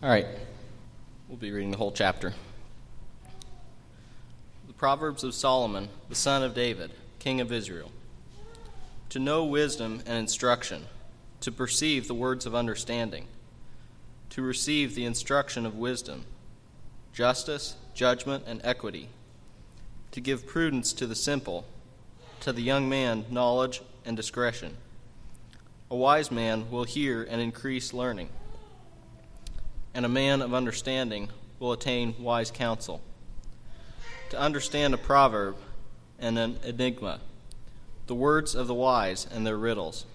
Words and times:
All 0.00 0.08
right, 0.08 0.26
we'll 1.26 1.38
be 1.38 1.50
reading 1.50 1.72
the 1.72 1.76
whole 1.76 1.90
chapter. 1.90 2.32
The 4.68 4.72
Proverbs 4.72 5.24
of 5.24 5.34
Solomon, 5.34 5.88
the 6.08 6.14
son 6.14 6.44
of 6.44 6.54
David, 6.54 6.92
king 7.18 7.40
of 7.40 7.50
Israel. 7.50 7.90
To 9.08 9.18
know 9.18 9.44
wisdom 9.44 10.00
and 10.06 10.16
instruction, 10.16 10.84
to 11.40 11.50
perceive 11.50 12.06
the 12.06 12.14
words 12.14 12.46
of 12.46 12.54
understanding, 12.54 13.26
to 14.30 14.40
receive 14.40 14.94
the 14.94 15.04
instruction 15.04 15.66
of 15.66 15.74
wisdom, 15.74 16.26
justice, 17.12 17.74
judgment, 17.92 18.44
and 18.46 18.60
equity, 18.62 19.08
to 20.12 20.20
give 20.20 20.46
prudence 20.46 20.92
to 20.92 21.08
the 21.08 21.16
simple, 21.16 21.64
to 22.38 22.52
the 22.52 22.62
young 22.62 22.88
man 22.88 23.24
knowledge 23.32 23.82
and 24.04 24.16
discretion. 24.16 24.76
A 25.90 25.96
wise 25.96 26.30
man 26.30 26.70
will 26.70 26.84
hear 26.84 27.24
and 27.24 27.40
increase 27.40 27.92
learning 27.92 28.28
and 29.94 30.04
a 30.04 30.08
man 30.08 30.42
of 30.42 30.54
understanding 30.54 31.28
will 31.58 31.72
attain 31.72 32.14
wise 32.18 32.50
counsel. 32.50 33.00
To 34.30 34.38
understand 34.38 34.94
a 34.94 34.98
proverb 34.98 35.56
and 36.18 36.38
an 36.38 36.58
enigma, 36.64 37.20
the 38.06 38.14
words 38.14 38.54
of 38.54 38.66
the 38.66 38.74
wise 38.74 39.26
and 39.30 39.46
their 39.46 39.56
riddles. 39.56 40.06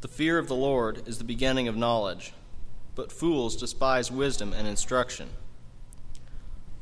The 0.00 0.08
fear 0.08 0.38
of 0.38 0.48
the 0.48 0.54
Lord 0.54 1.06
is 1.06 1.18
the 1.18 1.24
beginning 1.24 1.68
of 1.68 1.76
knowledge, 1.76 2.32
but 2.94 3.12
fools 3.12 3.56
despise 3.56 4.10
wisdom 4.10 4.52
and 4.52 4.66
instruction. 4.66 5.30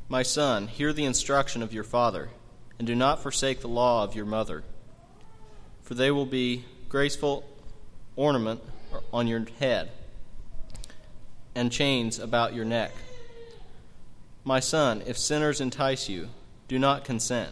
My 0.08 0.22
son, 0.22 0.66
hear 0.66 0.92
the 0.92 1.04
instruction 1.04 1.62
of 1.62 1.72
your 1.72 1.84
father, 1.84 2.30
and 2.78 2.86
do 2.86 2.94
not 2.94 3.22
forsake 3.22 3.60
the 3.60 3.68
law 3.68 4.04
of 4.04 4.14
your 4.14 4.26
mother, 4.26 4.62
for 5.82 5.94
they 5.94 6.10
will 6.10 6.26
be 6.26 6.64
graceful 6.88 7.44
ornament 8.16 8.60
on 9.12 9.26
your 9.26 9.46
head 9.58 9.90
and 11.54 11.70
chains 11.70 12.18
about 12.18 12.54
your 12.54 12.64
neck. 12.64 12.92
My 14.44 14.60
son, 14.60 15.02
if 15.06 15.16
sinners 15.18 15.60
entice 15.60 16.08
you, 16.08 16.28
do 16.68 16.78
not 16.78 17.04
consent. 17.04 17.50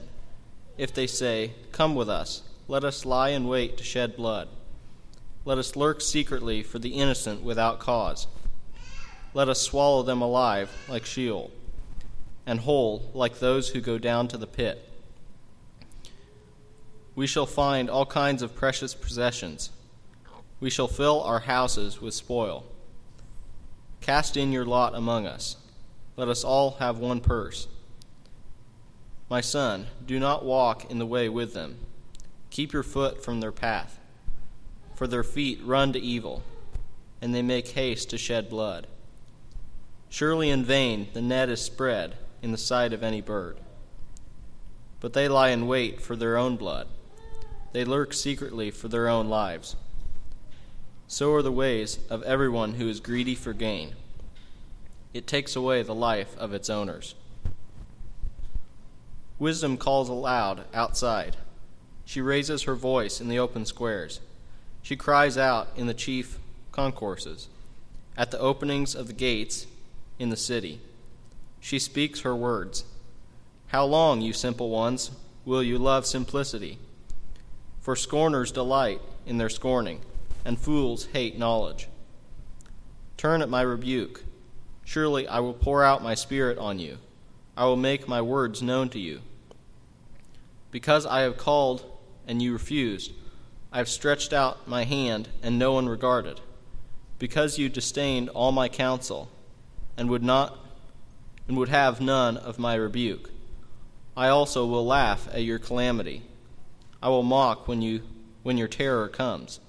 If 0.77 0.93
they 0.95 1.07
say, 1.07 1.53
Come 1.73 1.95
with 1.95 2.09
us, 2.09 2.43
let 2.67 2.85
us 2.85 3.05
lie 3.05 3.31
in 3.31 3.47
wait 3.47 3.77
to 3.77 3.85
shed 3.85 4.17
blood. 4.17 4.49
Let 5.45 5.59
us 5.59 5.77
lurk 5.77 6.01
secretly 6.01 6.63
for 6.63 6.79
the 6.79 6.91
innocent 6.91 7.43
without 7.43 7.79
cause. 7.79 8.27
Let 9.33 9.49
us 9.49 9.61
swallow 9.61 10.03
them 10.03 10.23
alive 10.23 10.71
like 10.89 11.07
Sheol, 11.07 11.51
and 12.47 12.61
whole 12.61 13.11
like 13.15 13.39
those 13.39 13.71
who 13.71 13.81
go 13.81 13.99
down 13.99 14.29
to 14.29 14.37
the 14.37 14.47
pit. 14.47 14.87
We 17.15 17.27
shall 17.27 17.47
find 17.47 17.89
all 17.89 18.07
kinds 18.07 18.43
of 18.43 18.55
precious 18.55 18.95
possessions. 18.95 19.71
We 20.59 20.71
shall 20.71 20.89
fill 20.89 21.23
our 21.23 21.41
houses 21.41 22.01
with 22.01 22.15
spoil. 22.15 22.65
Cast 24.01 24.37
in 24.37 24.53
your 24.53 24.65
lot 24.65 24.95
among 24.95 25.27
us. 25.27 25.57
Let 26.17 26.29
us 26.29 26.45
all 26.45 26.73
have 26.73 26.99
one 26.99 27.21
purse. 27.21 27.69
My 29.29 29.41
son, 29.41 29.87
do 30.07 30.19
not 30.19 30.45
walk 30.45 30.91
in 30.91 30.99
the 30.99 31.07
way 31.07 31.29
with 31.29 31.55
them. 31.55 31.79
Keep 32.51 32.73
your 32.73 32.83
foot 32.83 33.23
from 33.23 33.41
their 33.41 33.53
path. 33.53 33.99
For 34.95 35.07
their 35.07 35.23
feet 35.23 35.61
run 35.63 35.93
to 35.93 36.01
evil, 36.01 36.43
and 37.23 37.35
they 37.35 37.43
make 37.43 37.69
haste 37.69 38.11
to 38.11 38.19
shed 38.19 38.51
blood. 38.51 38.87
Surely 40.09 40.51
in 40.51 40.65
vain 40.65 41.09
the 41.13 41.23
net 41.23 41.49
is 41.49 41.63
spread 41.63 42.17
in 42.43 42.53
the 42.53 42.59
sight 42.59 42.93
of 42.93 43.03
any 43.03 43.21
bird. 43.21 43.59
But 44.99 45.13
they 45.13 45.29
lie 45.29 45.51
in 45.51 45.67
wait 45.67 46.01
for 46.01 46.17
their 46.17 46.37
own 46.37 46.57
blood. 46.57 46.89
They 47.73 47.85
lurk 47.85 48.13
secretly 48.13 48.71
for 48.71 48.89
their 48.89 49.09
own 49.09 49.29
lives. 49.29 49.77
So 51.13 51.35
are 51.35 51.43
the 51.43 51.51
ways 51.51 51.99
of 52.09 52.23
everyone 52.23 52.75
who 52.75 52.89
is 52.89 53.01
greedy 53.01 53.35
for 53.35 53.53
gain. 53.53 53.97
It 55.13 55.27
takes 55.27 55.57
away 55.57 55.83
the 55.83 55.93
life 55.93 56.39
of 56.39 56.55
its 56.55 56.71
owners. 56.71 57.17
Wisdom 59.37 59.77
calls 59.77 60.09
aloud 60.09 60.67
outside. 60.73 61.37
She 62.05 62.21
raises 62.21 62.63
her 62.63 62.77
voice 62.77 63.21
in 63.21 63.27
the 63.27 63.41
open 63.41 63.67
squares. 63.67 64.21
She 64.83 64.95
cries 64.95 65.37
out 65.37 65.67
in 65.75 65.89
the 65.89 65.95
chief 65.95 66.39
concourses, 66.71 67.49
at 68.17 68.31
the 68.31 68.39
openings 68.39 68.95
of 68.95 69.09
the 69.09 69.13
gates 69.13 69.67
in 70.21 70.29
the 70.29 70.37
city. 70.37 70.81
She 71.59 71.81
speaks 71.81 72.21
her 72.21 72.37
words. 72.37 72.85
How 73.67 73.85
long, 73.85 74.21
you 74.21 74.33
simple 74.33 74.71
ones, 74.71 75.11
will 75.45 75.65
you 75.65 75.77
love 75.77 76.07
simplicity? 76.07 76.79
For 77.81 77.97
scorners 77.97 78.53
delight 78.53 79.01
in 79.27 79.39
their 79.39 79.51
scorning 79.51 80.03
and 80.45 80.59
fools 80.59 81.07
hate 81.07 81.39
knowledge. 81.39 81.89
Turn 83.17 83.43
at 83.43 83.49
my 83.49 83.63
rebuke. 83.63 84.25
Surely 84.85 85.29
I 85.29 85.41
will 85.41 85.55
pour 85.55 85.85
out 85.85 86.03
my 86.03 86.15
spirit 86.15 86.59
on 86.59 86.79
you. 86.79 86.99
I 87.57 87.65
will 87.67 87.77
make 87.77 88.09
my 88.09 88.23
words 88.23 88.63
known 88.63 88.89
to 88.91 88.99
you. 88.99 89.21
Because 90.71 91.05
I 91.05 91.21
have 91.21 91.37
called 91.37 91.85
and 92.27 92.41
you 92.41 92.53
refused, 92.53 93.13
I 93.73 93.79
have 93.79 93.89
stretched 93.89 94.33
out 94.33 94.67
my 94.67 94.85
hand 94.85 95.29
and 95.43 95.59
no 95.59 95.73
one 95.73 95.89
regarded. 95.89 96.41
Because 97.19 97.59
you 97.59 97.69
disdained 97.69 98.31
all 98.31 98.53
my 98.53 98.69
counsel 98.69 99.31
and 99.97 100.09
would 100.09 100.23
not 100.23 100.59
and 101.47 101.57
would 101.57 101.69
have 101.69 102.01
none 102.01 102.37
of 102.37 102.59
my 102.59 102.75
rebuke, 102.75 103.31
I 104.17 104.29
also 104.29 104.65
will 104.65 104.87
laugh 104.87 105.29
at 105.33 105.43
your 105.43 105.59
calamity. 105.59 106.23
I 107.03 107.09
will 107.11 107.23
mock 107.23 107.69
when 107.69 107.83
you 107.83 108.03
when 108.43 108.57
your 108.57 108.69
terror 108.69 109.09
comes 109.09 109.61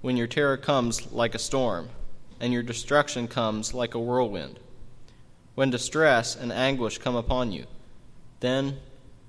when 0.00 0.16
your 0.16 0.26
terror 0.26 0.56
comes 0.56 1.12
like 1.12 1.34
a 1.34 1.38
storm, 1.38 1.88
and 2.40 2.52
your 2.52 2.62
destruction 2.62 3.28
comes 3.28 3.74
like 3.74 3.94
a 3.94 3.98
whirlwind. 3.98 4.58
When 5.54 5.70
distress 5.70 6.34
and 6.34 6.50
anguish 6.50 6.98
come 6.98 7.16
upon 7.16 7.52
you, 7.52 7.66
then 8.40 8.78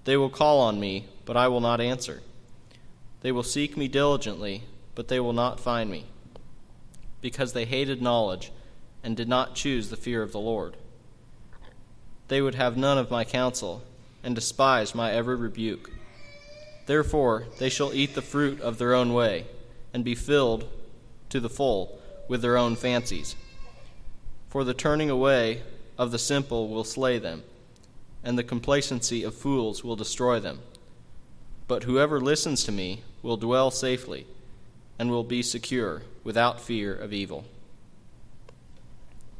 they 0.05 0.15
will 0.15 0.29
call 0.29 0.59
on 0.59 0.79
me, 0.79 1.07
but 1.25 1.35
I 1.35 1.49
will 1.49 1.59
not 1.59 1.81
answer. 1.81 2.21
They 3.19 3.33
will 3.33 3.43
seek 3.43 3.75
me 3.75 3.89
diligently, 3.89 4.63
but 4.95 5.09
they 5.09 5.19
will 5.19 5.33
not 5.33 5.59
find 5.59 5.89
me, 5.89 6.05
because 7.19 7.51
they 7.51 7.65
hated 7.65 8.01
knowledge 8.01 8.51
and 9.03 9.17
did 9.17 9.27
not 9.27 9.55
choose 9.55 9.89
the 9.89 9.97
fear 9.97 10.21
of 10.21 10.31
the 10.31 10.39
Lord. 10.39 10.77
They 12.29 12.41
would 12.41 12.55
have 12.55 12.77
none 12.77 12.97
of 12.97 13.11
my 13.11 13.25
counsel, 13.25 13.83
and 14.23 14.33
despise 14.35 14.95
my 14.95 15.11
every 15.11 15.35
rebuke. 15.35 15.91
Therefore 16.85 17.45
they 17.59 17.69
shall 17.69 17.93
eat 17.93 18.15
the 18.15 18.21
fruit 18.21 18.61
of 18.61 18.77
their 18.77 18.93
own 18.93 19.13
way 19.13 19.47
and 19.93 20.03
be 20.03 20.15
filled 20.15 20.67
to 21.29 21.39
the 21.39 21.49
full 21.49 21.99
with 22.27 22.41
their 22.41 22.57
own 22.57 22.75
fancies. 22.75 23.35
For 24.49 24.63
the 24.63 24.73
turning 24.73 25.09
away 25.09 25.61
of 25.97 26.11
the 26.11 26.19
simple 26.19 26.67
will 26.69 26.83
slay 26.83 27.17
them, 27.19 27.43
and 28.23 28.37
the 28.37 28.43
complacency 28.43 29.23
of 29.23 29.35
fools 29.35 29.83
will 29.83 29.95
destroy 29.95 30.39
them. 30.39 30.59
But 31.67 31.83
whoever 31.83 32.19
listens 32.19 32.63
to 32.65 32.71
me 32.71 33.01
will 33.21 33.37
dwell 33.37 33.71
safely 33.71 34.27
and 34.99 35.09
will 35.09 35.23
be 35.23 35.41
secure 35.41 36.03
without 36.23 36.59
fear 36.59 36.93
of 36.93 37.13
evil. 37.13 37.45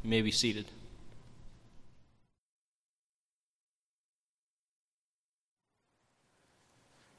You 0.02 0.10
may 0.10 0.22
be 0.22 0.30
seated. 0.30 0.66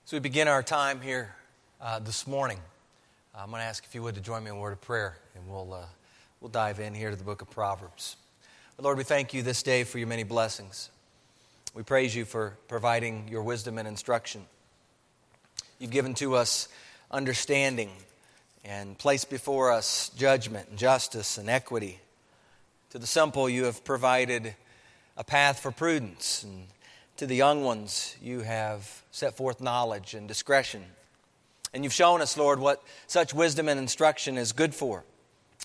So 0.06 0.18
we 0.18 0.20
begin 0.20 0.48
our 0.48 0.62
time 0.62 1.00
here 1.00 1.36
uh, 1.80 2.00
this 2.00 2.28
morning. 2.28 2.60
I'm 3.36 3.50
going 3.50 3.62
to 3.62 3.66
ask 3.66 3.84
if 3.84 3.96
you 3.96 4.04
would 4.04 4.14
to 4.14 4.22
join 4.22 4.44
me 4.44 4.52
in 4.52 4.58
a 4.58 4.60
word 4.60 4.74
of 4.74 4.82
prayer, 4.82 5.18
and 5.34 5.48
we'll, 5.48 5.74
uh, 5.74 5.86
we'll 6.40 6.52
dive 6.52 6.80
in 6.80 6.94
here 6.94 7.10
to 7.10 7.16
the 7.16 7.24
book 7.24 7.42
of 7.42 7.50
Proverbs. 7.50 8.16
But 8.78 8.84
Lord, 8.86 8.96
we 8.96 9.04
thank 9.04 9.34
you 9.34 9.42
this 9.42 9.64
day 9.64 9.86
for 9.86 9.98
your 9.98 10.08
many 10.08 10.22
blessings. 10.22 10.92
We 11.74 11.82
praise 11.82 12.16
you 12.16 12.26
for 12.26 12.58
providing 12.68 13.28
your 13.28 13.42
wisdom 13.42 13.80
and 13.80 13.88
instruction. 13.88 14.46
You've 15.80 15.90
given 15.90 16.14
to 16.16 16.36
us 16.36 16.68
understanding 17.10 17.90
and 18.64 18.96
placed 19.00 19.32
before 19.32 19.72
us 19.72 20.12
judgment 20.16 20.70
and 20.70 20.78
justice 20.78 21.40
and 21.40 21.50
equity. 21.50 22.00
To 22.92 23.00
the 23.00 23.08
simple, 23.08 23.50
you 23.50 23.64
have 23.64 23.84
provided 23.84 24.54
a 25.18 25.24
path 25.24 25.60
for 25.60 25.72
prudence, 25.72 26.44
and 26.44 26.68
to 27.18 27.26
the 27.26 27.36
young 27.36 27.64
ones, 27.64 28.16
you 28.22 28.42
have 28.42 29.02
set 29.10 29.36
forth 29.36 29.60
knowledge 29.60 30.14
and 30.14 30.28
discretion. 30.28 30.84
And 31.74 31.84
you've 31.84 31.94
shown 31.94 32.22
us, 32.22 32.38
Lord, 32.38 32.60
what 32.60 32.84
such 33.08 33.34
wisdom 33.34 33.68
and 33.68 33.80
instruction 33.80 34.38
is 34.38 34.52
good 34.52 34.76
for. 34.76 35.04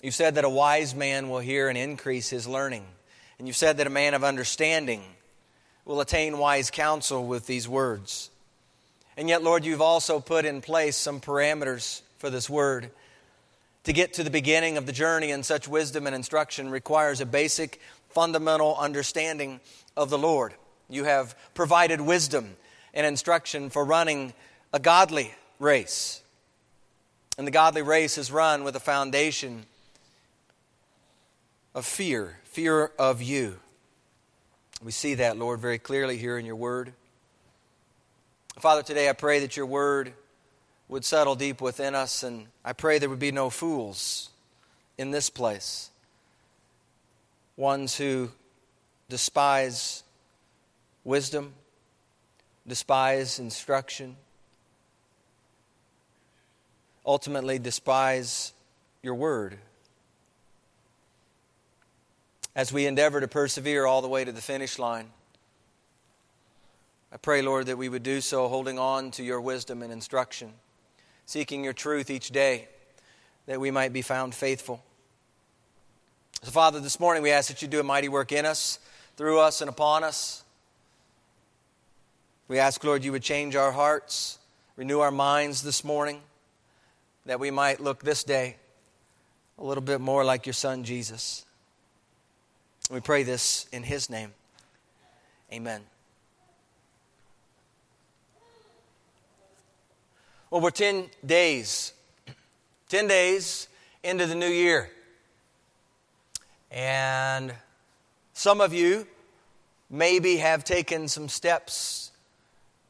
You've 0.01 0.15
said 0.15 0.35
that 0.35 0.45
a 0.45 0.49
wise 0.49 0.95
man 0.95 1.29
will 1.29 1.39
hear 1.39 1.69
and 1.69 1.77
increase 1.77 2.29
his 2.29 2.47
learning. 2.47 2.85
And 3.37 3.47
you've 3.47 3.57
said 3.57 3.77
that 3.77 3.87
a 3.87 3.91
man 3.91 4.13
of 4.13 4.23
understanding 4.23 5.03
will 5.85 6.01
attain 6.01 6.37
wise 6.37 6.71
counsel 6.71 7.25
with 7.25 7.47
these 7.47 7.67
words. 7.67 8.29
And 9.17 9.27
yet, 9.27 9.43
Lord, 9.43 9.65
you've 9.65 9.81
also 9.81 10.19
put 10.19 10.45
in 10.45 10.61
place 10.61 10.95
some 10.95 11.19
parameters 11.19 12.01
for 12.17 12.29
this 12.29 12.49
word. 12.49 12.91
To 13.83 13.93
get 13.93 14.13
to 14.13 14.23
the 14.23 14.29
beginning 14.29 14.77
of 14.77 14.85
the 14.85 14.91
journey 14.91 15.31
in 15.31 15.43
such 15.43 15.67
wisdom 15.67 16.07
and 16.07 16.15
instruction 16.15 16.69
requires 16.69 17.21
a 17.21 17.25
basic, 17.25 17.79
fundamental 18.09 18.75
understanding 18.77 19.59
of 19.97 20.09
the 20.09 20.17
Lord. 20.17 20.53
You 20.89 21.03
have 21.03 21.35
provided 21.53 22.01
wisdom 22.01 22.55
and 22.93 23.05
instruction 23.05 23.69
for 23.69 23.83
running 23.85 24.33
a 24.73 24.79
godly 24.79 25.33
race. 25.59 26.21
And 27.37 27.45
the 27.45 27.51
godly 27.51 27.81
race 27.81 28.17
is 28.17 28.31
run 28.31 28.63
with 28.63 28.75
a 28.75 28.79
foundation 28.79 29.65
of 31.75 31.85
fear, 31.85 32.37
fear 32.45 32.91
of 32.97 33.21
you. 33.21 33.59
We 34.83 34.91
see 34.91 35.15
that, 35.15 35.37
Lord, 35.37 35.59
very 35.59 35.77
clearly 35.77 36.17
here 36.17 36.37
in 36.37 36.45
your 36.45 36.55
word. 36.55 36.93
Father, 38.57 38.83
today 38.83 39.09
I 39.09 39.13
pray 39.13 39.39
that 39.39 39.55
your 39.55 39.65
word 39.65 40.13
would 40.89 41.05
settle 41.05 41.35
deep 41.35 41.61
within 41.61 41.95
us, 41.95 42.23
and 42.23 42.47
I 42.65 42.73
pray 42.73 42.97
there 42.97 43.09
would 43.09 43.19
be 43.19 43.31
no 43.31 43.49
fools 43.49 44.29
in 44.97 45.11
this 45.11 45.29
place, 45.29 45.91
ones 47.55 47.95
who 47.95 48.31
despise 49.07 50.03
wisdom, 51.03 51.53
despise 52.67 53.39
instruction, 53.39 54.17
ultimately 57.09 57.57
despise 57.57 58.53
your 59.01 59.15
word. 59.15 59.57
As 62.55 62.71
we 62.71 62.85
endeavor 62.85 63.19
to 63.19 63.27
persevere 63.27 63.87
all 63.87 64.03
the 64.03 64.07
way 64.07 64.23
to 64.23 64.31
the 64.31 64.41
finish 64.41 64.77
line, 64.77 65.09
I 67.11 67.17
pray, 67.17 67.41
Lord, 67.41 67.65
that 67.65 67.79
we 67.79 67.89
would 67.89 68.03
do 68.03 68.21
so 68.21 68.47
holding 68.47 68.77
on 68.77 69.09
to 69.11 69.23
your 69.23 69.41
wisdom 69.41 69.81
and 69.81 69.91
instruction, 69.91 70.53
seeking 71.25 71.63
your 71.63 71.73
truth 71.73 72.11
each 72.11 72.29
day, 72.29 72.67
that 73.47 73.59
we 73.59 73.71
might 73.71 73.91
be 73.91 74.03
found 74.03 74.35
faithful. 74.35 74.83
So, 76.43 76.51
Father, 76.51 76.79
this 76.79 76.99
morning 76.99 77.23
we 77.23 77.31
ask 77.31 77.47
that 77.47 77.63
you 77.63 77.67
do 77.67 77.79
a 77.79 77.83
mighty 77.83 78.07
work 78.07 78.31
in 78.31 78.45
us, 78.45 78.77
through 79.17 79.39
us, 79.39 79.61
and 79.61 79.69
upon 79.69 80.03
us. 80.03 80.43
We 82.47 82.59
ask, 82.59 82.83
Lord, 82.83 83.03
you 83.03 83.11
would 83.13 83.23
change 83.23 83.55
our 83.55 83.71
hearts, 83.71 84.37
renew 84.75 84.99
our 84.99 85.09
minds 85.09 85.63
this 85.63 85.83
morning, 85.83 86.21
that 87.29 87.39
we 87.39 87.51
might 87.51 87.79
look 87.79 88.01
this 88.01 88.23
day 88.23 88.55
a 89.59 89.63
little 89.63 89.83
bit 89.83 90.01
more 90.01 90.25
like 90.25 90.47
your 90.47 90.53
Son, 90.53 90.83
Jesus. 90.83 91.45
We 92.89 93.01
pray 93.01 93.21
this 93.21 93.67
in 93.71 93.83
his 93.83 94.09
name. 94.09 94.33
Amen. 95.53 95.81
Well, 100.49 100.59
we're 100.59 100.71
10 100.71 101.07
days, 101.23 101.93
10 102.89 103.05
days 103.05 103.67
into 104.03 104.25
the 104.25 104.33
new 104.33 104.47
year. 104.47 104.89
And 106.71 107.53
some 108.33 108.59
of 108.59 108.73
you 108.73 109.05
maybe 109.87 110.37
have 110.37 110.63
taken 110.63 111.07
some 111.07 111.29
steps 111.29 112.09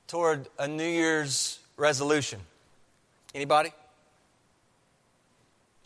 toward 0.07 0.47
a 0.57 0.65
New 0.65 0.87
Year's 0.87 1.59
resolution. 1.75 2.39
Anybody? 3.35 3.73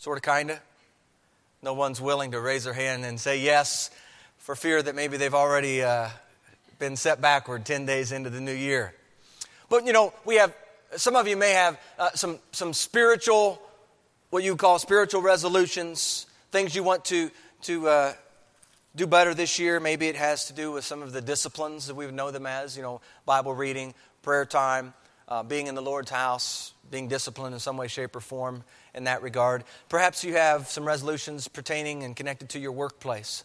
Sort 0.04 0.18
of, 0.18 0.22
kind 0.22 0.52
of? 0.52 0.60
No 1.62 1.74
one's 1.76 2.02
willing 2.02 2.32
to 2.32 2.42
raise 2.42 2.66
their 2.66 2.74
hand 2.74 3.06
and 3.06 3.18
say 3.18 3.40
yes 3.40 3.90
for 4.38 4.54
fear 4.54 4.82
that 4.82 4.96
maybe 4.96 5.16
they've 5.16 5.34
already 5.34 5.82
uh, 5.82 6.10
been 6.78 6.98
set 6.98 7.22
backward 7.22 7.64
10 7.64 7.86
days 7.86 8.12
into 8.12 8.30
the 8.30 8.42
new 8.42 8.52
year. 8.52 8.94
But, 9.70 9.86
you 9.86 9.94
know, 9.94 10.12
we 10.26 10.36
have 10.36 10.54
some 10.98 11.16
of 11.16 11.26
you 11.26 11.38
may 11.38 11.52
have 11.52 11.80
uh, 11.98 12.10
some, 12.16 12.40
some 12.52 12.74
spiritual, 12.74 13.62
what 14.30 14.44
you 14.44 14.58
call 14.58 14.78
spiritual 14.78 15.22
resolutions, 15.22 16.26
things 16.52 16.76
you 16.76 16.84
want 16.84 17.06
to, 17.06 17.32
to 17.62 17.88
uh, 17.88 18.14
do 18.98 19.08
better 19.08 19.34
this 19.34 19.58
year. 19.58 19.80
Maybe 19.80 20.10
it 20.10 20.18
has 20.18 20.48
to 20.48 20.54
do 20.54 20.74
with 20.74 20.84
some 20.84 21.02
of 21.02 21.14
the 21.14 21.22
disciplines 21.22 21.88
that 21.88 21.96
we 21.96 22.12
know 22.12 22.30
them 22.30 22.46
as, 22.46 22.76
you 22.76 22.84
know, 22.84 23.00
Bible 23.26 23.54
reading, 23.54 23.94
prayer 24.22 24.46
time, 24.46 24.94
uh, 25.30 25.44
being 25.44 25.68
in 25.68 25.76
the 25.76 25.82
Lord's 25.82 26.12
house, 26.12 26.74
being 26.92 27.08
disciplined 27.08 27.54
in 27.54 27.62
some 27.62 27.78
way, 27.78 27.88
shape, 27.88 28.18
or 28.18 28.20
form 28.20 28.66
in 28.94 29.06
that 29.06 29.22
regard. 29.22 29.64
Perhaps 29.90 30.24
you 30.24 30.34
have 30.34 30.68
some 30.68 30.86
resolutions 30.86 31.48
pertaining 31.48 32.04
and 32.04 32.16
connected 32.16 32.50
to 32.50 32.60
your 32.60 32.72
workplace. 32.72 33.44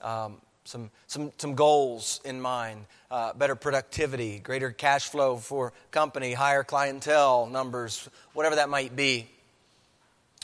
Um, 0.00 0.38
some, 0.64 0.90
some, 1.06 1.32
some 1.38 1.54
goals 1.54 2.20
in 2.24 2.40
mind 2.40 2.86
uh, 3.10 3.32
better 3.32 3.56
productivity, 3.56 4.38
greater 4.38 4.70
cash 4.70 5.08
flow 5.08 5.36
for 5.36 5.72
company, 5.90 6.32
higher 6.32 6.62
clientele 6.62 7.46
numbers, 7.46 8.08
whatever 8.34 8.56
that 8.56 8.68
might 8.68 8.94
be. 8.94 9.28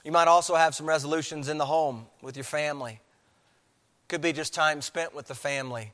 You 0.04 0.12
might 0.12 0.28
also 0.28 0.54
have 0.54 0.74
some 0.74 0.86
resolutions 0.86 1.48
in 1.48 1.58
the 1.58 1.66
home 1.66 2.06
with 2.22 2.36
your 2.36 2.44
family. 2.44 3.00
Could 4.08 4.20
be 4.20 4.32
just 4.32 4.54
time 4.54 4.82
spent 4.82 5.14
with 5.14 5.26
the 5.26 5.34
family. 5.34 5.92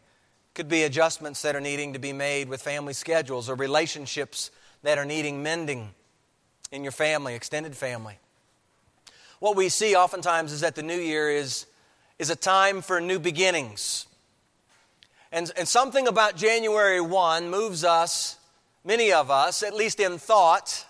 Could 0.54 0.68
be 0.68 0.82
adjustments 0.82 1.42
that 1.42 1.56
are 1.56 1.60
needing 1.60 1.94
to 1.94 1.98
be 1.98 2.12
made 2.12 2.48
with 2.48 2.60
family 2.60 2.92
schedules 2.92 3.48
or 3.48 3.54
relationships 3.54 4.50
that 4.82 4.98
are 4.98 5.04
needing 5.04 5.42
mending 5.42 5.90
in 6.70 6.82
your 6.82 6.92
family, 6.92 7.34
extended 7.34 7.76
family. 7.76 8.18
What 9.42 9.56
we 9.56 9.70
see 9.70 9.96
oftentimes 9.96 10.52
is 10.52 10.60
that 10.60 10.76
the 10.76 10.84
new 10.84 10.96
year 10.96 11.28
is, 11.28 11.66
is 12.16 12.30
a 12.30 12.36
time 12.36 12.80
for 12.80 13.00
new 13.00 13.18
beginnings. 13.18 14.06
And, 15.32 15.50
and 15.58 15.66
something 15.66 16.06
about 16.06 16.36
January 16.36 17.00
1 17.00 17.50
moves 17.50 17.82
us, 17.82 18.38
many 18.84 19.12
of 19.12 19.32
us, 19.32 19.64
at 19.64 19.74
least 19.74 19.98
in 19.98 20.18
thought, 20.18 20.86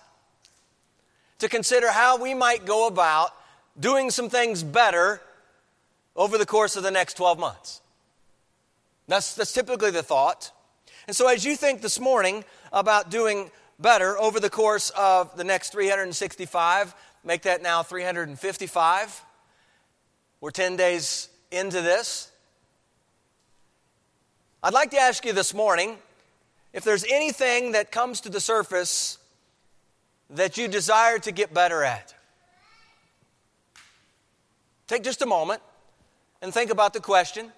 to 1.38 1.48
consider 1.48 1.90
how 1.90 2.18
we 2.18 2.34
might 2.34 2.66
go 2.66 2.86
about 2.86 3.30
doing 3.80 4.10
some 4.10 4.28
things 4.28 4.62
better 4.62 5.22
over 6.14 6.36
the 6.36 6.44
course 6.44 6.76
of 6.76 6.82
the 6.82 6.90
next 6.90 7.14
12 7.14 7.38
months. 7.38 7.80
That's, 9.08 9.34
that's 9.34 9.54
typically 9.54 9.92
the 9.92 10.02
thought. 10.02 10.52
And 11.06 11.16
so, 11.16 11.26
as 11.26 11.42
you 11.42 11.56
think 11.56 11.80
this 11.80 11.98
morning 11.98 12.44
about 12.70 13.10
doing 13.10 13.50
better 13.78 14.18
over 14.18 14.38
the 14.38 14.50
course 14.50 14.90
of 14.90 15.34
the 15.38 15.42
next 15.42 15.70
365, 15.70 16.94
make 17.24 17.42
that 17.42 17.62
now 17.62 17.82
355. 17.82 19.24
We're 20.40 20.50
10 20.50 20.76
days 20.76 21.28
into 21.50 21.80
this. 21.80 22.30
I'd 24.62 24.74
like 24.74 24.90
to 24.92 24.98
ask 24.98 25.24
you 25.24 25.32
this 25.32 25.52
morning 25.54 25.98
if 26.72 26.84
there's 26.84 27.04
anything 27.04 27.72
that 27.72 27.90
comes 27.90 28.20
to 28.20 28.28
the 28.28 28.40
surface 28.40 29.18
that 30.30 30.56
you 30.56 30.68
desire 30.68 31.18
to 31.18 31.32
get 31.32 31.52
better 31.52 31.82
at. 31.82 32.14
Take 34.86 35.02
just 35.02 35.20
a 35.20 35.26
moment 35.26 35.60
and 36.40 36.54
think 36.54 36.70
about 36.70 36.92
the 36.92 37.00
question. 37.00 37.50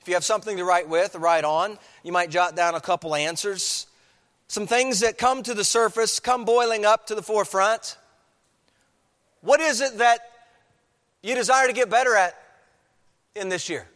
If 0.00 0.08
you 0.08 0.14
have 0.14 0.24
something 0.24 0.56
to 0.56 0.64
write 0.64 0.88
with 0.88 1.14
write 1.16 1.44
on, 1.44 1.78
you 2.02 2.12
might 2.12 2.30
jot 2.30 2.56
down 2.56 2.74
a 2.74 2.80
couple 2.80 3.14
answers. 3.14 3.86
Some 4.48 4.66
things 4.66 5.00
that 5.00 5.18
come 5.18 5.42
to 5.42 5.52
the 5.52 5.64
surface, 5.64 6.18
come 6.18 6.46
boiling 6.46 6.86
up 6.86 7.08
to 7.08 7.14
the 7.14 7.22
forefront. 7.22 7.97
What 9.40 9.60
is 9.60 9.80
it 9.80 9.98
that 9.98 10.20
you 11.22 11.34
desire 11.34 11.66
to 11.66 11.72
get 11.72 11.88
better 11.90 12.14
at 12.14 12.34
in 13.34 13.48
this 13.48 13.68
year? 13.68 13.86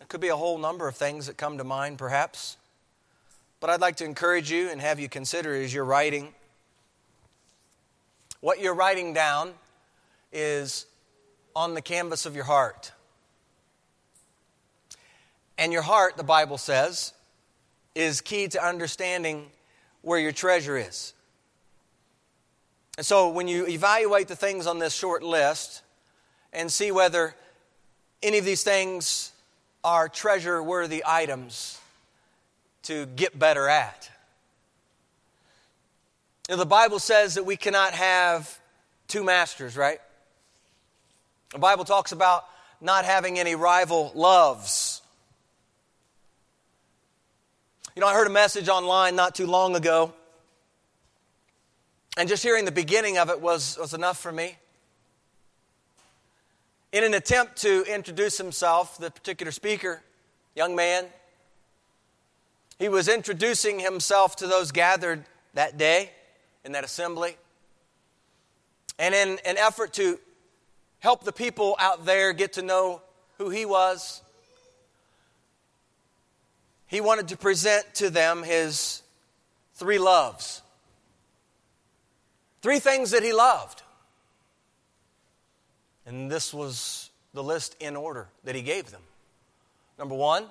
It 0.00 0.08
could 0.08 0.20
be 0.20 0.28
a 0.28 0.36
whole 0.36 0.58
number 0.58 0.86
of 0.86 0.96
things 0.96 1.26
that 1.26 1.36
come 1.36 1.58
to 1.58 1.64
mind, 1.64 1.98
perhaps. 1.98 2.56
But 3.60 3.70
I'd 3.70 3.80
like 3.80 3.96
to 3.96 4.04
encourage 4.04 4.50
you 4.50 4.68
and 4.68 4.80
have 4.80 5.00
you 5.00 5.08
consider 5.08 5.54
as 5.54 5.72
you're 5.72 5.84
writing. 5.84 6.34
What 8.40 8.60
you're 8.60 8.74
writing 8.74 9.14
down 9.14 9.54
is 10.32 10.84
on 11.56 11.72
the 11.72 11.80
canvas 11.80 12.26
of 12.26 12.34
your 12.34 12.44
heart. 12.44 12.92
And 15.56 15.72
your 15.72 15.80
heart, 15.80 16.18
the 16.18 16.24
Bible 16.24 16.58
says, 16.58 17.14
is 17.94 18.20
key 18.20 18.48
to 18.48 18.62
understanding 18.62 19.46
where 20.02 20.18
your 20.18 20.32
treasure 20.32 20.76
is. 20.76 21.13
And 22.96 23.04
so 23.04 23.28
when 23.28 23.48
you 23.48 23.66
evaluate 23.66 24.28
the 24.28 24.36
things 24.36 24.66
on 24.66 24.78
this 24.78 24.94
short 24.94 25.22
list 25.22 25.82
and 26.52 26.70
see 26.70 26.92
whether 26.92 27.34
any 28.22 28.38
of 28.38 28.44
these 28.44 28.62
things 28.62 29.32
are 29.82 30.08
treasure 30.08 30.62
worthy 30.62 31.02
items 31.06 31.78
to 32.84 33.06
get 33.06 33.38
better 33.38 33.68
at. 33.68 34.10
You 36.48 36.54
know, 36.54 36.58
the 36.58 36.66
Bible 36.66 36.98
says 36.98 37.34
that 37.34 37.44
we 37.44 37.56
cannot 37.56 37.92
have 37.94 38.58
two 39.08 39.24
masters, 39.24 39.76
right? 39.76 39.98
The 41.52 41.58
Bible 41.58 41.84
talks 41.84 42.12
about 42.12 42.44
not 42.80 43.04
having 43.04 43.38
any 43.38 43.54
rival 43.54 44.12
loves. 44.14 45.00
You 47.96 48.00
know, 48.00 48.06
I 48.06 48.14
heard 48.14 48.26
a 48.26 48.30
message 48.30 48.68
online 48.68 49.16
not 49.16 49.34
too 49.34 49.46
long 49.46 49.76
ago, 49.76 50.12
and 52.16 52.28
just 52.28 52.42
hearing 52.42 52.64
the 52.64 52.72
beginning 52.72 53.18
of 53.18 53.30
it 53.30 53.40
was, 53.40 53.76
was 53.78 53.94
enough 53.94 54.18
for 54.18 54.30
me. 54.30 54.56
In 56.92 57.02
an 57.02 57.14
attempt 57.14 57.56
to 57.62 57.84
introduce 57.92 58.38
himself, 58.38 58.98
the 58.98 59.10
particular 59.10 59.50
speaker, 59.50 60.00
young 60.54 60.76
man, 60.76 61.06
he 62.78 62.88
was 62.88 63.08
introducing 63.08 63.80
himself 63.80 64.36
to 64.36 64.46
those 64.46 64.70
gathered 64.70 65.24
that 65.54 65.76
day 65.76 66.10
in 66.64 66.72
that 66.72 66.84
assembly. 66.84 67.36
And 68.98 69.14
in 69.14 69.38
an 69.44 69.58
effort 69.58 69.92
to 69.94 70.20
help 71.00 71.24
the 71.24 71.32
people 71.32 71.76
out 71.80 72.04
there 72.04 72.32
get 72.32 72.54
to 72.54 72.62
know 72.62 73.02
who 73.38 73.50
he 73.50 73.64
was, 73.64 74.22
he 76.86 77.00
wanted 77.00 77.28
to 77.28 77.36
present 77.36 77.92
to 77.94 78.08
them 78.08 78.44
his 78.44 79.02
three 79.74 79.98
loves. 79.98 80.62
Three 82.64 82.78
things 82.78 83.10
that 83.10 83.22
he 83.22 83.34
loved. 83.34 83.82
And 86.06 86.30
this 86.30 86.54
was 86.54 87.10
the 87.34 87.42
list 87.42 87.76
in 87.78 87.94
order 87.94 88.28
that 88.44 88.54
he 88.54 88.62
gave 88.62 88.90
them. 88.90 89.02
Number 89.98 90.14
one, 90.14 90.46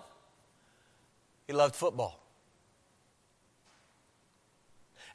he 1.48 1.54
loved 1.54 1.76
football. 1.76 2.20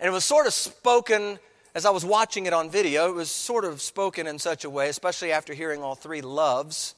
And 0.01 0.09
it 0.09 0.11
was 0.11 0.25
sort 0.25 0.49
of 0.49 0.53
spoken 0.53 1.39
as 1.73 1.87
I 1.87 1.91
was 1.91 2.05
watching 2.05 2.47
it 2.47 2.53
on 2.53 2.69
video, 2.69 3.11
it 3.11 3.15
was 3.15 3.31
sort 3.31 3.65
of 3.65 3.81
spoken 3.81 4.27
in 4.27 4.41
such 4.41 4.65
a 4.65 4.71
way, 4.71 4.89
especially 4.89 5.31
after 5.31 5.55
hearing 5.55 5.85
all 5.85 5.95
three 5.95 6.21
loves. 6.21 6.97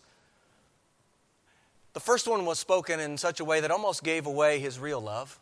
The 1.93 2.01
first 2.01 2.27
one 2.27 2.47
was 2.47 2.59
spoken 2.59 3.01
in 3.01 3.19
such 3.19 3.39
a 3.39 3.45
way 3.45 3.61
that 3.61 3.71
almost 3.71 4.03
gave 4.03 4.25
away 4.27 4.61
his 4.61 4.79
real 4.79 5.03
love. 5.03 5.39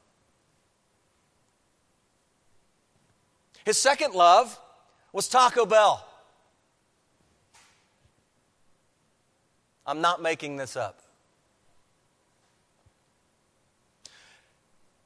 His 3.68 3.76
second 3.76 4.14
love 4.14 4.58
was 5.12 5.28
Taco 5.28 5.66
Bell. 5.66 6.02
I'm 9.86 10.00
not 10.00 10.22
making 10.22 10.56
this 10.56 10.74
up. 10.74 11.02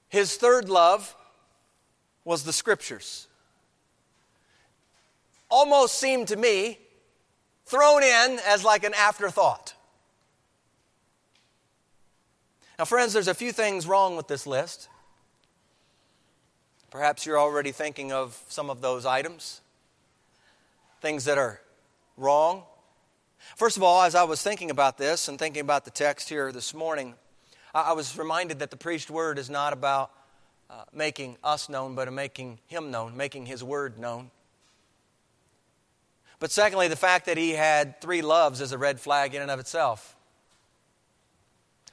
His 0.09 0.37
third 0.37 0.69
love 0.69 1.13
was 2.25 2.45
the 2.45 2.53
scriptures. 2.53 3.27
Almost 5.49 5.99
seemed 5.99 6.29
to 6.29 6.37
me 6.37 6.79
thrown 7.67 8.05
in 8.05 8.39
as 8.47 8.63
like 8.63 8.85
an 8.85 8.95
afterthought. 8.95 9.75
Now, 12.79 12.85
friends, 12.85 13.13
there's 13.13 13.27
a 13.27 13.35
few 13.35 13.51
things 13.51 13.89
wrong 13.89 14.15
with 14.15 14.29
this 14.29 14.47
list. 14.47 14.89
Perhaps 16.93 17.25
you're 17.25 17.41
already 17.41 17.73
thinking 17.73 18.13
of 18.13 18.39
some 18.49 18.69
of 18.69 18.83
those 18.83 19.07
items, 19.07 19.63
things 21.01 21.25
that 21.25 21.39
are 21.39 21.59
wrong. 22.19 22.65
First 23.57 23.79
of 23.79 23.83
all, 23.83 24.03
as 24.03 24.15
I 24.15 24.25
was 24.25 24.43
thinking 24.43 24.71
about 24.71 24.99
this 24.99 25.27
and 25.27 25.39
thinking 25.39 25.63
about 25.63 25.87
the 25.87 25.91
text 25.91 26.29
here 26.29 26.53
this 26.53 26.75
morning, 26.75 27.15
I 27.75 27.95
was 27.95 28.19
reminded 28.19 28.59
that 28.59 28.71
the 28.71 28.77
preached 28.77 29.11
word 29.11 29.39
is 29.39 29.49
not 29.49 29.73
about 29.73 30.11
uh, 30.69 30.85
making 30.93 31.39
us 31.43 31.71
known, 31.71 31.95
but 31.95 32.13
making 32.13 32.59
him 32.67 32.91
known, 32.91 33.17
making 33.17 33.47
his 33.47 33.65
word 33.65 33.99
known. 33.99 34.31
But 36.41 36.51
secondly, 36.51 36.89
the 36.89 36.97
fact 36.97 37.25
that 37.25 37.39
he 37.39 37.53
had 37.53 38.03
three 38.03 38.21
loves 38.21 38.61
is 38.61 38.71
a 38.71 38.77
red 38.77 39.01
flag 39.01 39.35
in 39.35 39.41
and 39.41 39.51
of 39.51 39.59
itself 39.61 40.15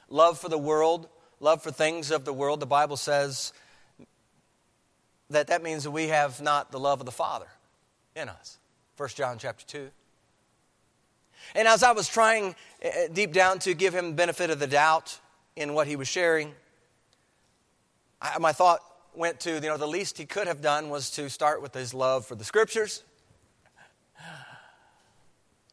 love 0.09 0.37
for 0.39 0.49
the 0.49 0.57
world, 0.57 1.07
love 1.39 1.63
for 1.63 1.71
things 1.71 2.11
of 2.11 2.25
the 2.25 2.33
world. 2.33 2.59
The 2.59 2.65
Bible 2.65 2.97
says 2.97 3.53
that 5.29 5.47
that 5.47 5.63
means 5.63 5.83
that 5.83 5.91
we 5.91 6.07
have 6.07 6.41
not 6.41 6.71
the 6.71 6.79
love 6.79 6.99
of 6.99 7.05
the 7.05 7.11
Father 7.11 7.47
in 8.15 8.29
us. 8.29 8.57
1 8.97 9.09
John 9.09 9.37
chapter 9.37 9.65
2. 9.65 9.89
And 11.55 11.67
as 11.67 11.83
I 11.83 11.91
was 11.91 12.07
trying 12.07 12.55
eh, 12.81 12.91
eh, 12.93 13.07
deep 13.11 13.33
down 13.33 13.59
to 13.59 13.73
give 13.73 13.93
him 13.93 14.09
the 14.09 14.15
benefit 14.15 14.49
of 14.49 14.59
the 14.59 14.67
doubt 14.67 15.19
in 15.55 15.73
what 15.73 15.87
he 15.87 15.95
was 15.95 16.07
sharing, 16.07 16.53
I, 18.21 18.37
my 18.39 18.51
thought 18.51 18.81
went 19.15 19.39
to, 19.41 19.53
you 19.53 19.61
know, 19.61 19.77
the 19.77 19.87
least 19.87 20.17
he 20.17 20.25
could 20.25 20.47
have 20.47 20.61
done 20.61 20.89
was 20.89 21.11
to 21.11 21.29
start 21.29 21.61
with 21.61 21.73
his 21.73 21.93
love 21.93 22.25
for 22.25 22.35
the 22.35 22.43
scriptures. 22.43 23.03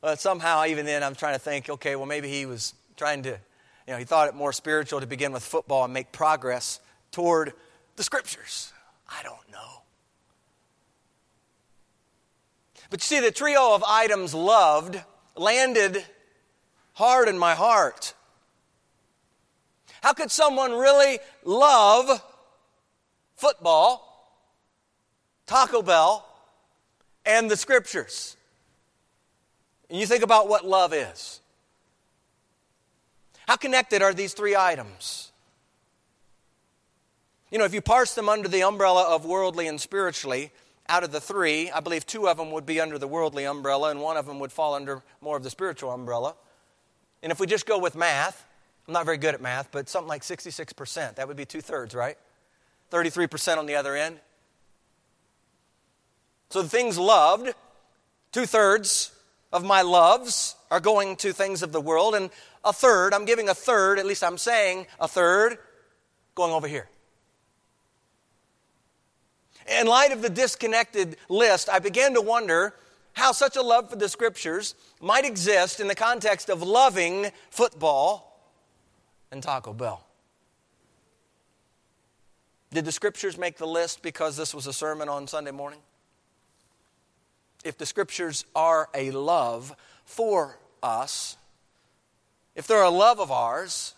But 0.00 0.20
somehow, 0.20 0.64
even 0.66 0.86
then, 0.86 1.02
I'm 1.02 1.14
trying 1.14 1.34
to 1.34 1.40
think, 1.40 1.68
okay, 1.68 1.96
well, 1.96 2.06
maybe 2.06 2.28
he 2.28 2.46
was 2.46 2.74
trying 2.96 3.22
to, 3.24 3.30
you 3.30 3.92
know, 3.92 3.98
he 3.98 4.04
thought 4.04 4.28
it 4.28 4.34
more 4.34 4.52
spiritual 4.52 5.00
to 5.00 5.06
begin 5.06 5.32
with 5.32 5.42
football 5.42 5.84
and 5.84 5.92
make 5.92 6.12
progress 6.12 6.80
toward 7.10 7.52
the 7.96 8.02
scriptures. 8.02 8.72
I 9.08 9.22
don't 9.22 9.50
know. 9.50 9.82
But 12.90 13.00
you 13.00 13.04
see, 13.04 13.20
the 13.20 13.32
trio 13.32 13.74
of 13.74 13.84
items 13.86 14.34
loved 14.34 15.00
landed 15.36 16.04
hard 16.94 17.28
in 17.28 17.38
my 17.38 17.54
heart. 17.54 18.14
How 20.02 20.12
could 20.12 20.30
someone 20.30 20.72
really 20.72 21.18
love 21.44 22.22
football, 23.34 24.42
Taco 25.46 25.82
Bell, 25.82 26.26
and 27.24 27.50
the 27.50 27.56
scriptures? 27.56 28.36
And 29.90 29.98
you 29.98 30.06
think 30.06 30.22
about 30.22 30.48
what 30.48 30.64
love 30.64 30.92
is. 30.92 31.40
How 33.46 33.56
connected 33.56 34.02
are 34.02 34.12
these 34.14 34.32
three 34.32 34.56
items? 34.56 35.25
You 37.50 37.58
know, 37.58 37.64
if 37.64 37.72
you 37.72 37.80
parse 37.80 38.14
them 38.14 38.28
under 38.28 38.48
the 38.48 38.62
umbrella 38.62 39.14
of 39.14 39.24
worldly 39.24 39.68
and 39.68 39.80
spiritually, 39.80 40.50
out 40.88 41.04
of 41.04 41.12
the 41.12 41.20
three, 41.20 41.70
I 41.70 41.80
believe 41.80 42.06
two 42.06 42.28
of 42.28 42.36
them 42.36 42.50
would 42.52 42.66
be 42.66 42.80
under 42.80 42.98
the 42.98 43.08
worldly 43.08 43.44
umbrella 43.44 43.90
and 43.90 44.00
one 44.00 44.16
of 44.16 44.26
them 44.26 44.38
would 44.40 44.52
fall 44.52 44.74
under 44.74 45.02
more 45.20 45.36
of 45.36 45.42
the 45.42 45.50
spiritual 45.50 45.90
umbrella. 45.90 46.34
And 47.22 47.32
if 47.32 47.40
we 47.40 47.46
just 47.46 47.66
go 47.66 47.78
with 47.78 47.96
math, 47.96 48.46
I'm 48.86 48.94
not 48.94 49.04
very 49.04 49.16
good 49.16 49.34
at 49.34 49.40
math, 49.40 49.70
but 49.72 49.88
something 49.88 50.08
like 50.08 50.22
66%, 50.22 51.16
that 51.16 51.26
would 51.26 51.36
be 51.36 51.44
two 51.44 51.60
thirds, 51.60 51.94
right? 51.94 52.16
33% 52.92 53.58
on 53.58 53.66
the 53.66 53.74
other 53.74 53.96
end. 53.96 54.18
So 56.50 56.62
the 56.62 56.68
things 56.68 56.96
loved, 56.96 57.52
two 58.30 58.46
thirds 58.46 59.10
of 59.52 59.64
my 59.64 59.82
loves 59.82 60.54
are 60.70 60.78
going 60.78 61.16
to 61.16 61.32
things 61.32 61.62
of 61.62 61.72
the 61.72 61.80
world, 61.80 62.14
and 62.14 62.30
a 62.64 62.72
third, 62.72 63.12
I'm 63.12 63.24
giving 63.24 63.48
a 63.48 63.54
third, 63.54 63.98
at 63.98 64.06
least 64.06 64.22
I'm 64.22 64.38
saying 64.38 64.86
a 65.00 65.08
third, 65.08 65.58
going 66.36 66.52
over 66.52 66.68
here. 66.68 66.88
In 69.68 69.86
light 69.86 70.12
of 70.12 70.22
the 70.22 70.30
disconnected 70.30 71.16
list, 71.28 71.68
I 71.68 71.78
began 71.78 72.14
to 72.14 72.20
wonder 72.20 72.74
how 73.14 73.32
such 73.32 73.56
a 73.56 73.62
love 73.62 73.90
for 73.90 73.96
the 73.96 74.08
scriptures 74.08 74.74
might 75.00 75.24
exist 75.24 75.80
in 75.80 75.88
the 75.88 75.94
context 75.94 76.48
of 76.48 76.62
loving 76.62 77.30
football 77.50 78.40
and 79.30 79.42
Taco 79.42 79.72
Bell. 79.72 80.04
Did 82.70 82.84
the 82.84 82.92
scriptures 82.92 83.38
make 83.38 83.56
the 83.56 83.66
list 83.66 84.02
because 84.02 84.36
this 84.36 84.54
was 84.54 84.66
a 84.66 84.72
sermon 84.72 85.08
on 85.08 85.26
Sunday 85.26 85.50
morning? 85.50 85.78
If 87.64 87.78
the 87.78 87.86
scriptures 87.86 88.44
are 88.54 88.88
a 88.94 89.10
love 89.10 89.74
for 90.04 90.58
us, 90.82 91.36
if 92.54 92.66
they're 92.66 92.82
a 92.82 92.90
love 92.90 93.18
of 93.18 93.30
ours, 93.30 93.94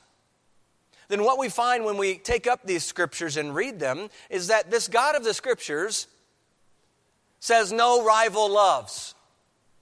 then 1.08 1.24
what 1.24 1.38
we 1.38 1.48
find 1.48 1.84
when 1.84 1.96
we 1.96 2.16
take 2.18 2.46
up 2.46 2.60
these 2.64 2.84
scriptures 2.84 3.36
and 3.36 3.54
read 3.54 3.80
them 3.80 4.10
is 4.28 4.48
that 4.48 4.70
this 4.70 4.88
God 4.88 5.16
of 5.16 5.24
the 5.24 5.32
scriptures 5.32 6.06
says 7.40 7.72
no 7.72 8.04
rival 8.04 8.50
loves. 8.50 9.14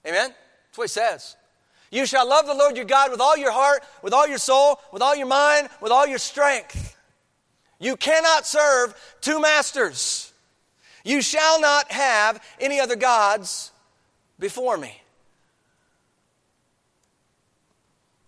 Amen? 0.06 0.28
That's 0.28 0.78
what 0.78 0.85
he 0.85 0.88
says. 0.88 1.37
You 1.90 2.06
shall 2.06 2.28
love 2.28 2.47
the 2.47 2.54
Lord 2.54 2.76
your 2.76 2.85
God 2.85 3.11
with 3.11 3.21
all 3.21 3.37
your 3.37 3.52
heart, 3.52 3.83
with 4.02 4.12
all 4.12 4.26
your 4.26 4.38
soul, 4.38 4.80
with 4.92 5.02
all 5.02 5.16
your 5.16 5.26
mind, 5.26 5.68
with 5.80 5.90
all 5.90 6.06
your 6.06 6.18
strength. 6.18 6.97
You 7.78 7.97
cannot 7.97 8.47
serve 8.47 8.95
two 9.21 9.40
masters. 9.40 10.33
You 11.04 11.23
shall 11.23 11.61
not 11.61 11.90
have 11.92 12.42
any 12.61 12.80
other 12.80 12.97
gods 12.97 13.73
before 14.38 14.76
me. 14.76 15.02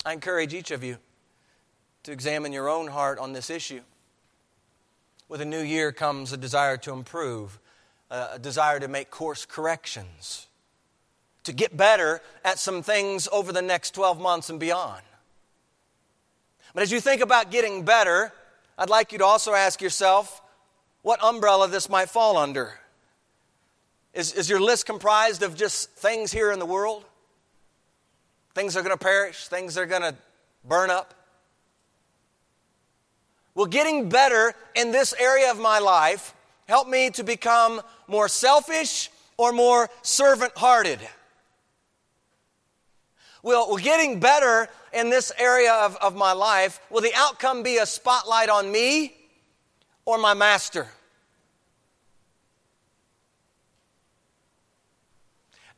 I 0.05 0.13
encourage 0.13 0.55
each 0.55 0.71
of 0.71 0.83
you 0.83 0.99
to 2.09 2.13
examine 2.13 2.55
your 2.55 2.71
own 2.71 2.87
heart 2.87 3.19
on 3.19 3.35
this 3.35 3.51
issue. 3.51 3.83
With 5.29 5.43
a 5.43 5.45
new 5.45 5.61
year 5.61 5.93
comes 5.93 6.33
a 6.33 6.39
desire 6.39 6.79
to 6.79 6.93
improve, 6.95 7.61
uh, 8.11 8.29
a 8.33 8.39
desire 8.39 8.81
to 8.81 8.89
make 8.89 9.11
course 9.11 9.45
corrections, 9.45 10.47
to 11.45 11.53
get 11.53 11.77
better 11.77 12.23
at 12.47 12.59
some 12.59 12.83
things 12.83 13.29
over 13.31 13.53
the 13.53 13.61
next 13.61 13.91
12 13.91 14.19
months 14.19 14.49
and 14.49 14.59
beyond. 14.59 15.03
But 16.73 16.83
as 16.83 16.91
you 16.91 16.99
think 16.99 17.21
about 17.21 17.51
getting 17.51 17.85
better, 17.85 18.33
I'd 18.79 18.89
like 18.89 19.13
you 19.13 19.19
to 19.19 19.27
also 19.27 19.53
ask 19.53 19.83
yourself 19.83 20.41
what 21.03 21.23
umbrella 21.23 21.69
this 21.69 21.91
might 21.91 22.09
fall 22.09 22.39
under. 22.39 22.81
Is, 24.15 24.33
is 24.33 24.49
your 24.49 24.61
list 24.61 24.87
comprised 24.87 25.43
of 25.43 25.55
just 25.55 25.91
things 25.91 26.33
here 26.33 26.53
in 26.53 26.59
the 26.59 26.65
world? 26.65 27.05
Things 28.55 28.79
are 28.79 28.83
going 28.83 28.97
to 28.97 29.05
perish, 29.05 29.49
things 29.49 29.77
are 29.77 29.85
going 29.85 30.01
to 30.01 30.15
burn 30.65 30.89
up? 30.89 31.13
Will 33.59 33.67
getting 33.67 34.09
better 34.09 34.55
in 34.77 34.93
this 34.93 35.13
area 35.19 35.51
of 35.51 35.59
my 35.59 35.81
life 35.81 36.33
help 36.69 36.87
me 36.87 37.11
to 37.11 37.25
become 37.25 37.83
more 38.07 38.29
selfish 38.29 39.11
or 39.37 39.51
more 39.51 39.91
servant 40.03 40.53
hearted? 40.57 41.01
Will, 43.43 43.69
will 43.69 43.79
getting 43.79 44.21
better 44.21 44.69
in 44.93 45.11
this 45.11 45.33
area 45.37 45.73
of, 45.73 45.97
of 45.97 46.15
my 46.15 46.33
life, 46.35 46.81
will 46.89 47.01
the 47.01 47.11
outcome 47.17 47.65
be 47.65 47.79
a 47.79 47.87
spotlight 47.87 48.49
on 48.49 48.71
me 48.71 49.17
or 50.05 50.19
my 50.19 50.35
master? 50.35 50.87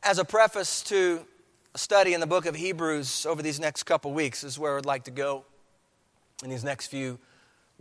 As 0.03 0.19
a 0.19 0.23
preface 0.23 0.83
to 0.83 1.25
a 1.73 1.79
study 1.79 2.13
in 2.13 2.19
the 2.19 2.27
book 2.27 2.45
of 2.45 2.53
Hebrews 2.53 3.25
over 3.25 3.41
these 3.41 3.59
next 3.59 3.85
couple 3.85 4.13
weeks, 4.13 4.43
is 4.43 4.59
where 4.59 4.77
I'd 4.77 4.85
like 4.85 5.05
to 5.05 5.11
go 5.11 5.45
in 6.43 6.51
these 6.51 6.63
next 6.63 6.85
few 6.85 7.17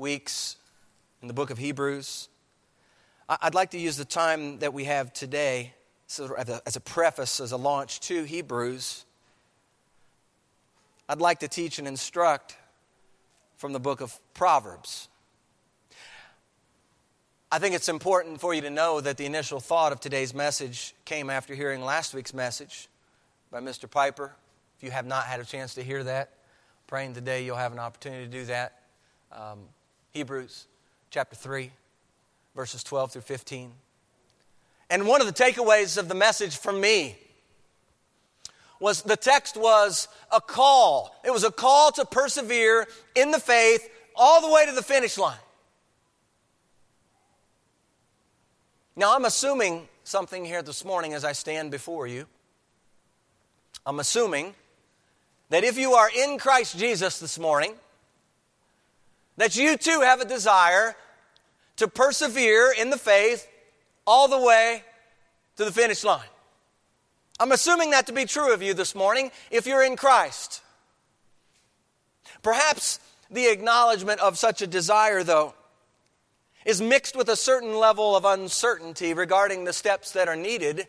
weeks 0.00 0.56
in 1.22 1.28
the 1.28 1.34
book 1.34 1.50
of 1.50 1.58
Hebrews. 1.58 2.28
I'd 3.28 3.54
like 3.54 3.70
to 3.70 3.78
use 3.78 3.96
the 3.96 4.04
time 4.04 4.58
that 4.58 4.74
we 4.74 4.84
have 4.84 5.12
today 5.12 5.74
as 6.18 6.74
a 6.74 6.80
preface, 6.80 7.38
as 7.38 7.52
a 7.52 7.56
launch 7.56 8.00
to 8.00 8.24
Hebrews, 8.24 9.04
I'd 11.10 11.20
like 11.20 11.40
to 11.40 11.48
teach 11.48 11.80
and 11.80 11.88
instruct 11.88 12.56
from 13.56 13.72
the 13.72 13.80
book 13.80 14.00
of 14.00 14.16
Proverbs. 14.32 15.08
I 17.50 17.58
think 17.58 17.74
it's 17.74 17.88
important 17.88 18.40
for 18.40 18.54
you 18.54 18.60
to 18.60 18.70
know 18.70 19.00
that 19.00 19.16
the 19.16 19.26
initial 19.26 19.58
thought 19.58 19.90
of 19.90 19.98
today's 19.98 20.32
message 20.32 20.94
came 21.04 21.28
after 21.28 21.52
hearing 21.52 21.84
last 21.84 22.14
week's 22.14 22.32
message 22.32 22.88
by 23.50 23.58
Mr. 23.58 23.90
Piper. 23.90 24.36
If 24.78 24.84
you 24.84 24.92
have 24.92 25.04
not 25.04 25.24
had 25.24 25.40
a 25.40 25.44
chance 25.44 25.74
to 25.74 25.82
hear 25.82 26.04
that, 26.04 26.30
praying 26.86 27.14
today 27.14 27.44
you'll 27.44 27.56
have 27.56 27.72
an 27.72 27.80
opportunity 27.80 28.26
to 28.26 28.30
do 28.30 28.44
that. 28.44 28.80
Um, 29.32 29.58
Hebrews 30.12 30.66
chapter 31.10 31.36
3, 31.36 31.70
verses 32.56 32.82
12 32.82 33.12
through 33.12 33.22
15. 33.22 33.72
And 34.90 35.06
one 35.06 35.20
of 35.20 35.26
the 35.26 35.32
takeaways 35.32 35.96
of 35.96 36.08
the 36.08 36.14
message 36.14 36.56
from 36.56 36.80
me 36.80 37.16
was 38.80 39.02
the 39.02 39.16
text 39.16 39.56
was 39.56 40.08
a 40.32 40.40
call. 40.40 41.14
It 41.24 41.30
was 41.30 41.44
a 41.44 41.52
call 41.52 41.92
to 41.92 42.04
persevere 42.04 42.86
in 43.14 43.30
the 43.30 43.38
faith 43.38 43.88
all 44.16 44.40
the 44.40 44.52
way 44.52 44.66
to 44.66 44.72
the 44.72 44.82
finish 44.82 45.16
line. 45.16 45.38
Now, 48.96 49.14
I'm 49.14 49.24
assuming 49.24 49.88
something 50.02 50.44
here 50.44 50.62
this 50.62 50.84
morning 50.84 51.14
as 51.14 51.24
I 51.24 51.32
stand 51.32 51.70
before 51.70 52.06
you. 52.06 52.26
I'm 53.86 54.00
assuming 54.00 54.54
that 55.50 55.62
if 55.62 55.78
you 55.78 55.92
are 55.92 56.10
in 56.14 56.38
Christ 56.38 56.78
Jesus 56.78 57.20
this 57.20 57.38
morning, 57.38 57.74
that 59.40 59.56
you 59.56 59.78
too 59.78 60.02
have 60.02 60.20
a 60.20 60.26
desire 60.26 60.94
to 61.76 61.88
persevere 61.88 62.74
in 62.78 62.90
the 62.90 62.98
faith 62.98 63.48
all 64.06 64.28
the 64.28 64.38
way 64.38 64.84
to 65.56 65.64
the 65.64 65.72
finish 65.72 66.04
line. 66.04 66.28
I'm 67.38 67.50
assuming 67.50 67.92
that 67.92 68.06
to 68.08 68.12
be 68.12 68.26
true 68.26 68.52
of 68.52 68.60
you 68.60 68.74
this 68.74 68.94
morning 68.94 69.30
if 69.50 69.66
you're 69.66 69.82
in 69.82 69.96
Christ. 69.96 70.60
Perhaps 72.42 73.00
the 73.30 73.46
acknowledgement 73.46 74.20
of 74.20 74.36
such 74.36 74.60
a 74.60 74.66
desire, 74.66 75.24
though, 75.24 75.54
is 76.66 76.82
mixed 76.82 77.16
with 77.16 77.30
a 77.30 77.36
certain 77.36 77.78
level 77.78 78.14
of 78.14 78.26
uncertainty 78.26 79.14
regarding 79.14 79.64
the 79.64 79.72
steps 79.72 80.12
that 80.12 80.28
are 80.28 80.36
needed 80.36 80.86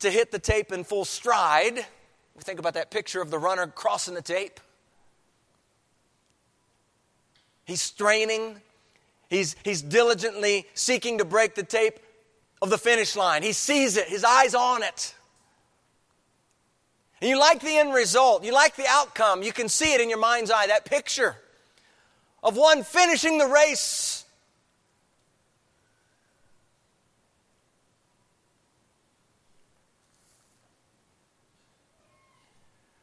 to 0.00 0.10
hit 0.10 0.32
the 0.32 0.38
tape 0.38 0.70
in 0.70 0.84
full 0.84 1.06
stride. 1.06 1.76
We 2.34 2.42
think 2.42 2.58
about 2.58 2.74
that 2.74 2.90
picture 2.90 3.22
of 3.22 3.30
the 3.30 3.38
runner 3.38 3.66
crossing 3.68 4.12
the 4.12 4.20
tape. 4.20 4.60
He's 7.70 7.80
straining, 7.80 8.60
he's, 9.28 9.54
he's 9.62 9.80
diligently 9.80 10.66
seeking 10.74 11.18
to 11.18 11.24
break 11.24 11.54
the 11.54 11.62
tape 11.62 12.00
of 12.60 12.68
the 12.68 12.76
finish 12.76 13.14
line. 13.14 13.44
He 13.44 13.52
sees 13.52 13.96
it, 13.96 14.08
his 14.08 14.24
eyes 14.24 14.56
on 14.56 14.82
it. 14.82 15.14
And 17.20 17.30
you 17.30 17.38
like 17.38 17.60
the 17.60 17.76
end 17.76 17.94
result, 17.94 18.42
you 18.42 18.52
like 18.52 18.74
the 18.74 18.88
outcome. 18.88 19.44
You 19.44 19.52
can 19.52 19.68
see 19.68 19.94
it 19.94 20.00
in 20.00 20.08
your 20.08 20.18
mind's 20.18 20.50
eye, 20.50 20.66
that 20.66 20.84
picture 20.84 21.36
of 22.42 22.56
one 22.56 22.82
finishing 22.82 23.38
the 23.38 23.46
race 23.46 24.24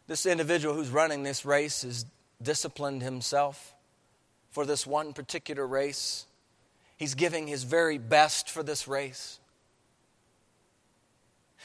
This 0.07 0.25
individual 0.25 0.73
who's 0.73 0.89
running 0.89 1.23
this 1.23 1.45
race 1.45 1.83
has 1.83 2.05
disciplined 2.41 3.01
himself 3.01 3.73
for 4.57 4.65
this 4.65 4.87
one 4.87 5.13
particular 5.13 5.67
race. 5.67 6.25
He's 6.97 7.13
giving 7.13 7.45
his 7.45 7.61
very 7.61 7.99
best 7.99 8.49
for 8.49 8.63
this 8.63 8.87
race. 8.87 9.37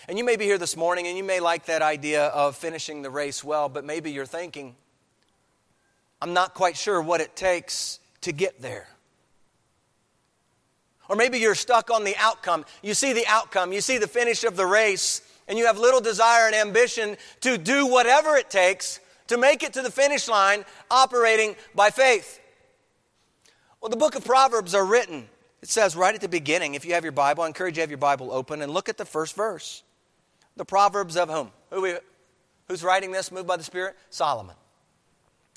And 0.06 0.18
you 0.18 0.24
may 0.24 0.36
be 0.36 0.44
here 0.44 0.58
this 0.58 0.76
morning 0.76 1.06
and 1.06 1.16
you 1.16 1.24
may 1.24 1.40
like 1.40 1.64
that 1.64 1.80
idea 1.80 2.26
of 2.26 2.54
finishing 2.54 3.00
the 3.00 3.08
race 3.08 3.42
well, 3.42 3.70
but 3.70 3.86
maybe 3.86 4.12
you're 4.12 4.26
thinking, 4.26 4.76
I'm 6.20 6.34
not 6.34 6.52
quite 6.52 6.76
sure 6.76 7.00
what 7.00 7.22
it 7.22 7.34
takes 7.34 7.98
to 8.20 8.30
get 8.30 8.60
there. 8.60 8.88
Or 11.08 11.16
maybe 11.16 11.38
you're 11.38 11.54
stuck 11.54 11.90
on 11.90 12.04
the 12.04 12.14
outcome. 12.18 12.66
You 12.82 12.92
see 12.92 13.14
the 13.14 13.26
outcome, 13.26 13.72
you 13.72 13.80
see 13.80 13.96
the 13.96 14.06
finish 14.06 14.44
of 14.44 14.54
the 14.54 14.66
race, 14.66 15.22
and 15.48 15.56
you 15.56 15.64
have 15.64 15.78
little 15.78 16.02
desire 16.02 16.44
and 16.44 16.54
ambition 16.54 17.16
to 17.40 17.56
do 17.56 17.86
whatever 17.86 18.36
it 18.36 18.50
takes 18.50 19.00
to 19.28 19.38
make 19.38 19.62
it 19.62 19.72
to 19.72 19.80
the 19.80 19.90
finish 19.90 20.28
line 20.28 20.66
operating 20.90 21.56
by 21.74 21.88
faith. 21.88 22.40
Well, 23.82 23.90
the 23.90 23.96
book 23.96 24.14
of 24.14 24.24
Proverbs 24.24 24.76
are 24.76 24.84
written. 24.84 25.28
It 25.60 25.68
says 25.68 25.96
right 25.96 26.14
at 26.14 26.20
the 26.20 26.28
beginning, 26.28 26.76
if 26.76 26.84
you 26.84 26.94
have 26.94 27.02
your 27.02 27.10
Bible, 27.10 27.42
I 27.42 27.48
encourage 27.48 27.72
you 27.72 27.78
to 27.78 27.80
have 27.80 27.90
your 27.90 27.98
Bible 27.98 28.30
open 28.30 28.62
and 28.62 28.72
look 28.72 28.88
at 28.88 28.96
the 28.96 29.04
first 29.04 29.34
verse. 29.34 29.82
The 30.56 30.64
Proverbs 30.64 31.16
of 31.16 31.28
whom? 31.28 31.50
Who 31.70 31.82
we, 31.82 31.94
who's 32.68 32.84
writing 32.84 33.10
this, 33.10 33.32
moved 33.32 33.48
by 33.48 33.56
the 33.56 33.64
Spirit? 33.64 33.96
Solomon. 34.08 34.54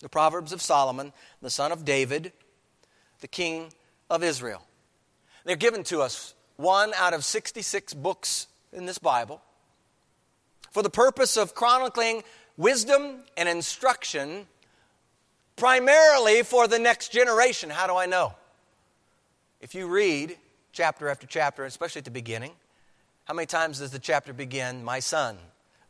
The 0.02 0.10
Proverbs 0.10 0.52
of 0.52 0.60
Solomon, 0.60 1.14
the 1.44 1.52
son 1.52 1.72
of 1.72 1.86
David, 1.86 2.34
the 3.22 3.28
king 3.28 3.72
of 4.10 4.24
Israel. 4.24 4.64
They're 5.44 5.56
given 5.56 5.84
to 5.84 6.02
us, 6.02 6.34
one 6.56 6.96
out 6.96 7.14
of 7.14 7.24
66 7.24 7.94
books 7.94 8.48
in 8.74 8.88
this 8.88 8.98
Bible 8.98 9.40
for 10.72 10.82
the 10.82 10.90
purpose 10.90 11.38
of 11.38 11.54
chronicling 11.54 12.24
wisdom 12.58 13.20
and 13.38 13.48
instruction, 13.48 14.48
primarily 15.56 16.44
for 16.44 16.68
the 16.68 16.80
next 16.80 17.12
generation. 17.12 17.70
How 17.70 17.88
do 17.88 17.96
I 17.96 18.06
know? 18.06 18.34
If 19.62 19.76
you 19.76 19.88
read 19.88 20.38
chapter 20.72 21.10
after 21.10 21.28
chapter, 21.28 21.66
especially 21.66 22.00
at 22.00 22.06
the 22.06 22.12
beginning, 22.12 22.52
how 23.26 23.34
many 23.34 23.46
times 23.46 23.80
does 23.80 23.92
the 23.92 24.00
chapter 24.00 24.34
begin? 24.34 24.84
My 24.84 25.00
son, 25.00 25.38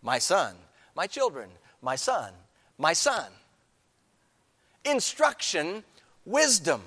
my 0.02 0.20
son, 0.20 0.56
my 0.96 1.08
children, 1.08 1.50
my 1.82 1.96
son, 1.96 2.32
my 2.78 2.94
son. 2.94 3.26
Instruction, 4.86 5.84
wisdom. 6.26 6.82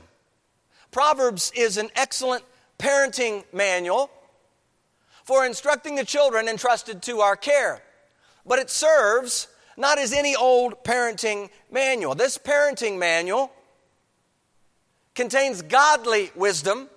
Proverbs 0.90 1.52
is 1.54 1.76
an 1.76 1.90
excellent 1.94 2.44
parenting 2.78 3.44
manual 3.52 4.10
for 5.24 5.44
instructing 5.44 5.96
the 5.96 6.04
children 6.04 6.48
entrusted 6.48 7.02
to 7.02 7.20
our 7.20 7.36
care 7.36 7.82
but 8.48 8.58
it 8.58 8.70
serves 8.70 9.46
not 9.78 9.98
as 9.98 10.12
any 10.12 10.34
old 10.34 10.82
parenting 10.84 11.48
manual. 11.70 12.14
This 12.14 12.36
parenting 12.36 12.98
manual 12.98 13.50
contains 15.14 15.62
godly 15.62 16.30
wisdom, 16.34 16.88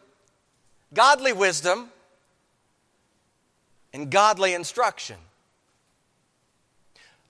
godly 0.93 1.31
wisdom, 1.31 1.89
and 3.93 4.09
godly 4.09 4.53
instruction. 4.53 5.17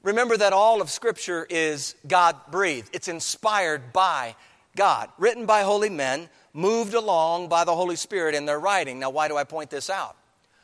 Remember 0.04 0.38
that 0.38 0.54
all 0.54 0.82
of 0.82 0.90
Scripture 0.90 1.46
is 1.50 1.96
God 2.08 2.36
breathed, 2.50 2.90
it's 2.94 3.08
inspired 3.08 3.94
by 3.94 4.36
God, 4.76 5.10
written 5.18 5.46
by 5.46 5.62
holy 5.64 5.90
men, 5.90 6.30
moved 6.54 6.94
along 6.94 7.50
by 7.50 7.66
the 7.66 7.76
Holy 7.76 7.98
Spirit 7.98 8.36
in 8.36 8.46
their 8.46 8.60
writing. 8.60 9.00
Now, 9.00 9.10
why 9.10 9.28
do 9.28 9.36
I 9.36 9.44
point 9.44 9.70
this 9.70 9.90
out? 9.90 10.16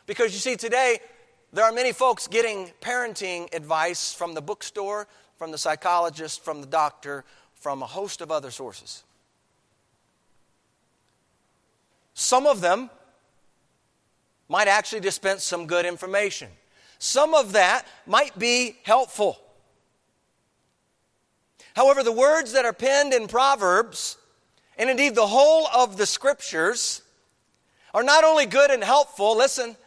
Because 0.06 0.34
you 0.34 0.39
see, 0.39 0.56
today 0.56 1.00
there 1.53 1.63
are 1.63 1.71
many 1.71 1.91
folks 1.91 2.27
getting 2.27 2.71
parenting 2.81 3.53
advice 3.53 4.13
from 4.13 4.33
the 4.33 4.41
bookstore, 4.41 5.07
from 5.38 5.51
the 5.51 5.57
psychologist, 5.57 6.43
from 6.43 6.62
the 6.62 6.67
doctor, 6.67 7.23
from 7.55 7.81
a 7.81 7.86
host 7.86 8.21
of 8.21 8.31
other 8.31 8.51
sources. 8.51 9.03
Some 12.13 12.47
of 12.47 12.62
them 12.62 12.89
might 14.49 14.67
actually 14.67 15.01
dispense 15.01 15.43
some 15.43 15.67
good 15.67 15.86
information. 15.86 16.49
Some 16.99 17.33
of 17.33 17.53
that 17.53 17.86
might 18.05 18.38
be 18.38 18.77
helpful. 18.83 19.39
However, 21.75 22.01
the 22.01 22.12
words 22.12 22.53
that 22.53 22.65
are 22.65 22.73
penned 22.73 23.13
in 23.13 23.27
Proverbs, 23.27 24.17
and 24.77 24.89
indeed 24.89 25.13
the 25.13 25.27
whole 25.27 25.67
of 25.67 25.97
the 25.97 26.07
scriptures, 26.07 27.03
are 27.93 28.03
not 28.03 28.23
only 28.23 28.47
good 28.47 28.71
and 28.71 28.83
helpful, 28.83 29.38
listen, 29.38 29.77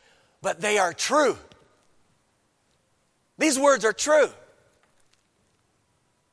but 0.41 0.61
they 0.61 0.79
are 0.79 0.93
true. 0.93 1.37
These 3.41 3.59
words 3.59 3.87
are 3.87 3.93
true. 3.95 4.29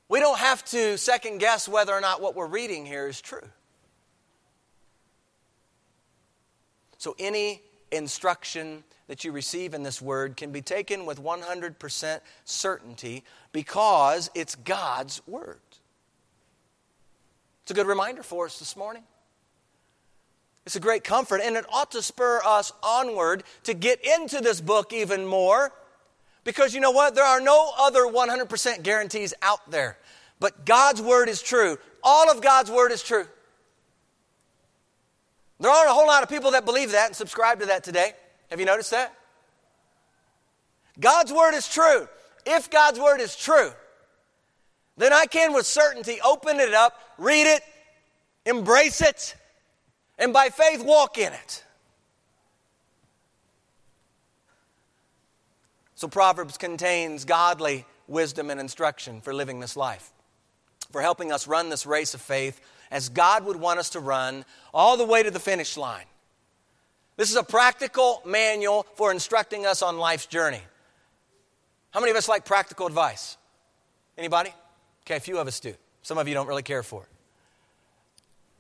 We 0.09 0.19
don't 0.19 0.37
have 0.37 0.63
to 0.65 0.97
second 0.97 1.37
guess 1.37 1.67
whether 1.67 1.93
or 1.93 2.01
not 2.01 2.21
what 2.21 2.35
we're 2.35 2.47
reading 2.47 2.85
here 2.85 3.07
is 3.07 3.21
true. 3.21 3.47
So, 6.97 7.15
any 7.17 7.61
instruction 7.91 8.83
that 9.07 9.23
you 9.23 9.31
receive 9.31 9.73
in 9.73 9.83
this 9.83 10.01
word 10.01 10.35
can 10.35 10.51
be 10.51 10.61
taken 10.61 11.05
with 11.05 11.23
100% 11.23 12.19
certainty 12.43 13.23
because 13.53 14.29
it's 14.35 14.55
God's 14.55 15.25
word. 15.27 15.61
It's 17.61 17.71
a 17.71 17.73
good 17.73 17.87
reminder 17.87 18.23
for 18.23 18.47
us 18.47 18.59
this 18.59 18.75
morning. 18.75 19.03
It's 20.65 20.75
a 20.75 20.81
great 20.81 21.05
comfort, 21.05 21.39
and 21.41 21.55
it 21.55 21.65
ought 21.71 21.91
to 21.91 22.01
spur 22.01 22.41
us 22.43 22.73
onward 22.83 23.43
to 23.63 23.73
get 23.73 24.05
into 24.05 24.41
this 24.41 24.59
book 24.59 24.91
even 24.91 25.25
more 25.25 25.71
because 26.47 26.73
you 26.73 26.79
know 26.79 26.91
what? 26.91 27.13
There 27.13 27.25
are 27.25 27.41
no 27.41 27.73
other 27.77 28.03
100% 28.03 28.81
guarantees 28.81 29.33
out 29.41 29.69
there. 29.69 29.97
But 30.39 30.65
God's 30.65 31.01
word 31.01 31.27
is 31.27 31.41
true. 31.41 31.77
All 32.01 32.31
of 32.31 32.41
God's 32.41 32.71
word 32.71 32.93
is 32.93 33.03
true. 33.03 33.27
There 35.59 35.69
aren't 35.69 35.89
a 35.89 35.93
whole 35.93 36.07
lot 36.07 36.23
of 36.23 36.29
people 36.29 36.51
that 36.51 36.63
believe 36.63 36.93
that 36.93 37.07
and 37.07 37.15
subscribe 37.17 37.59
to 37.59 37.65
that 37.65 37.83
today. 37.83 38.13
Have 38.49 38.61
you 38.61 38.65
noticed 38.65 38.91
that? 38.91 39.13
God's 40.97 41.33
word 41.33 41.53
is 41.53 41.67
true. 41.67 42.07
If 42.45 42.69
God's 42.69 42.97
word 42.97 43.19
is 43.19 43.35
true, 43.35 43.71
then 44.95 45.11
I 45.11 45.25
can 45.25 45.51
with 45.51 45.65
certainty 45.65 46.21
open 46.23 46.61
it 46.61 46.73
up, 46.73 46.93
read 47.17 47.45
it, 47.45 47.61
embrace 48.45 49.01
it, 49.01 49.35
and 50.17 50.31
by 50.31 50.47
faith 50.47 50.81
walk 50.81 51.17
in 51.17 51.33
it. 51.33 51.65
So, 55.97 56.07
Proverbs 56.07 56.59
contains 56.59 57.25
godly 57.25 57.83
wisdom 58.07 58.51
and 58.51 58.59
instruction 58.59 59.19
for 59.19 59.33
living 59.33 59.59
this 59.59 59.75
life, 59.75 60.11
for 60.91 61.01
helping 61.01 61.31
us 61.31 61.47
run 61.47 61.69
this 61.69 61.87
race 61.87 62.13
of 62.13 62.21
faith 62.21 62.61
as 62.91 63.09
God 63.09 63.43
would 63.45 63.55
want 63.55 63.79
us 63.79 63.89
to 63.89 63.99
run 63.99 64.45
all 64.75 64.95
the 64.95 65.03
way 65.03 65.23
to 65.23 65.31
the 65.31 65.39
finish 65.39 65.75
line. 65.75 66.05
This 67.15 67.31
is 67.31 67.35
a 67.35 67.41
practical 67.41 68.21
manual 68.27 68.85
for 68.93 69.11
instructing 69.11 69.65
us 69.65 69.81
on 69.81 69.97
life's 69.97 70.27
journey. 70.27 70.61
How 71.89 71.99
many 71.99 72.11
of 72.11 72.15
us 72.15 72.29
like 72.29 72.45
practical 72.45 72.85
advice? 72.85 73.35
Anybody? 74.19 74.51
Okay, 75.03 75.15
a 75.15 75.19
few 75.19 75.39
of 75.39 75.47
us 75.47 75.59
do. 75.59 75.73
Some 76.03 76.19
of 76.19 76.27
you 76.27 76.35
don't 76.35 76.47
really 76.47 76.61
care 76.61 76.83
for 76.83 77.01
it. 77.01 77.09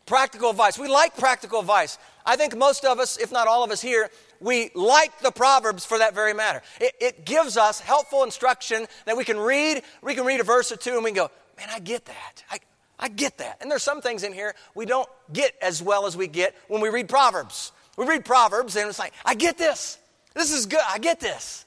Practical 0.07 0.49
advice. 0.49 0.79
We 0.79 0.87
like 0.87 1.15
practical 1.15 1.59
advice. 1.59 1.99
I 2.25 2.35
think 2.35 2.57
most 2.57 2.83
of 2.83 2.97
us, 2.97 3.17
if 3.17 3.31
not 3.31 3.47
all 3.47 3.63
of 3.63 3.69
us 3.69 3.81
here, 3.81 4.09
we 4.39 4.71
like 4.73 5.19
the 5.19 5.31
Proverbs 5.31 5.85
for 5.85 5.97
that 5.99 6.13
very 6.13 6.33
matter. 6.33 6.61
It, 6.79 6.93
it 6.99 7.25
gives 7.25 7.57
us 7.57 7.79
helpful 7.79 8.23
instruction 8.23 8.87
that 9.05 9.17
we 9.17 9.23
can 9.23 9.37
read. 9.37 9.83
We 10.01 10.15
can 10.15 10.25
read 10.25 10.39
a 10.39 10.43
verse 10.43 10.71
or 10.71 10.77
two 10.77 10.95
and 10.95 11.03
we 11.03 11.11
can 11.11 11.15
go, 11.15 11.31
man, 11.57 11.69
I 11.71 11.79
get 11.79 12.05
that. 12.05 12.43
I, 12.51 12.59
I 12.99 13.09
get 13.09 13.37
that. 13.39 13.57
And 13.61 13.69
there's 13.69 13.83
some 13.83 14.01
things 14.01 14.23
in 14.23 14.33
here 14.33 14.55
we 14.75 14.85
don't 14.85 15.09
get 15.31 15.53
as 15.61 15.81
well 15.81 16.05
as 16.05 16.15
we 16.17 16.27
get 16.27 16.55
when 16.67 16.81
we 16.81 16.89
read 16.89 17.09
Proverbs. 17.09 17.71
We 17.97 18.05
read 18.05 18.25
Proverbs 18.25 18.75
and 18.75 18.87
it's 18.89 18.99
like, 18.99 19.13
I 19.25 19.35
get 19.35 19.57
this. 19.57 19.97
This 20.33 20.53
is 20.53 20.65
good. 20.65 20.81
I 20.87 20.99
get 20.99 21.19
this. 21.19 21.65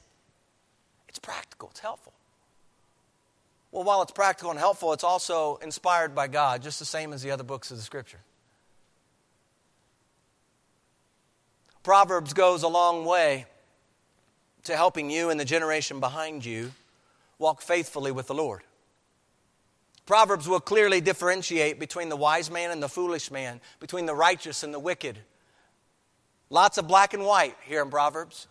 It's 1.08 1.18
practical, 1.18 1.70
it's 1.70 1.80
helpful. 1.80 2.12
Well, 3.72 3.84
while 3.84 4.02
it's 4.02 4.12
practical 4.12 4.50
and 4.50 4.58
helpful, 4.58 4.92
it's 4.92 5.04
also 5.04 5.56
inspired 5.56 6.14
by 6.14 6.28
God, 6.28 6.62
just 6.62 6.78
the 6.78 6.84
same 6.84 7.12
as 7.12 7.22
the 7.22 7.30
other 7.30 7.44
books 7.44 7.70
of 7.70 7.76
the 7.76 7.82
Scripture. 7.82 8.20
Proverbs 11.82 12.32
goes 12.32 12.62
a 12.62 12.68
long 12.68 13.04
way 13.04 13.46
to 14.64 14.76
helping 14.76 15.10
you 15.10 15.30
and 15.30 15.40
the 15.40 15.44
generation 15.44 16.00
behind 16.00 16.44
you 16.44 16.72
walk 17.38 17.62
faithfully 17.62 18.12
with 18.12 18.26
the 18.26 18.34
Lord. 18.34 18.62
Proverbs 20.04 20.48
will 20.48 20.60
clearly 20.60 21.00
differentiate 21.00 21.78
between 21.78 22.08
the 22.08 22.16
wise 22.16 22.50
man 22.50 22.70
and 22.70 22.82
the 22.82 22.88
foolish 22.88 23.30
man, 23.30 23.60
between 23.78 24.06
the 24.06 24.14
righteous 24.14 24.62
and 24.62 24.74
the 24.74 24.78
wicked. 24.78 25.18
Lots 26.50 26.78
of 26.78 26.88
black 26.88 27.14
and 27.14 27.24
white 27.24 27.56
here 27.64 27.80
in 27.80 27.90
Proverbs. 27.90 28.48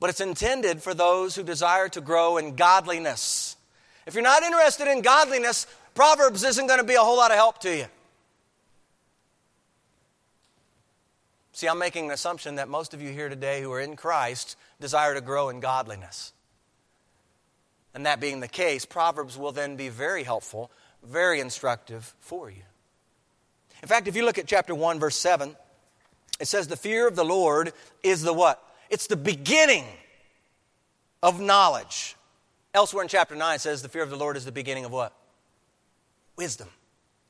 But 0.00 0.10
it's 0.10 0.20
intended 0.20 0.82
for 0.82 0.92
those 0.92 1.36
who 1.36 1.42
desire 1.42 1.88
to 1.90 2.00
grow 2.00 2.36
in 2.36 2.56
godliness. 2.56 3.56
If 4.04 4.14
you're 4.14 4.22
not 4.22 4.42
interested 4.42 4.90
in 4.90 5.00
godliness, 5.00 5.66
Proverbs 5.94 6.44
isn't 6.44 6.66
going 6.66 6.80
to 6.80 6.84
be 6.84 6.94
a 6.94 7.00
whole 7.00 7.16
lot 7.16 7.30
of 7.30 7.36
help 7.36 7.60
to 7.60 7.74
you. 7.74 7.86
See, 11.56 11.68
I'm 11.68 11.78
making 11.78 12.04
an 12.04 12.10
assumption 12.10 12.56
that 12.56 12.68
most 12.68 12.92
of 12.92 13.00
you 13.00 13.08
here 13.08 13.30
today 13.30 13.62
who 13.62 13.72
are 13.72 13.80
in 13.80 13.96
Christ 13.96 14.58
desire 14.78 15.14
to 15.14 15.22
grow 15.22 15.48
in 15.48 15.60
godliness. 15.60 16.34
And 17.94 18.04
that 18.04 18.20
being 18.20 18.40
the 18.40 18.46
case, 18.46 18.84
Proverbs 18.84 19.38
will 19.38 19.52
then 19.52 19.74
be 19.74 19.88
very 19.88 20.22
helpful, 20.22 20.70
very 21.02 21.40
instructive 21.40 22.14
for 22.20 22.50
you. 22.50 22.60
In 23.82 23.88
fact, 23.88 24.06
if 24.06 24.14
you 24.14 24.26
look 24.26 24.36
at 24.36 24.46
chapter 24.46 24.74
1, 24.74 25.00
verse 25.00 25.16
7, 25.16 25.56
it 26.38 26.46
says, 26.46 26.68
The 26.68 26.76
fear 26.76 27.08
of 27.08 27.16
the 27.16 27.24
Lord 27.24 27.72
is 28.02 28.20
the 28.20 28.34
what? 28.34 28.62
It's 28.90 29.06
the 29.06 29.16
beginning 29.16 29.86
of 31.22 31.40
knowledge. 31.40 32.16
Elsewhere 32.74 33.02
in 33.02 33.08
chapter 33.08 33.34
9, 33.34 33.54
it 33.54 33.60
says, 33.62 33.80
The 33.80 33.88
fear 33.88 34.02
of 34.02 34.10
the 34.10 34.16
Lord 34.16 34.36
is 34.36 34.44
the 34.44 34.52
beginning 34.52 34.84
of 34.84 34.92
what? 34.92 35.14
Wisdom. 36.36 36.68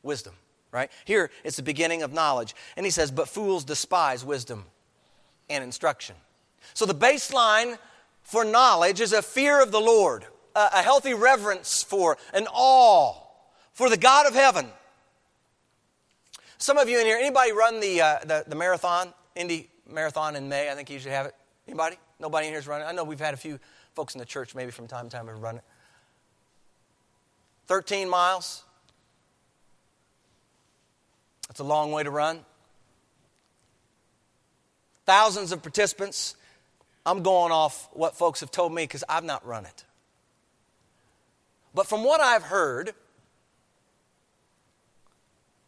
Wisdom, 0.03 0.35
right? 0.77 0.91
Here, 1.05 1.31
it's 1.43 1.57
the 1.57 1.63
beginning 1.63 2.03
of 2.03 2.13
knowledge. 2.13 2.55
And 2.77 2.87
he 2.87 2.91
says, 2.91 3.11
But 3.11 3.29
fools 3.29 3.65
despise 3.65 4.25
wisdom 4.25 4.67
and 5.51 5.65
instruction. 5.65 6.15
So 6.75 6.87
the 6.87 6.95
baseline 6.95 7.79
for 8.23 8.45
knowledge 8.45 9.01
is 9.01 9.13
a 9.13 9.23
fear 9.23 9.63
of 9.63 9.73
the 9.73 9.81
Lord 9.81 10.27
a 10.57 10.83
healthy 10.83 11.15
reverence 11.15 11.83
for, 11.83 12.17
an 12.33 12.47
awe 12.53 13.15
for 13.73 13.91
the 13.91 13.97
God 13.97 14.27
of 14.27 14.35
heaven. 14.35 14.67
Some 16.59 16.79
of 16.79 16.89
you 16.89 16.99
in 16.99 17.07
here, 17.07 17.19
anybody 17.19 17.53
run 17.53 17.81
the, 17.81 18.01
uh, 18.01 18.19
the, 18.25 18.45
the, 18.47 18.57
marathon, 18.57 19.13
Indy 19.35 19.69
Marathon 19.87 20.35
in 20.37 20.49
May? 20.49 20.71
I 20.71 20.75
think 20.75 20.89
you 20.89 20.95
usually 20.95 21.15
have 21.15 21.27
it. 21.27 21.35
Anybody? 21.69 21.97
Nobody 22.19 22.47
in 22.47 22.55
here's 22.55 22.67
running? 22.67 22.87
I 22.87 22.93
know 22.93 23.05
we've 23.05 23.21
had 23.21 23.35
a 23.35 23.37
few 23.37 23.59
folks 23.95 24.15
in 24.15 24.19
the 24.19 24.25
church 24.25 24.55
maybe 24.55 24.71
from 24.71 24.87
time 24.87 25.11
to 25.11 25.17
time 25.17 25.27
have 25.27 25.43
run 25.43 25.57
it. 25.57 25.65
13 27.67 28.09
miles. 28.09 28.65
That's 31.49 31.61
a 31.61 31.65
long 31.65 31.93
way 31.93 32.03
to 32.03 32.11
run. 32.11 32.41
Thousands 35.05 35.53
of 35.53 35.63
participants. 35.63 36.37
I'm 37.05 37.23
going 37.23 37.53
off 37.53 37.89
what 37.93 38.17
folks 38.17 38.41
have 38.41 38.51
told 38.51 38.73
me 38.73 38.83
because 38.83 39.05
I've 39.09 39.25
not 39.25 39.47
run 39.47 39.65
it. 39.65 39.85
But 41.73 41.87
from 41.87 42.03
what 42.03 42.21
I've 42.21 42.43
heard, 42.43 42.93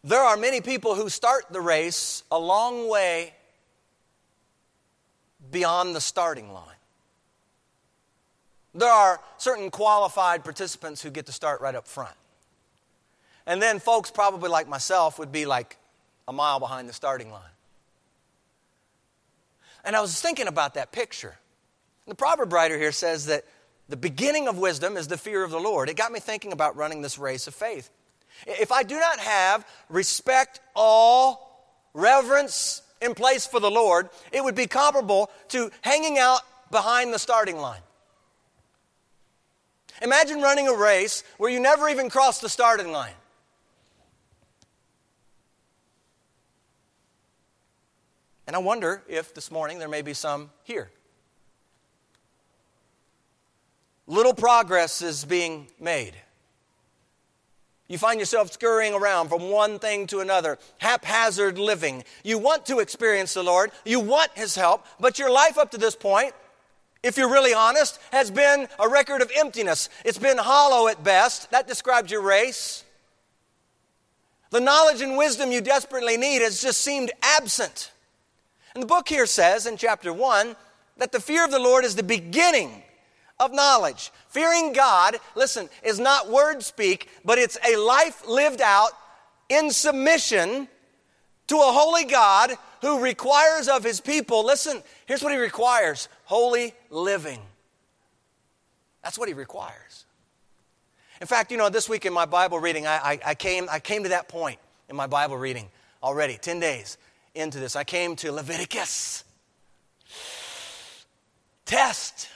there 0.03 0.21
are 0.21 0.37
many 0.37 0.61
people 0.61 0.95
who 0.95 1.09
start 1.09 1.45
the 1.51 1.61
race 1.61 2.25
a 2.31 2.39
long 2.39 2.89
way 2.89 3.35
beyond 5.51 5.95
the 5.95 6.01
starting 6.01 6.53
line. 6.53 6.65
There 8.75 8.91
are 8.91 9.21
certain 9.39 9.71
qualified 9.71 10.45
participants 10.45 11.03
who 11.03 11.11
get 11.11 11.27
to 11.27 11.33
start 11.33 11.61
right 11.61 11.75
up 11.75 11.87
front. 11.87 12.15
And 13.49 13.63
then 13.63 13.81
folks, 13.81 14.11
probably 14.11 14.51
like 14.51 14.69
myself, 14.69 15.19
would 15.19 15.33
be 15.33 15.47
like 15.47 15.79
a 16.29 16.33
mile 16.35 16.61
behind 16.61 16.87
the 16.87 16.93
starting 16.93 17.33
line. 17.33 17.41
And 19.85 19.97
I 19.97 20.03
was 20.03 20.21
thinking 20.21 20.47
about 20.47 20.75
that 20.75 20.93
picture. 20.93 21.35
The 22.07 22.15
proverb 22.15 22.53
writer 22.53 22.79
here 22.79 22.93
says 22.93 23.27
that 23.27 23.45
the 23.89 23.97
beginning 23.97 24.49
of 24.49 24.59
wisdom 24.59 24.99
is 24.99 25.09
the 25.09 25.17
fear 25.17 25.43
of 25.43 25.51
the 25.51 25.59
Lord. 25.59 25.89
It 25.89 25.97
got 25.97 26.13
me 26.13 26.21
thinking 26.21 26.53
about 26.53 26.77
running 26.77 27.01
this 27.01 27.19
race 27.19 27.47
of 27.47 27.55
faith. 27.55 27.89
If 28.47 28.71
I 28.71 28.83
do 28.83 29.01
not 29.01 29.19
have 29.19 29.67
respect, 29.89 30.61
awe, 30.75 31.37
reverence 31.95 32.83
in 33.01 33.15
place 33.15 33.47
for 33.47 33.61
the 33.61 33.71
Lord, 33.71 34.11
it 34.31 34.45
would 34.45 34.57
be 34.57 34.67
comparable 34.67 35.31
to 35.49 35.71
hanging 35.81 36.19
out 36.19 36.43
behind 36.71 37.15
the 37.15 37.19
starting 37.19 37.57
line. 37.57 37.81
Imagine 40.03 40.43
running 40.43 40.69
a 40.69 40.75
race 40.75 41.25
where 41.39 41.51
you 41.51 41.61
never 41.61 41.89
even 41.89 42.11
cross 42.11 42.41
the 42.41 42.51
starting 42.51 42.93
line. 42.93 43.15
And 48.49 48.57
I 48.57 48.59
wonder 48.59 49.05
if 49.09 49.33
this 49.35 49.53
morning 49.53 49.79
there 49.79 49.89
may 49.89 50.03
be 50.03 50.15
some 50.15 50.51
here 50.65 50.91
little 54.09 54.33
progress 54.33 55.03
is 55.03 55.25
being 55.25 55.69
made. 55.79 56.15
You 57.89 57.99
find 57.99 58.19
yourself 58.19 58.51
scurrying 58.53 58.95
around 58.95 59.29
from 59.29 59.51
one 59.51 59.79
thing 59.79 60.07
to 60.07 60.21
another, 60.21 60.59
haphazard 60.79 61.59
living. 61.59 62.05
You 62.25 62.39
want 62.39 62.65
to 62.67 62.81
experience 62.81 63.35
the 63.35 63.43
Lord, 63.43 63.71
you 63.85 64.01
want 64.01 64.31
His 64.35 64.55
help, 64.55 64.87
but 64.99 65.19
your 65.19 65.31
life 65.31 65.59
up 65.59 65.71
to 65.73 65.79
this 65.79 65.95
point, 65.95 66.33
if 67.03 67.19
you're 67.19 67.31
really 67.31 67.53
honest, 67.53 68.01
has 68.13 68.31
been 68.31 68.67
a 68.79 68.89
record 68.89 69.21
of 69.21 69.31
emptiness. 69.37 69.91
It's 70.07 70.19
been 70.19 70.39
hollow 70.39 70.89
at 70.89 71.05
best. 71.05 71.51
That 71.51 71.69
describes 71.69 72.11
your 72.11 72.23
race. 72.23 72.85
The 74.51 74.61
knowledge 74.61 75.03
and 75.03 75.19
wisdom 75.19 75.53
you 75.53 75.61
desperately 75.61 76.17
need 76.17 76.41
has 76.41 76.63
just 76.63 76.81
seemed 76.81 77.13
absent. 77.23 77.93
And 78.75 78.83
the 78.83 78.87
book 78.87 79.09
here 79.09 79.27
says 79.27 79.67
in 79.67 79.77
chapter 79.77 80.13
1 80.13 80.57
that 80.99 81.13
the 81.13 81.21
fear 81.21 81.45
of 81.45 81.51
the 81.51 81.59
Lord 81.59 81.85
is 81.85 81.97
the 81.97 82.03
beginning 82.03 82.83
of 83.41 83.53
knowledge. 83.53 84.11
Fearing 84.29 84.73
God, 84.73 85.17
listen, 85.35 85.69
is 85.83 85.99
not 85.99 86.29
word 86.29 86.63
speak, 86.63 87.09
but 87.25 87.39
it's 87.39 87.59
a 87.67 87.77
life 87.77 88.27
lived 88.27 88.61
out 88.61 88.91
in 89.49 89.71
submission 89.71 90.69
to 91.47 91.57
a 91.57 91.73
holy 91.73 92.05
God 92.05 92.53
who 92.83 93.03
requires 93.03 93.69
of 93.69 93.83
his 93.83 94.01
people, 94.01 94.45
listen, 94.45 94.83
here's 95.07 95.23
what 95.23 95.33
he 95.33 95.39
requires 95.39 96.09
holy 96.25 96.75
living. 96.91 97.41
That's 99.03 99.19
what 99.19 99.29
he 99.29 99.35
requires. 99.35 100.05
In 101.21 101.27
fact, 101.27 101.51
you 101.51 101.57
know, 101.57 101.69
this 101.69 101.89
week 101.89 102.07
in 102.07 102.13
my 102.13 102.27
Bible 102.27 102.61
reading, 102.61 102.87
I, 102.87 102.97
I, 102.97 103.21
I, 103.27 103.35
came, 103.35 103.67
I 103.71 103.81
came 103.81 104.03
to 104.03 104.11
that 104.11 104.29
point 104.29 104.59
in 104.89 104.95
my 104.95 105.07
Bible 105.07 105.37
reading 105.37 105.69
already, 106.03 106.37
10 106.37 106.61
days 106.61 106.99
into 107.35 107.59
this. 107.59 107.77
I 107.77 107.85
came 107.85 108.17
to 108.17 108.33
Leviticus. 108.33 109.25
Test 111.65 112.29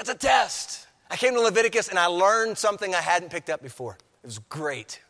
it's 0.00 0.08
a 0.08 0.14
test. 0.14 0.86
I 1.10 1.16
came 1.16 1.34
to 1.34 1.40
Leviticus 1.40 1.88
and 1.88 1.98
I 1.98 2.06
learned 2.06 2.56
something 2.56 2.94
I 2.94 3.02
hadn't 3.02 3.30
picked 3.30 3.50
up 3.50 3.62
before. 3.62 3.98
It 4.24 4.26
was 4.26 4.38
great. 4.38 5.00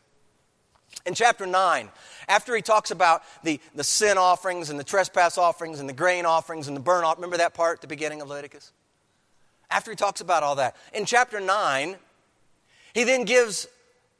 In 1.05 1.13
chapter 1.13 1.45
9, 1.45 1.89
after 2.27 2.53
he 2.53 2.61
talks 2.61 2.91
about 2.91 3.23
the, 3.43 3.61
the 3.73 3.85
sin 3.85 4.17
offerings 4.17 4.69
and 4.69 4.77
the 4.77 4.83
trespass 4.83 5.37
offerings 5.37 5.79
and 5.79 5.87
the 5.87 5.93
grain 5.93 6.25
offerings 6.25 6.67
and 6.67 6.75
the 6.75 6.81
burnt 6.81 7.05
offering, 7.05 7.21
remember 7.21 7.37
that 7.37 7.53
part 7.53 7.79
the 7.79 7.87
beginning 7.87 8.21
of 8.21 8.27
Leviticus? 8.27 8.73
After 9.69 9.91
he 9.91 9.95
talks 9.95 10.19
about 10.19 10.43
all 10.43 10.55
that, 10.55 10.75
in 10.93 11.05
chapter 11.05 11.39
9, 11.39 11.95
He 12.93 13.05
then 13.05 13.23
gives, 13.23 13.67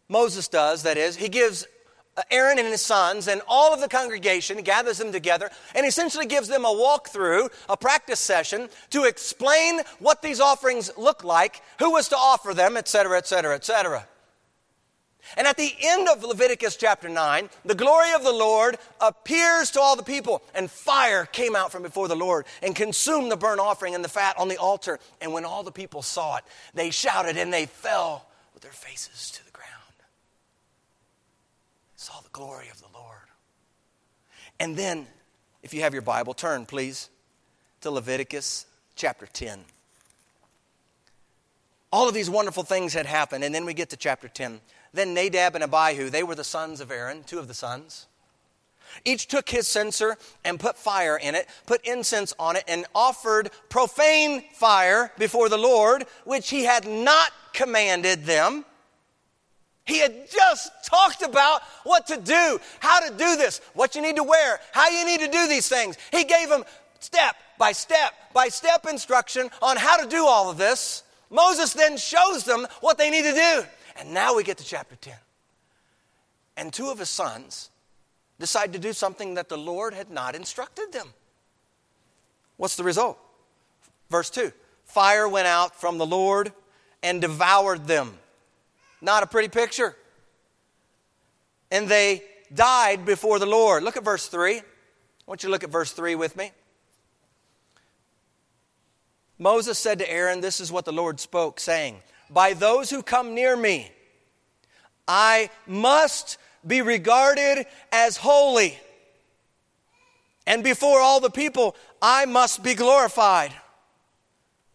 Moses 0.08 0.48
does, 0.48 0.84
that 0.84 0.96
is, 0.96 1.18
he 1.18 1.28
gives 1.28 1.68
Uh, 2.18 2.22
Aaron 2.30 2.60
and 2.60 2.68
his 2.68 2.82
sons 2.82 3.30
and 3.30 3.42
all 3.48 3.74
of 3.74 3.80
the 3.80 3.88
congregation, 3.88 4.62
gathers 4.64 4.98
them 4.98 5.14
together, 5.14 5.50
and 5.74 5.86
essentially 5.86 6.26
gives 6.26 6.50
them 6.50 6.66
a 6.66 6.68
walkthrough, 6.68 7.50
a 7.70 7.78
practice 7.78 8.20
session 8.20 8.68
to 8.90 9.06
explain 9.06 9.80
what 10.00 10.22
these 10.22 10.42
offerings 10.42 10.92
look 10.98 11.24
like, 11.24 11.62
who 11.80 11.92
was 11.92 12.10
to 12.10 12.18
offer 12.18 12.54
them, 12.54 12.76
etc., 12.76 13.18
etc., 13.18 13.56
etc. 13.56 14.06
And 15.38 15.48
at 15.48 15.56
the 15.56 15.74
end 15.80 16.10
of 16.10 16.24
Leviticus 16.24 16.76
chapter 16.76 17.08
9, 17.08 17.50
the 17.64 17.76
glory 17.76 18.12
of 18.14 18.24
the 18.24 18.34
Lord 18.34 18.78
appears 19.00 19.72
to 19.72 19.80
all 19.80 19.96
the 19.96 20.04
people, 20.04 20.42
and 20.54 20.70
fire 20.70 21.26
came 21.26 21.56
out 21.56 21.72
from 21.72 21.84
before 21.84 22.08
the 22.08 22.16
Lord 22.16 22.46
and 22.62 22.76
consumed 22.76 23.32
the 23.32 23.38
burnt 23.38 23.62
offering 23.62 23.96
and 23.96 24.04
the 24.04 24.10
fat 24.10 24.38
on 24.38 24.50
the 24.50 24.58
altar. 24.58 25.00
And 25.22 25.32
when 25.32 25.46
all 25.46 25.64
the 25.64 25.72
people 25.72 26.02
saw 26.02 26.38
it, 26.38 26.44
they 26.74 26.90
shouted 26.90 27.38
and 27.38 27.54
they 27.54 27.68
fell 27.68 28.26
with 28.54 28.64
their 28.64 28.74
faces 28.74 29.32
to 29.32 29.46
the. 29.46 29.51
Saw 32.02 32.20
the 32.22 32.30
glory 32.30 32.68
of 32.70 32.82
the 32.82 32.88
Lord. 32.96 33.28
And 34.60 34.76
then, 34.76 35.06
if 35.62 35.72
you 35.72 35.82
have 35.82 35.94
your 35.94 36.02
Bible, 36.02 36.34
turn 36.34 36.66
please 36.66 37.12
to 37.82 37.92
Leviticus 37.92 38.66
chapter 38.96 39.28
10. 39.28 39.60
All 41.92 42.08
of 42.08 42.16
these 42.16 42.28
wonderful 42.28 42.64
things 42.64 42.96
had 42.96 43.06
happened, 43.06 43.44
and 43.44 43.54
then 43.54 43.66
we 43.66 43.76
get 43.76 43.92
to 43.92 43.98
chapter 43.98 44.28
10. 44.28 44.62
Then 44.92 45.14
Nadab 45.14 45.54
and 45.54 45.64
Abihu, 45.64 46.10
they 46.10 46.24
were 46.24 46.34
the 46.34 46.44
sons 46.44 46.82
of 46.82 46.90
Aaron, 46.90 47.24
two 47.24 47.38
of 47.38 47.48
the 47.48 47.54
sons. 47.54 48.08
Each 49.06 49.28
took 49.28 49.48
his 49.52 49.68
censer 49.68 50.18
and 50.44 50.60
put 50.60 50.78
fire 50.78 51.18
in 51.18 51.36
it, 51.36 51.48
put 51.68 51.86
incense 51.86 52.34
on 52.40 52.56
it, 52.56 52.64
and 52.68 52.88
offered 52.96 53.52
profane 53.70 54.44
fire 54.56 55.12
before 55.20 55.50
the 55.50 55.58
Lord, 55.60 56.06
which 56.24 56.50
he 56.50 56.64
had 56.64 56.88
not 56.88 57.30
commanded 57.54 58.26
them. 58.26 58.66
He 59.92 60.00
had 60.00 60.32
just 60.32 60.72
talked 60.86 61.22
about 61.22 61.62
what 61.84 62.08
to 62.08 62.16
do, 62.16 62.60
how 62.80 63.02
to 63.02 63.10
do 63.10 63.36
this, 63.36 63.60
what 63.74 63.94
you 63.94 64.02
need 64.02 64.16
to 64.16 64.24
wear, 64.24 64.62
how 64.72 64.88
you 64.88 65.06
need 65.06 65.20
to 65.20 65.28
do 65.28 65.50
these 65.50 65.68
things. 65.68 65.98
He 66.14 66.24
gave 66.24 66.48
them 66.48 66.64
step 67.02 67.36
by 67.58 67.74
step 67.74 68.14
by 68.34 68.48
step 68.48 68.86
instruction 68.90 69.50
on 69.62 69.76
how 69.76 69.98
to 70.02 70.08
do 70.08 70.26
all 70.26 70.50
of 70.50 70.58
this. 70.58 71.04
Moses 71.30 71.74
then 71.74 71.98
shows 71.98 72.46
them 72.46 72.68
what 72.80 72.98
they 72.98 73.10
need 73.10 73.24
to 73.24 73.34
do. 73.34 73.64
And 74.00 74.14
now 74.14 74.34
we 74.34 74.46
get 74.46 74.60
to 74.60 74.64
chapter 74.64 74.96
10. 74.96 75.14
And 76.56 76.72
two 76.72 76.88
of 76.88 76.98
his 76.98 77.10
sons 77.10 77.70
decide 78.40 78.72
to 78.72 78.80
do 78.80 78.94
something 78.94 79.34
that 79.34 79.50
the 79.50 79.58
Lord 79.58 79.94
had 79.94 80.10
not 80.10 80.36
instructed 80.36 80.94
them. 80.94 81.10
What's 82.56 82.78
the 82.78 82.86
result? 82.86 83.20
Verse 84.10 84.30
2 84.30 84.54
Fire 84.86 85.28
went 85.28 85.48
out 85.48 85.82
from 85.82 85.98
the 85.98 86.06
Lord 86.06 86.54
and 87.04 87.20
devoured 87.20 87.88
them. 87.88 88.18
Not 89.02 89.24
a 89.24 89.28
pretty 89.28 89.50
picture. 89.50 89.96
And 91.72 91.90
they 91.90 92.24
died 92.54 93.06
before 93.06 93.40
the 93.40 93.46
Lord. 93.46 93.84
Look 93.84 93.98
at 93.98 94.04
verse 94.04 94.28
3. 94.28 94.58
I 94.58 94.64
want 95.26 95.44
you 95.44 95.48
to 95.48 95.52
look 95.52 95.64
at 95.64 95.70
verse 95.70 95.92
3 95.92 96.16
with 96.16 96.36
me. 96.36 96.52
Moses 99.40 99.80
said 99.80 99.98
to 100.00 100.12
Aaron, 100.12 100.42
This 100.42 100.60
is 100.60 100.72
what 100.72 100.86
the 100.86 100.92
Lord 100.92 101.20
spoke, 101.20 101.60
saying, 101.60 101.98
by 102.30 102.54
those 102.54 102.90
who 102.90 103.02
come 103.02 103.34
near 103.34 103.58
me. 103.58 103.92
I 105.08 105.50
must 105.66 106.38
be 106.66 106.82
regarded 106.82 107.66
as 107.92 108.18
holy. 108.18 108.80
And 110.46 110.64
before 110.64 111.00
all 111.00 111.20
the 111.20 111.30
people, 111.30 111.76
I 112.02 112.26
must 112.26 112.62
be 112.64 112.74
glorified. 112.74 113.54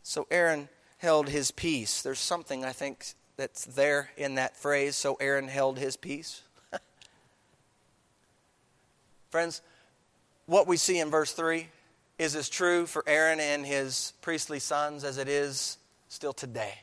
So 0.03 0.27
Aaron 0.31 0.69
held 0.99 1.29
his 1.29 1.51
peace. 1.51 2.03
There's 2.03 2.19
something 2.19 2.65
I 2.65 2.73
think 2.73 3.15
that's 3.37 3.65
there 3.65 4.11
in 4.17 4.37
that 4.37 4.57
phrase. 4.57 4.97
So 4.97 5.17
Aaron 5.21 5.49
held 5.49 5.79
his 5.79 5.97
peace. 5.97 6.43
Friends, 9.31 9.63
what 10.47 10.67
we 10.67 10.77
see 10.77 10.99
in 10.99 11.11
verse 11.11 11.33
3 11.33 11.69
is 12.19 12.35
as 12.35 12.49
true 12.49 12.87
for 12.87 13.05
Aaron 13.07 13.41
and 13.41 13.67
his 13.67 14.15
priestly 14.23 14.59
sons 14.59 15.05
as 15.05 15.19
it 15.19 15.29
is 15.29 15.79
still 16.09 16.33
today. 16.33 16.75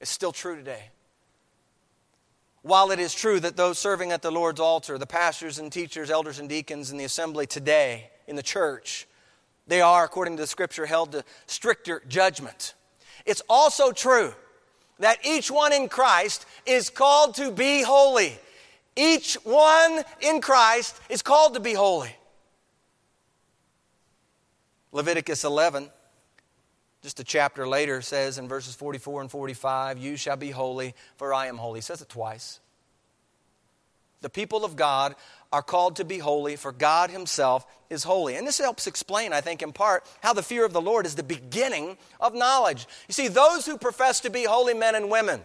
It's 0.00 0.10
still 0.10 0.32
true 0.32 0.56
today. 0.56 0.90
While 2.62 2.90
it 2.90 2.98
is 2.98 3.14
true 3.14 3.38
that 3.40 3.56
those 3.56 3.78
serving 3.78 4.10
at 4.10 4.22
the 4.22 4.32
Lord's 4.32 4.58
altar, 4.58 4.98
the 4.98 5.06
pastors 5.06 5.60
and 5.60 5.70
teachers, 5.70 6.10
elders 6.10 6.40
and 6.40 6.48
deacons 6.48 6.90
in 6.90 6.96
the 6.96 7.04
assembly 7.04 7.46
today 7.46 8.10
in 8.26 8.34
the 8.34 8.42
church, 8.42 9.06
they 9.68 9.80
are, 9.80 10.04
according 10.04 10.36
to 10.36 10.42
the 10.42 10.48
scripture, 10.48 10.86
held 10.86 11.12
to 11.12 11.24
stricter 11.46 12.02
judgment. 12.08 12.74
It's 13.24 13.42
also 13.48 13.92
true 13.92 14.34
that 14.98 15.18
each 15.24 15.50
one 15.50 15.72
in 15.72 15.88
Christ 15.88 16.46
is 16.64 16.90
called 16.90 17.34
to 17.36 17.50
be 17.50 17.82
holy. 17.82 18.38
Each 18.96 19.34
one 19.44 20.02
in 20.20 20.40
Christ 20.40 20.98
is 21.08 21.22
called 21.22 21.54
to 21.54 21.60
be 21.60 21.74
holy. 21.74 22.14
Leviticus 24.92 25.44
11 25.44 25.90
just 27.06 27.20
a 27.20 27.24
chapter 27.24 27.68
later 27.68 28.02
says 28.02 28.36
in 28.36 28.48
verses 28.48 28.74
44 28.74 29.20
and 29.20 29.30
45, 29.30 29.98
You 29.98 30.16
shall 30.16 30.36
be 30.36 30.50
holy, 30.50 30.92
for 31.14 31.32
I 31.32 31.46
am 31.46 31.56
holy. 31.56 31.78
He 31.78 31.82
says 31.82 32.02
it 32.02 32.08
twice. 32.08 32.58
The 34.22 34.28
people 34.28 34.64
of 34.64 34.74
God 34.74 35.14
are 35.52 35.62
called 35.62 35.96
to 35.96 36.04
be 36.04 36.18
holy, 36.18 36.56
for 36.56 36.72
God 36.72 37.10
Himself 37.10 37.66
is 37.88 38.04
holy. 38.04 38.36
And 38.36 38.46
this 38.46 38.58
helps 38.58 38.86
explain, 38.86 39.32
I 39.32 39.40
think, 39.40 39.62
in 39.62 39.72
part, 39.72 40.04
how 40.22 40.32
the 40.32 40.42
fear 40.42 40.64
of 40.64 40.72
the 40.72 40.80
Lord 40.80 41.06
is 41.06 41.14
the 41.14 41.22
beginning 41.22 41.96
of 42.20 42.34
knowledge. 42.34 42.86
You 43.08 43.14
see, 43.14 43.28
those 43.28 43.66
who 43.66 43.78
profess 43.78 44.20
to 44.20 44.30
be 44.30 44.44
holy 44.44 44.74
men 44.74 44.94
and 44.94 45.10
women, 45.10 45.42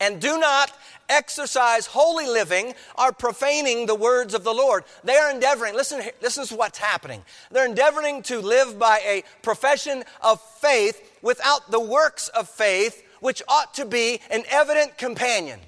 and 0.00 0.20
do 0.20 0.38
not 0.38 0.72
exercise 1.08 1.86
holy 1.86 2.26
living 2.26 2.74
are 2.96 3.12
profaning 3.12 3.86
the 3.86 3.94
words 3.94 4.34
of 4.34 4.44
the 4.44 4.52
Lord. 4.52 4.84
They 5.04 5.16
are 5.16 5.30
endeavoring, 5.30 5.74
listen, 5.74 6.02
listen 6.20 6.44
to 6.46 6.56
what's 6.56 6.78
happening. 6.78 7.22
They're 7.50 7.66
endeavoring 7.66 8.22
to 8.24 8.40
live 8.40 8.78
by 8.78 9.00
a 9.04 9.22
profession 9.42 10.04
of 10.20 10.40
faith 10.40 11.18
without 11.22 11.70
the 11.70 11.80
works 11.80 12.28
of 12.28 12.48
faith, 12.48 13.02
which 13.20 13.42
ought 13.48 13.74
to 13.74 13.86
be 13.86 14.20
an 14.30 14.42
evident 14.50 14.98
companion. 14.98 15.60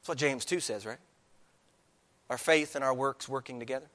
That's 0.00 0.08
what 0.08 0.18
James 0.18 0.44
2 0.44 0.60
says, 0.60 0.86
right? 0.86 0.98
Our 2.30 2.38
faith 2.38 2.74
and 2.74 2.82
our 2.82 2.94
works 2.94 3.28
working 3.28 3.58
together. 3.58 3.90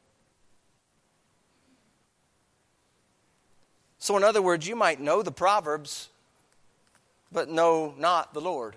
So, 3.98 4.16
in 4.18 4.24
other 4.24 4.42
words, 4.42 4.68
you 4.68 4.76
might 4.76 5.00
know 5.00 5.24
the 5.24 5.32
Proverbs 5.32 6.10
but 7.32 7.50
know 7.50 7.94
not 7.98 8.34
the 8.34 8.42
Lord. 8.42 8.76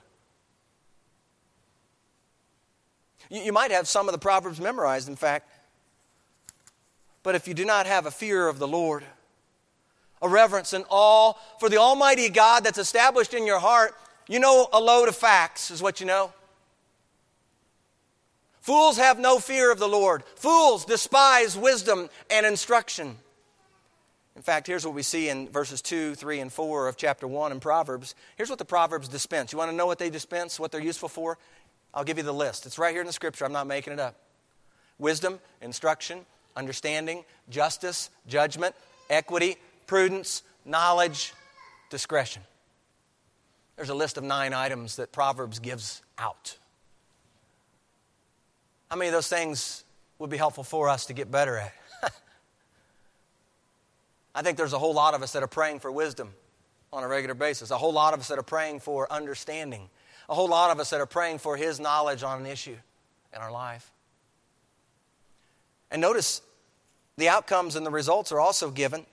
You, 3.30 3.42
you 3.42 3.52
might 3.52 3.70
have 3.70 3.86
some 3.86 4.08
of 4.08 4.12
the 4.12 4.18
Proverbs 4.18 4.60
memorized, 4.60 5.08
in 5.08 5.16
fact, 5.16 5.50
but 7.22 7.34
if 7.34 7.46
you 7.46 7.54
do 7.54 7.64
not 7.64 7.86
have 7.86 8.06
a 8.06 8.10
fear 8.10 8.48
of 8.48 8.58
the 8.58 8.68
Lord, 8.68 9.04
a 10.20 10.28
reverence 10.28 10.72
and 10.72 10.84
awe 10.88 11.34
for 11.60 11.68
the 11.68 11.76
Almighty 11.76 12.28
God 12.28 12.64
that's 12.64 12.78
established 12.78 13.34
in 13.34 13.46
your 13.46 13.60
heart, 13.60 13.94
you 14.28 14.40
know 14.40 14.68
a 14.72 14.80
load 14.80 15.08
of 15.08 15.16
facts, 15.16 15.70
is 15.70 15.82
what 15.82 16.00
you 16.00 16.06
know. 16.06 16.32
Fools 18.68 18.98
have 18.98 19.18
no 19.18 19.38
fear 19.38 19.72
of 19.72 19.78
the 19.78 19.88
Lord. 19.88 20.22
Fools 20.34 20.84
despise 20.84 21.56
wisdom 21.56 22.10
and 22.28 22.44
instruction. 22.44 23.16
In 24.36 24.42
fact, 24.42 24.66
here's 24.66 24.84
what 24.84 24.94
we 24.94 25.02
see 25.02 25.30
in 25.30 25.48
verses 25.48 25.80
2, 25.80 26.14
3, 26.14 26.40
and 26.40 26.52
4 26.52 26.86
of 26.86 26.98
chapter 26.98 27.26
1 27.26 27.50
in 27.50 27.60
Proverbs. 27.60 28.14
Here's 28.36 28.50
what 28.50 28.58
the 28.58 28.66
Proverbs 28.66 29.08
dispense. 29.08 29.52
You 29.52 29.58
want 29.58 29.70
to 29.70 29.74
know 29.74 29.86
what 29.86 29.98
they 29.98 30.10
dispense, 30.10 30.60
what 30.60 30.70
they're 30.70 30.82
useful 30.82 31.08
for? 31.08 31.38
I'll 31.94 32.04
give 32.04 32.18
you 32.18 32.24
the 32.24 32.34
list. 32.34 32.66
It's 32.66 32.78
right 32.78 32.92
here 32.92 33.00
in 33.00 33.06
the 33.06 33.12
scripture. 33.14 33.46
I'm 33.46 33.52
not 33.52 33.66
making 33.66 33.94
it 33.94 34.00
up. 34.00 34.16
Wisdom, 34.98 35.40
instruction, 35.62 36.26
understanding, 36.54 37.24
justice, 37.48 38.10
judgment, 38.26 38.74
equity, 39.08 39.56
prudence, 39.86 40.42
knowledge, 40.66 41.32
discretion. 41.88 42.42
There's 43.76 43.88
a 43.88 43.94
list 43.94 44.18
of 44.18 44.24
nine 44.24 44.52
items 44.52 44.96
that 44.96 45.10
Proverbs 45.10 45.58
gives 45.58 46.02
out. 46.18 46.58
How 48.90 48.96
many 48.96 49.08
of 49.08 49.14
those 49.14 49.28
things 49.28 49.84
would 50.18 50.30
be 50.30 50.36
helpful 50.36 50.64
for 50.64 50.88
us 50.88 51.06
to 51.06 51.12
get 51.12 51.30
better 51.30 51.56
at? 51.56 51.72
I 54.34 54.42
think 54.42 54.56
there's 54.56 54.72
a 54.72 54.78
whole 54.78 54.94
lot 54.94 55.14
of 55.14 55.22
us 55.22 55.32
that 55.32 55.42
are 55.42 55.48
praying 55.48 55.80
for 55.80 55.92
wisdom 55.92 56.32
on 56.92 57.02
a 57.02 57.08
regular 57.08 57.34
basis, 57.34 57.70
a 57.70 57.78
whole 57.78 57.92
lot 57.92 58.14
of 58.14 58.20
us 58.20 58.28
that 58.28 58.38
are 58.38 58.42
praying 58.42 58.80
for 58.80 59.10
understanding, 59.12 59.90
a 60.28 60.34
whole 60.34 60.48
lot 60.48 60.70
of 60.70 60.80
us 60.80 60.90
that 60.90 61.00
are 61.00 61.06
praying 61.06 61.38
for 61.38 61.56
His 61.56 61.78
knowledge 61.78 62.22
on 62.22 62.40
an 62.40 62.46
issue 62.46 62.76
in 63.34 63.40
our 63.40 63.52
life. 63.52 63.90
And 65.90 66.00
notice 66.00 66.42
the 67.16 67.28
outcomes 67.28 67.76
and 67.76 67.84
the 67.84 67.90
results 67.90 68.32
are 68.32 68.40
also 68.40 68.70
given 68.70 69.04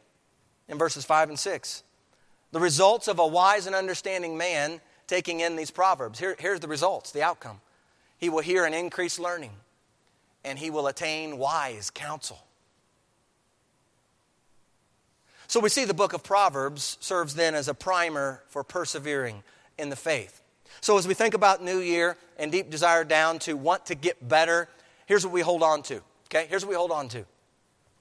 in 0.68 0.78
verses 0.78 1.06
5 1.06 1.30
and 1.30 1.40
6. 1.40 1.84
The 2.52 2.60
results 2.60 3.08
of 3.08 3.20
a 3.20 3.28
wise 3.28 3.68
and 3.68 3.76
understanding 3.76 4.38
man 4.38 4.80
taking 5.08 5.42
in 5.42 5.56
these 5.56 5.72
proverbs. 5.72 6.20
Here, 6.20 6.36
here's 6.40 6.60
the 6.60 6.68
results, 6.68 7.12
the 7.12 7.22
outcome. 7.22 7.60
He 8.18 8.30
will 8.30 8.42
hear 8.42 8.66
an 8.66 8.74
increased 8.74 9.20
learning, 9.20 9.52
and 10.46 10.58
he 10.60 10.70
will 10.70 10.88
attain 10.88 11.38
wise 11.38 11.90
counsel. 11.90 12.46
So 15.48 15.60
we 15.60 15.70
see 15.70 15.86
the 15.86 15.94
book 15.94 16.14
of 16.14 16.24
Proverbs 16.24 16.98
serves 17.02 17.36
then 17.36 17.56
as 17.56 17.68
a 17.68 17.74
primer 17.74 18.44
for 18.48 18.64
persevering 18.64 19.44
in 19.78 19.90
the 19.90 19.96
faith. 19.96 20.42
So, 20.82 20.98
as 20.98 21.08
we 21.08 21.14
think 21.14 21.34
about 21.34 21.64
New 21.64 21.80
Year 21.80 22.18
and 22.38 22.52
deep 22.52 22.70
desire 22.70 23.04
down 23.04 23.40
to 23.40 23.56
want 23.56 23.88
to 23.88 23.96
get 23.96 24.28
better, 24.28 24.68
here's 25.06 25.26
what 25.26 25.34
we 25.34 25.42
hold 25.42 25.64
on 25.64 25.82
to. 25.84 26.02
Okay? 26.26 26.48
Here's 26.50 26.66
what 26.66 26.70
we 26.70 26.76
hold 26.76 26.92
on 26.92 27.08
to. 27.10 27.26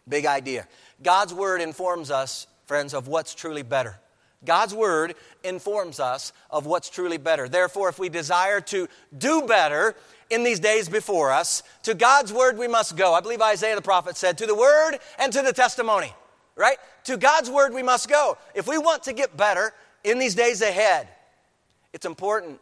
Big 0.09 0.27
idea. 0.27 0.67
God's 1.03 1.33
Word 1.33 1.61
informs 1.61 2.11
us, 2.11 2.47
friends, 2.67 2.93
of 2.93 3.09
what's 3.09 3.35
truly 3.35 3.63
better. 3.63 4.01
God's 4.45 4.75
Word 4.75 5.15
informs 5.43 6.01
us 6.01 6.33
of 6.51 6.67
what's 6.67 6.91
truly 6.91 7.17
better. 7.17 7.49
Therefore, 7.49 7.89
if 7.89 7.99
we 7.99 8.09
desire 8.09 8.61
to 8.63 8.89
do 9.17 9.43
better 9.43 9.95
in 10.31 10.45
these 10.45 10.61
days 10.61 10.89
before 10.89 11.31
us, 11.31 11.63
to 11.83 11.95
God's 11.95 12.33
Word 12.33 12.59
we 12.59 12.69
must 12.69 12.97
go. 12.97 13.15
I 13.15 13.21
believe 13.21 13.43
Isaiah 13.43 13.77
the 13.77 13.83
prophet 13.83 14.17
said, 14.17 14.39
to 14.39 14.47
the 14.47 14.55
Word 14.55 14.99
and 15.19 15.33
to 15.33 15.43
the 15.43 15.53
testimony, 15.53 16.13
right? 16.57 16.79
To 17.05 17.17
God's 17.17 17.51
Word 17.51 17.75
we 17.75 17.83
must 17.83 18.09
go. 18.09 18.39
If 18.55 18.67
we 18.67 18.79
want 18.79 19.03
to 19.05 19.13
get 19.13 19.37
better 19.37 19.73
in 20.03 20.19
these 20.19 20.35
days 20.35 20.63
ahead, 20.63 21.09
it's 21.93 22.07
important 22.07 22.61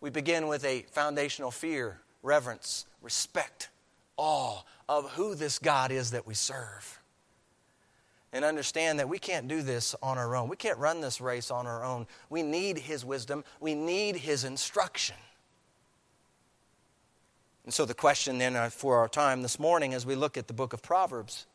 we 0.00 0.10
begin 0.10 0.48
with 0.48 0.64
a 0.64 0.82
foundational 0.90 1.50
fear, 1.50 2.00
reverence, 2.22 2.86
respect, 3.00 3.70
awe 4.16 4.62
of 4.88 5.10
who 5.12 5.34
this 5.34 5.58
God 5.58 5.92
is 5.92 6.10
that 6.10 6.26
we 6.26 6.34
serve 6.34 6.98
and 8.32 8.44
understand 8.44 8.98
that 8.98 9.08
we 9.08 9.18
can't 9.18 9.46
do 9.46 9.62
this 9.62 9.94
on 10.02 10.18
our 10.18 10.34
own. 10.34 10.48
We 10.48 10.56
can't 10.56 10.78
run 10.78 11.00
this 11.00 11.20
race 11.20 11.50
on 11.50 11.66
our 11.66 11.84
own. 11.84 12.06
We 12.30 12.42
need 12.42 12.78
His 12.78 13.04
wisdom, 13.04 13.44
we 13.60 13.74
need 13.74 14.16
His 14.16 14.44
instruction. 14.44 15.16
And 17.64 17.72
so, 17.72 17.84
the 17.84 17.94
question 17.94 18.38
then 18.38 18.56
uh, 18.56 18.70
for 18.70 18.98
our 18.98 19.08
time 19.08 19.42
this 19.42 19.58
morning 19.58 19.94
as 19.94 20.04
we 20.04 20.14
look 20.14 20.36
at 20.36 20.48
the 20.48 20.52
book 20.52 20.72
of 20.72 20.82
Proverbs, 20.82 21.46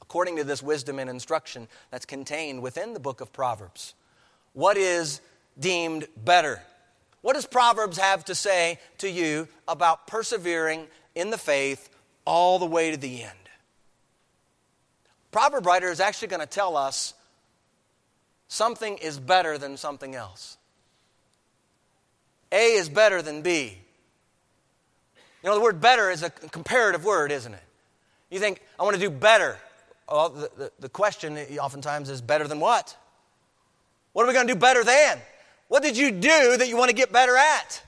according 0.00 0.36
to 0.36 0.44
this 0.44 0.62
wisdom 0.62 0.98
and 0.98 1.10
instruction 1.10 1.68
that's 1.90 2.06
contained 2.06 2.62
within 2.62 2.94
the 2.94 3.00
book 3.00 3.20
of 3.20 3.32
Proverbs, 3.32 3.94
what 4.54 4.76
is 4.76 5.20
deemed 5.58 6.08
better? 6.16 6.62
What 7.20 7.34
does 7.34 7.46
Proverbs 7.46 7.98
have 7.98 8.24
to 8.26 8.34
say 8.34 8.78
to 8.98 9.10
you 9.10 9.48
about 9.66 10.06
persevering 10.06 10.86
in 11.14 11.30
the 11.30 11.38
faith 11.38 11.90
all 12.24 12.58
the 12.58 12.66
way 12.66 12.90
to 12.90 12.96
the 12.96 13.24
end? 13.24 13.32
Proverb 15.30 15.66
writer 15.66 15.88
is 15.88 16.00
actually 16.00 16.28
going 16.28 16.40
to 16.40 16.46
tell 16.46 16.76
us 16.76 17.12
something 18.46 18.96
is 18.98 19.18
better 19.18 19.58
than 19.58 19.76
something 19.76 20.14
else. 20.14 20.56
A 22.50 22.72
is 22.72 22.88
better 22.88 23.20
than 23.20 23.42
B. 23.42 23.78
You 25.48 25.54
know, 25.54 25.60
the 25.60 25.64
word 25.64 25.80
better 25.80 26.10
is 26.10 26.22
a 26.22 26.28
comparative 26.28 27.06
word, 27.06 27.32
isn't 27.32 27.54
it? 27.54 27.62
You 28.28 28.38
think, 28.38 28.60
I 28.78 28.82
want 28.82 28.96
to 28.96 29.00
do 29.00 29.08
better. 29.08 29.56
Well, 30.06 30.28
the, 30.28 30.50
the, 30.58 30.72
the 30.78 30.88
question 30.90 31.38
oftentimes 31.58 32.10
is 32.10 32.20
better 32.20 32.46
than 32.46 32.60
what? 32.60 32.94
What 34.12 34.24
are 34.24 34.26
we 34.26 34.34
going 34.34 34.46
to 34.46 34.52
do 34.52 34.60
better 34.60 34.84
than? 34.84 35.18
What 35.68 35.82
did 35.82 35.96
you 35.96 36.10
do 36.10 36.58
that 36.58 36.68
you 36.68 36.76
want 36.76 36.90
to 36.90 36.94
get 36.94 37.14
better 37.14 37.34
at? 37.34 37.82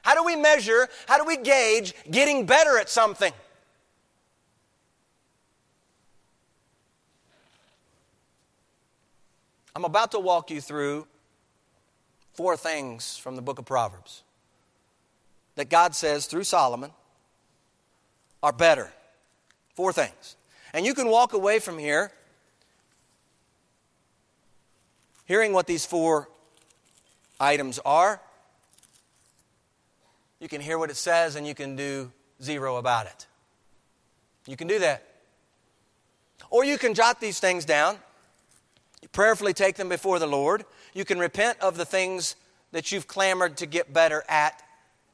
How 0.00 0.14
do 0.14 0.24
we 0.24 0.36
measure, 0.36 0.88
how 1.06 1.18
do 1.18 1.26
we 1.26 1.36
gauge 1.36 1.92
getting 2.10 2.46
better 2.46 2.78
at 2.78 2.88
something? 2.88 3.34
I'm 9.76 9.84
about 9.84 10.12
to 10.12 10.18
walk 10.18 10.50
you 10.50 10.62
through 10.62 11.06
four 12.32 12.56
things 12.56 13.18
from 13.18 13.36
the 13.36 13.42
book 13.42 13.58
of 13.58 13.66
Proverbs 13.66 14.22
that 15.56 15.68
God 15.68 15.94
says 15.94 16.24
through 16.24 16.44
Solomon 16.44 16.90
are 18.42 18.52
better. 18.52 18.92
Four 19.74 19.92
things. 19.92 20.36
And 20.72 20.84
you 20.86 20.94
can 20.94 21.08
walk 21.08 21.32
away 21.32 21.58
from 21.58 21.78
here 21.78 22.10
hearing 25.26 25.52
what 25.52 25.66
these 25.66 25.86
four 25.86 26.28
items 27.40 27.78
are. 27.84 28.20
You 30.40 30.48
can 30.48 30.60
hear 30.60 30.78
what 30.78 30.90
it 30.90 30.96
says 30.96 31.36
and 31.36 31.46
you 31.46 31.54
can 31.54 31.76
do 31.76 32.10
zero 32.42 32.76
about 32.76 33.06
it. 33.06 33.26
You 34.46 34.56
can 34.56 34.66
do 34.66 34.78
that. 34.80 35.06
Or 36.50 36.64
you 36.64 36.76
can 36.76 36.94
jot 36.94 37.20
these 37.20 37.38
things 37.38 37.64
down 37.64 37.98
prayerfully 39.12 39.52
take 39.52 39.76
them 39.76 39.88
before 39.88 40.18
the 40.18 40.26
Lord. 40.26 40.64
You 40.94 41.04
can 41.04 41.18
repent 41.18 41.58
of 41.60 41.76
the 41.76 41.84
things 41.84 42.36
that 42.72 42.90
you've 42.92 43.06
clamored 43.06 43.58
to 43.58 43.66
get 43.66 43.92
better 43.92 44.24
at 44.28 44.62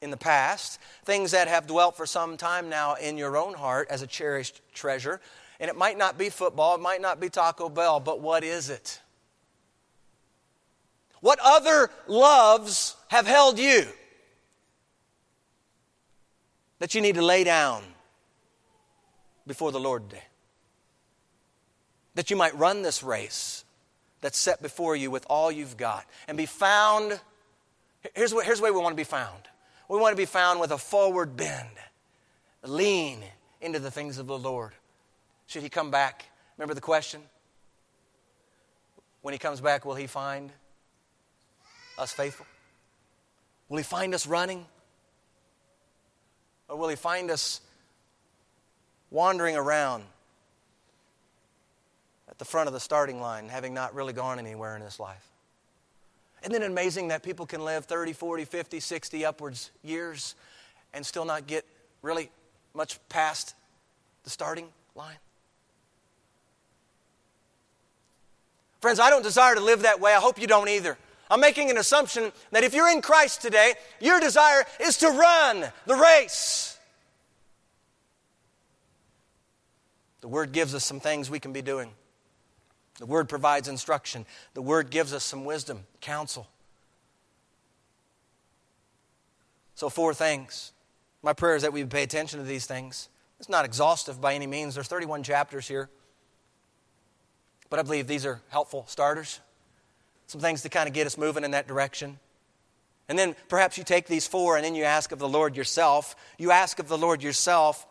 in 0.01 0.11
the 0.11 0.17
past, 0.17 0.79
things 1.03 1.31
that 1.31 1.47
have 1.47 1.67
dwelt 1.67 1.97
for 1.97 2.05
some 2.05 2.37
time 2.37 2.69
now 2.69 2.95
in 2.95 3.17
your 3.17 3.35
own 3.35 3.53
heart 3.53 3.87
as 3.89 4.01
a 4.01 4.07
cherished 4.07 4.61
treasure. 4.73 5.19
And 5.59 5.69
it 5.69 5.75
might 5.75 5.97
not 5.97 6.17
be 6.17 6.29
football, 6.29 6.75
it 6.75 6.81
might 6.81 7.01
not 7.01 7.19
be 7.19 7.29
Taco 7.29 7.67
Bell, 7.67 7.99
but 7.99 8.21
what 8.21 8.43
is 8.43 8.69
it? 8.69 9.01
What 11.21 11.39
other 11.43 11.89
loves 12.07 12.95
have 13.09 13.27
held 13.27 13.59
you 13.59 13.85
that 16.79 16.95
you 16.95 17.01
need 17.01 17.15
to 17.15 17.21
lay 17.21 17.43
down 17.43 17.83
before 19.45 19.73
the 19.73 19.81
Lord 19.81 20.09
today? 20.09 20.23
That 22.15 22.29
you 22.29 22.37
might 22.37 22.57
run 22.57 22.81
this 22.81 23.03
race 23.03 23.65
that's 24.21 24.37
set 24.37 24.61
before 24.61 24.95
you 24.95 25.11
with 25.11 25.25
all 25.29 25.51
you've 25.51 25.75
got 25.75 26.05
and 26.29 26.37
be 26.37 26.45
found. 26.45 27.19
Here's, 28.15 28.33
what, 28.33 28.45
here's 28.45 28.59
the 28.59 28.63
way 28.63 28.71
we 28.71 28.79
want 28.79 28.93
to 28.93 28.97
be 28.97 29.03
found 29.03 29.41
we 29.89 29.97
want 29.97 30.13
to 30.13 30.17
be 30.17 30.25
found 30.25 30.59
with 30.59 30.71
a 30.71 30.77
forward 30.77 31.35
bend, 31.35 31.67
lean 32.63 33.23
into 33.59 33.79
the 33.79 33.91
things 33.91 34.17
of 34.17 34.27
the 34.27 34.37
Lord. 34.37 34.73
Should 35.47 35.63
he 35.63 35.69
come 35.69 35.91
back? 35.91 36.25
Remember 36.57 36.73
the 36.73 36.81
question? 36.81 37.21
When 39.21 39.33
he 39.33 39.39
comes 39.39 39.59
back, 39.59 39.83
will 39.83 39.95
he 39.95 40.07
find 40.07 40.51
us 41.97 42.13
faithful? 42.13 42.45
Will 43.67 43.77
he 43.77 43.83
find 43.83 44.13
us 44.13 44.25
running? 44.25 44.65
Or 46.69 46.77
will 46.77 46.87
he 46.87 46.95
find 46.95 47.29
us 47.31 47.59
wandering 49.09 49.57
around 49.57 50.03
at 52.29 52.37
the 52.37 52.45
front 52.45 52.67
of 52.67 52.73
the 52.73 52.79
starting 52.79 53.19
line, 53.19 53.49
having 53.49 53.73
not 53.73 53.93
really 53.95 54.13
gone 54.13 54.39
anywhere 54.39 54.75
in 54.75 54.83
this 54.83 54.99
life. 54.99 55.25
Isn't 56.41 56.61
it 56.61 56.65
amazing 56.65 57.09
that 57.09 57.23
people 57.23 57.45
can 57.45 57.63
live 57.63 57.85
30, 57.85 58.13
40, 58.13 58.45
50, 58.45 58.79
60 58.79 59.25
upwards 59.25 59.71
years 59.83 60.35
and 60.93 61.05
still 61.05 61.25
not 61.25 61.47
get 61.47 61.65
really 62.01 62.29
much 62.73 62.99
past 63.09 63.55
the 64.23 64.29
starting 64.29 64.69
line? 64.95 65.17
Friends, 68.81 68.99
I 68.99 69.09
don't 69.09 69.23
desire 69.23 69.55
to 69.55 69.61
live 69.61 69.81
that 69.81 69.99
way. 69.99 70.13
I 70.13 70.19
hope 70.19 70.39
you 70.39 70.47
don't 70.47 70.69
either. 70.69 70.97
I'm 71.29 71.41
making 71.41 71.69
an 71.69 71.77
assumption 71.77 72.31
that 72.51 72.63
if 72.63 72.73
you're 72.73 72.89
in 72.89 73.01
Christ 73.01 73.41
today, 73.41 73.73
your 73.99 74.19
desire 74.19 74.63
is 74.79 74.97
to 74.97 75.09
run 75.09 75.65
the 75.85 75.95
race. 75.95 76.77
The 80.21 80.27
Word 80.27 80.51
gives 80.51 80.73
us 80.73 80.85
some 80.85 80.99
things 80.99 81.29
we 81.29 81.39
can 81.39 81.53
be 81.53 81.61
doing. 81.61 81.91
The 82.99 83.05
Word 83.05 83.29
provides 83.29 83.67
instruction, 83.67 84.25
the 84.53 84.61
Word 84.61 84.89
gives 84.89 85.13
us 85.13 85.23
some 85.23 85.45
wisdom, 85.45 85.85
counsel. 86.01 86.47
So, 89.75 89.89
four 89.89 90.13
things. 90.13 90.73
My 91.23 91.33
prayer 91.33 91.55
is 91.55 91.63
that 91.63 91.73
we 91.73 91.83
pay 91.85 92.03
attention 92.03 92.39
to 92.39 92.45
these 92.45 92.65
things. 92.65 93.09
It's 93.39 93.49
not 93.49 93.65
exhaustive 93.65 94.19
by 94.19 94.33
any 94.35 94.47
means. 94.47 94.75
There's 94.75 94.87
31 94.87 95.23
chapters 95.23 95.67
here. 95.67 95.89
But 97.69 97.79
I 97.79 97.83
believe 97.83 98.07
these 98.07 98.25
are 98.25 98.41
helpful 98.49 98.85
starters. 98.87 99.39
Some 100.27 100.41
things 100.41 100.61
to 100.63 100.69
kind 100.69 100.87
of 100.87 100.93
get 100.93 101.07
us 101.07 101.17
moving 101.17 101.43
in 101.43 101.51
that 101.51 101.67
direction. 101.67 102.19
And 103.07 103.17
then 103.17 103.35
perhaps 103.47 103.77
you 103.77 103.83
take 103.83 104.07
these 104.07 104.27
four 104.27 104.55
and 104.55 104.65
then 104.65 104.75
you 104.75 104.83
ask 104.83 105.11
of 105.11 105.19
the 105.19 105.27
Lord 105.27 105.55
yourself. 105.55 106.15
You 106.37 106.51
ask 106.51 106.79
of 106.79 106.87
the 106.87 106.97
Lord 106.97 107.23
yourself 107.23 107.87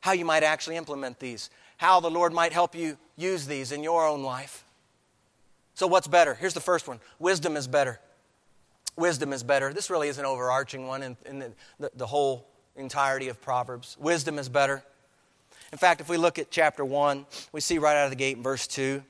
how 0.00 0.12
you 0.12 0.24
might 0.24 0.42
actually 0.42 0.76
implement 0.76 1.18
these 1.18 1.50
how 1.82 1.98
the 1.98 2.08
Lord 2.08 2.32
might 2.32 2.52
help 2.52 2.76
you 2.76 2.96
use 3.16 3.44
these 3.44 3.72
in 3.72 3.82
your 3.82 4.06
own 4.06 4.22
life. 4.22 4.64
So, 5.74 5.88
what's 5.88 6.06
better? 6.06 6.34
Here's 6.34 6.54
the 6.54 6.60
first 6.60 6.86
one 6.86 7.00
wisdom 7.18 7.56
is 7.56 7.66
better. 7.66 7.98
Wisdom 8.96 9.32
is 9.32 9.42
better. 9.42 9.72
This 9.72 9.90
really 9.90 10.06
is 10.06 10.16
an 10.18 10.24
overarching 10.24 10.86
one 10.86 11.02
in, 11.02 11.16
in 11.26 11.40
the, 11.40 11.52
the, 11.80 11.90
the 11.96 12.06
whole 12.06 12.46
entirety 12.76 13.28
of 13.28 13.42
Proverbs. 13.42 13.96
Wisdom 13.98 14.38
is 14.38 14.48
better. 14.48 14.84
In 15.72 15.78
fact, 15.78 16.00
if 16.00 16.08
we 16.08 16.16
look 16.16 16.38
at 16.38 16.52
chapter 16.52 16.84
1, 16.84 17.26
we 17.50 17.60
see 17.60 17.78
right 17.78 17.96
out 17.96 18.04
of 18.04 18.10
the 18.10 18.16
gate 18.16 18.36
in 18.36 18.44
verse 18.44 18.68
2 18.68 19.02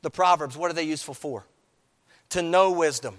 the 0.00 0.10
Proverbs, 0.10 0.56
what 0.56 0.70
are 0.70 0.74
they 0.74 0.82
useful 0.82 1.14
for? 1.14 1.44
To 2.30 2.40
know 2.40 2.72
wisdom. 2.72 3.18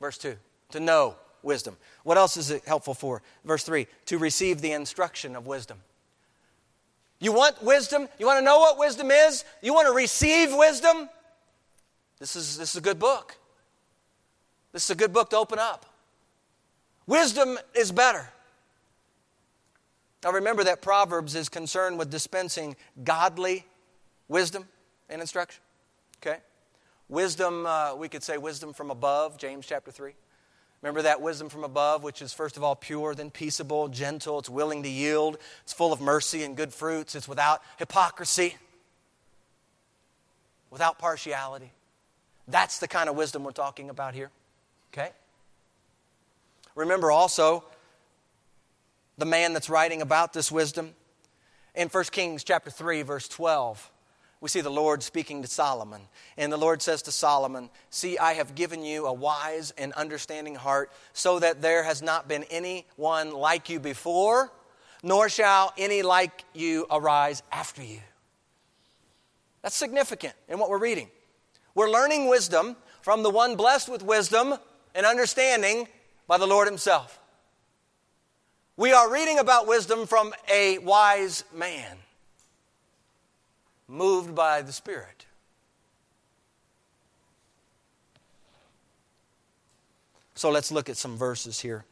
Verse 0.00 0.16
2. 0.16 0.34
To 0.70 0.80
know 0.80 1.14
wisdom. 1.42 1.76
What 2.04 2.16
else 2.16 2.38
is 2.38 2.50
it 2.50 2.64
helpful 2.64 2.94
for? 2.94 3.20
Verse 3.44 3.64
3. 3.64 3.86
To 4.06 4.16
receive 4.16 4.62
the 4.62 4.72
instruction 4.72 5.36
of 5.36 5.46
wisdom. 5.46 5.78
You 7.20 7.32
want 7.32 7.62
wisdom? 7.62 8.08
You 8.18 8.26
want 8.26 8.38
to 8.38 8.44
know 8.44 8.58
what 8.58 8.78
wisdom 8.78 9.10
is? 9.10 9.44
You 9.62 9.74
want 9.74 9.88
to 9.88 9.94
receive 9.94 10.54
wisdom? 10.54 11.08
This 12.18 12.36
is, 12.36 12.56
this 12.56 12.70
is 12.70 12.76
a 12.76 12.80
good 12.80 12.98
book. 12.98 13.36
This 14.72 14.84
is 14.84 14.90
a 14.90 14.94
good 14.94 15.12
book 15.12 15.30
to 15.30 15.36
open 15.36 15.58
up. 15.58 15.86
Wisdom 17.06 17.58
is 17.74 17.92
better. 17.92 18.28
Now 20.22 20.32
remember 20.32 20.64
that 20.64 20.80
Proverbs 20.82 21.34
is 21.34 21.48
concerned 21.48 21.98
with 21.98 22.10
dispensing 22.10 22.76
godly 23.02 23.66
wisdom 24.28 24.66
and 25.08 25.20
instruction. 25.20 25.62
Okay? 26.22 26.38
wisdom, 27.08 27.66
uh, 27.66 27.94
we 27.94 28.08
could 28.08 28.22
say 28.22 28.38
wisdom 28.38 28.72
from 28.72 28.90
above, 28.90 29.38
James 29.38 29.66
chapter 29.66 29.90
3. 29.90 30.12
Remember 30.84 31.00
that 31.00 31.22
wisdom 31.22 31.48
from 31.48 31.64
above, 31.64 32.02
which 32.02 32.20
is 32.20 32.34
first 32.34 32.58
of 32.58 32.62
all 32.62 32.76
pure, 32.76 33.14
then 33.14 33.30
peaceable, 33.30 33.88
gentle, 33.88 34.38
it's 34.38 34.50
willing 34.50 34.82
to 34.82 34.88
yield, 34.90 35.38
it's 35.62 35.72
full 35.72 35.94
of 35.94 36.00
mercy 36.02 36.42
and 36.42 36.58
good 36.58 36.74
fruits, 36.74 37.14
it's 37.14 37.26
without 37.26 37.62
hypocrisy, 37.78 38.56
without 40.68 40.98
partiality. 40.98 41.72
That's 42.48 42.80
the 42.80 42.86
kind 42.86 43.08
of 43.08 43.16
wisdom 43.16 43.44
we're 43.44 43.52
talking 43.52 43.88
about 43.88 44.12
here. 44.12 44.30
Okay? 44.92 45.08
Remember 46.74 47.10
also 47.10 47.64
the 49.16 49.24
man 49.24 49.54
that's 49.54 49.70
writing 49.70 50.02
about 50.02 50.34
this 50.34 50.52
wisdom. 50.52 50.92
In 51.74 51.88
1 51.88 52.04
Kings 52.12 52.44
chapter 52.44 52.68
3 52.68 53.00
verse 53.00 53.26
12, 53.26 53.90
we 54.44 54.50
see 54.50 54.60
the 54.60 54.68
Lord 54.68 55.02
speaking 55.02 55.40
to 55.40 55.48
Solomon. 55.48 56.02
And 56.36 56.52
the 56.52 56.58
Lord 56.58 56.82
says 56.82 57.00
to 57.04 57.10
Solomon, 57.10 57.70
See, 57.88 58.18
I 58.18 58.34
have 58.34 58.54
given 58.54 58.84
you 58.84 59.06
a 59.06 59.12
wise 59.12 59.72
and 59.78 59.94
understanding 59.94 60.54
heart, 60.54 60.92
so 61.14 61.38
that 61.38 61.62
there 61.62 61.82
has 61.82 62.02
not 62.02 62.28
been 62.28 62.44
anyone 62.50 63.32
like 63.32 63.70
you 63.70 63.80
before, 63.80 64.52
nor 65.02 65.30
shall 65.30 65.72
any 65.78 66.02
like 66.02 66.44
you 66.52 66.84
arise 66.90 67.42
after 67.50 67.82
you. 67.82 68.00
That's 69.62 69.76
significant 69.76 70.34
in 70.46 70.58
what 70.58 70.68
we're 70.68 70.76
reading. 70.76 71.08
We're 71.74 71.90
learning 71.90 72.28
wisdom 72.28 72.76
from 73.00 73.22
the 73.22 73.30
one 73.30 73.56
blessed 73.56 73.88
with 73.88 74.02
wisdom 74.02 74.56
and 74.94 75.06
understanding 75.06 75.88
by 76.26 76.36
the 76.36 76.46
Lord 76.46 76.68
Himself. 76.68 77.18
We 78.76 78.92
are 78.92 79.10
reading 79.10 79.38
about 79.38 79.66
wisdom 79.66 80.06
from 80.06 80.34
a 80.52 80.76
wise 80.80 81.44
man 81.54 81.96
moved 83.94 84.34
by 84.34 84.62
the 84.62 84.72
Spirit. 84.72 85.26
So 90.34 90.50
let's 90.50 90.72
look 90.72 90.88
at 90.88 90.96
some 90.96 91.16
verses 91.16 91.60
here. 91.60 91.84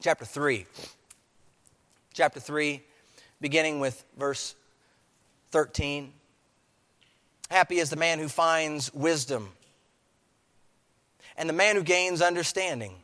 Chapter 0.00 0.24
3. 0.24 0.64
Chapter 2.14 2.40
3, 2.40 2.82
beginning 3.40 3.80
with 3.80 4.04
verse 4.16 4.54
13. 5.50 6.12
Happy 7.50 7.78
is 7.78 7.90
the 7.90 7.96
man 7.96 8.18
who 8.18 8.28
finds 8.28 8.92
wisdom, 8.94 9.50
and 11.36 11.48
the 11.48 11.52
man 11.52 11.76
who 11.76 11.82
gains 11.82 12.22
understanding. 12.22 12.94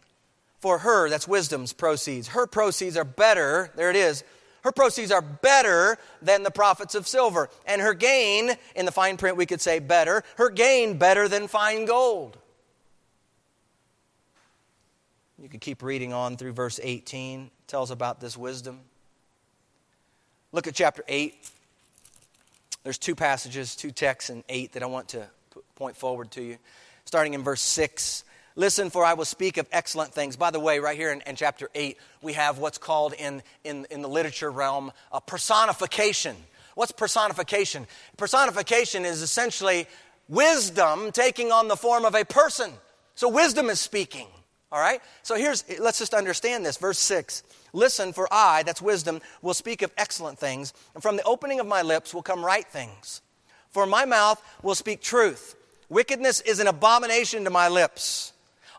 For 0.61 0.79
her, 0.79 1.11
that's 1.11 1.27
wisdom's 1.27 1.73
proceeds, 1.73 2.29
her 2.29 2.47
proceeds 2.47 2.97
are 2.97 3.05
better, 3.05 3.71
there 3.75 3.91
it 3.91 3.97
is, 3.97 4.23
her 4.63 4.73
proceeds 4.73 5.11
are 5.11 5.23
better 5.23 5.99
than 6.21 6.43
the 6.43 6.51
profits 6.51 6.95
of 6.95 7.07
silver. 7.07 7.51
And 7.67 7.81
her 7.81 7.95
gain, 7.95 8.53
in 8.75 8.87
the 8.87 8.93
fine 8.93 9.17
print, 9.17 9.37
we 9.37 9.47
could 9.47 9.61
say 9.61 9.79
better, 9.79 10.23
her 10.37 10.51
gain 10.51 10.99
better 10.99 11.29
than 11.29 11.49
fine 11.49 11.85
gold. 11.85 12.39
You 15.39 15.49
could 15.49 15.61
keep 15.61 15.83
reading 15.83 16.13
on 16.13 16.37
through 16.37 16.53
verse 16.53 16.79
18, 16.81 17.45
it 17.45 17.51
tells 17.67 17.91
about 17.91 18.21
this 18.21 18.37
wisdom. 18.37 18.79
Look 20.53 20.69
at 20.69 20.75
chapter 20.75 21.03
8. 21.09 21.35
There's 22.85 22.99
two 22.99 23.17
passages, 23.17 23.75
two 23.75 23.91
texts 23.91 24.31
in 24.31 24.45
8 24.49 24.73
that 24.73 24.83
I 24.85 24.87
want 24.87 25.09
to 25.09 25.27
point 25.75 25.97
forward 25.97 26.31
to 26.33 26.43
you. 26.43 26.59
Starting 27.05 27.35
in 27.35 27.43
verse 27.43 27.63
6, 27.63 28.23
Listen, 28.55 28.91
for 28.91 29.05
I 29.05 29.15
will 29.15 29.25
speak 29.25 29.57
of 29.57 29.67
excellent 29.73 30.13
things. 30.13 30.37
By 30.37 30.51
the 30.51 30.61
way, 30.61 30.79
right 30.79 30.97
here 30.97 31.11
in, 31.11 31.23
in 31.27 31.37
chapter 31.37 31.71
8, 31.75 31.97
we 32.21 32.35
have 32.35 32.59
what's 32.59 32.79
called 32.79 33.15
in, 33.15 33.43
in, 33.65 33.87
in 33.91 34.03
the 34.03 34.09
literature 34.09 34.51
realm 34.51 34.93
a 35.11 35.21
personification. 35.21 36.37
What's 36.75 36.93
personification? 36.93 37.87
Personification 38.17 39.05
is 39.05 39.23
essentially 39.23 39.87
wisdom 40.29 41.13
taking 41.13 41.53
on 41.53 41.69
the 41.69 41.77
form 41.77 42.05
of 42.05 42.15
a 42.15 42.25
person. 42.25 42.73
So 43.15 43.29
wisdom 43.29 43.71
is 43.71 43.81
speaking. 43.81 44.27
All 44.71 44.81
right? 44.81 45.01
So 45.23 45.37
here's, 45.37 45.65
let's 45.79 45.99
just 45.99 46.15
understand 46.15 46.65
this. 46.65 46.77
Verse 46.77 46.99
6 46.99 47.43
Listen, 47.75 48.13
for 48.13 48.29
I, 48.31 48.63
that's 48.65 48.83
wisdom, 48.83 49.21
will 49.41 49.55
speak 49.55 49.83
of 49.83 49.91
excellent 49.97 50.39
things, 50.39 50.75
and 50.95 51.03
from 51.03 51.17
the 51.17 51.23
opening 51.25 51.59
of 51.59 51.67
my 51.67 51.81
lips 51.83 52.13
will 52.13 52.23
come 52.23 52.45
right 52.45 52.67
things. 52.67 53.23
For 53.71 53.87
my 53.87 54.05
mouth 54.05 54.43
will 54.63 54.75
speak 54.75 55.01
truth. 55.01 55.57
Wickedness 55.89 56.41
is 56.43 56.59
an 56.59 56.67
abomination 56.67 57.45
to 57.45 57.51
my 57.51 57.69
lips. 57.69 58.32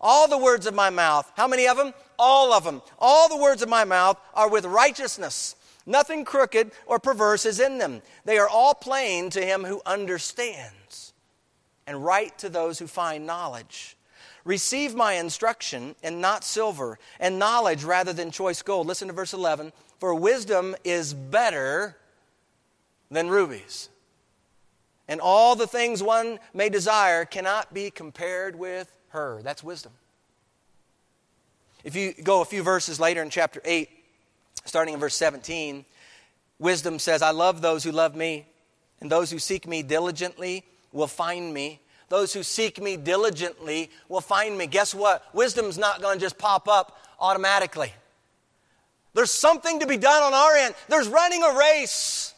All 0.06 0.28
the 0.28 0.38
words 0.38 0.68
of 0.68 0.74
my 0.74 0.90
mouth, 0.90 1.32
how 1.38 1.48
many 1.48 1.66
of 1.66 1.78
them? 1.78 1.94
All 2.20 2.52
of 2.52 2.66
them. 2.66 2.82
All 3.00 3.30
the 3.30 3.42
words 3.42 3.62
of 3.62 3.70
my 3.70 3.86
mouth 3.86 4.20
are 4.34 4.50
with 4.50 4.66
righteousness. 4.66 5.56
Nothing 5.86 6.26
crooked 6.26 6.72
or 6.86 7.00
perverse 7.00 7.46
is 7.46 7.62
in 7.62 7.78
them. 7.78 8.02
They 8.26 8.38
are 8.38 8.50
all 8.50 8.74
plain 8.74 9.30
to 9.30 9.44
him 9.44 9.64
who 9.64 9.82
understands, 9.86 11.14
and 11.88 12.04
right 12.04 12.38
to 12.40 12.50
those 12.50 12.80
who 12.80 12.88
find 12.88 13.26
knowledge. 13.26 13.96
Receive 14.44 14.94
my 14.94 15.14
instruction, 15.14 15.96
and 16.04 16.20
not 16.20 16.44
silver, 16.44 17.00
and 17.18 17.40
knowledge 17.40 17.86
rather 17.86 18.12
than 18.12 18.30
choice 18.30 18.62
gold. 18.62 18.88
Listen 18.88 19.08
to 19.08 19.14
verse 19.14 19.34
11. 19.34 19.72
For 20.00 20.14
wisdom 20.14 20.76
is 20.84 21.14
better 21.14 21.96
than 23.10 23.30
rubies. 23.30 23.88
And 25.08 25.22
all 25.22 25.56
the 25.56 25.68
things 25.68 26.04
one 26.04 26.40
may 26.54 26.68
desire 26.68 27.24
cannot 27.24 27.74
be 27.74 27.90
compared 27.90 28.58
with 28.58 28.98
her. 29.14 29.42
That's 29.44 29.64
wisdom. 29.64 29.94
If 31.84 31.96
you 31.96 32.14
go 32.24 32.42
a 32.42 32.46
few 32.46 32.64
verses 32.64 33.00
later 33.00 33.22
in 33.22 33.30
chapter 33.30 33.62
8, 33.64 33.90
starting 34.66 34.94
in 34.94 35.00
verse 35.00 35.16
17, 35.16 35.86
wisdom 36.60 37.00
says, 37.00 37.22
I 37.22 37.32
love 37.32 37.62
those 37.62 37.84
who 37.84 37.92
love 37.92 38.16
me, 38.16 38.46
and 39.00 39.12
those 39.12 39.32
who 39.32 39.40
seek 39.40 39.68
me 39.68 39.84
diligently 39.84 40.64
will 40.92 41.08
find 41.08 41.54
me. 41.54 41.80
Those 42.10 42.34
who 42.34 42.44
seek 42.44 42.82
me 42.82 42.98
diligently 42.98 43.90
will 44.10 44.22
find 44.22 44.58
me. 44.58 44.68
Guess 44.68 44.94
what? 44.96 45.24
Wisdom's 45.34 45.78
not 45.78 46.02
going 46.02 46.18
to 46.18 46.22
just 46.22 46.38
pop 46.38 46.68
up 46.68 46.98
automatically. 47.20 47.94
There's 49.14 49.32
something 49.32 49.80
to 49.80 49.88
be 49.88 49.98
done 49.98 50.24
on 50.24 50.34
our 50.34 50.56
end. 50.56 50.76
There's 50.88 51.08
running 51.08 51.44
a 51.44 51.58
race. 51.58 52.34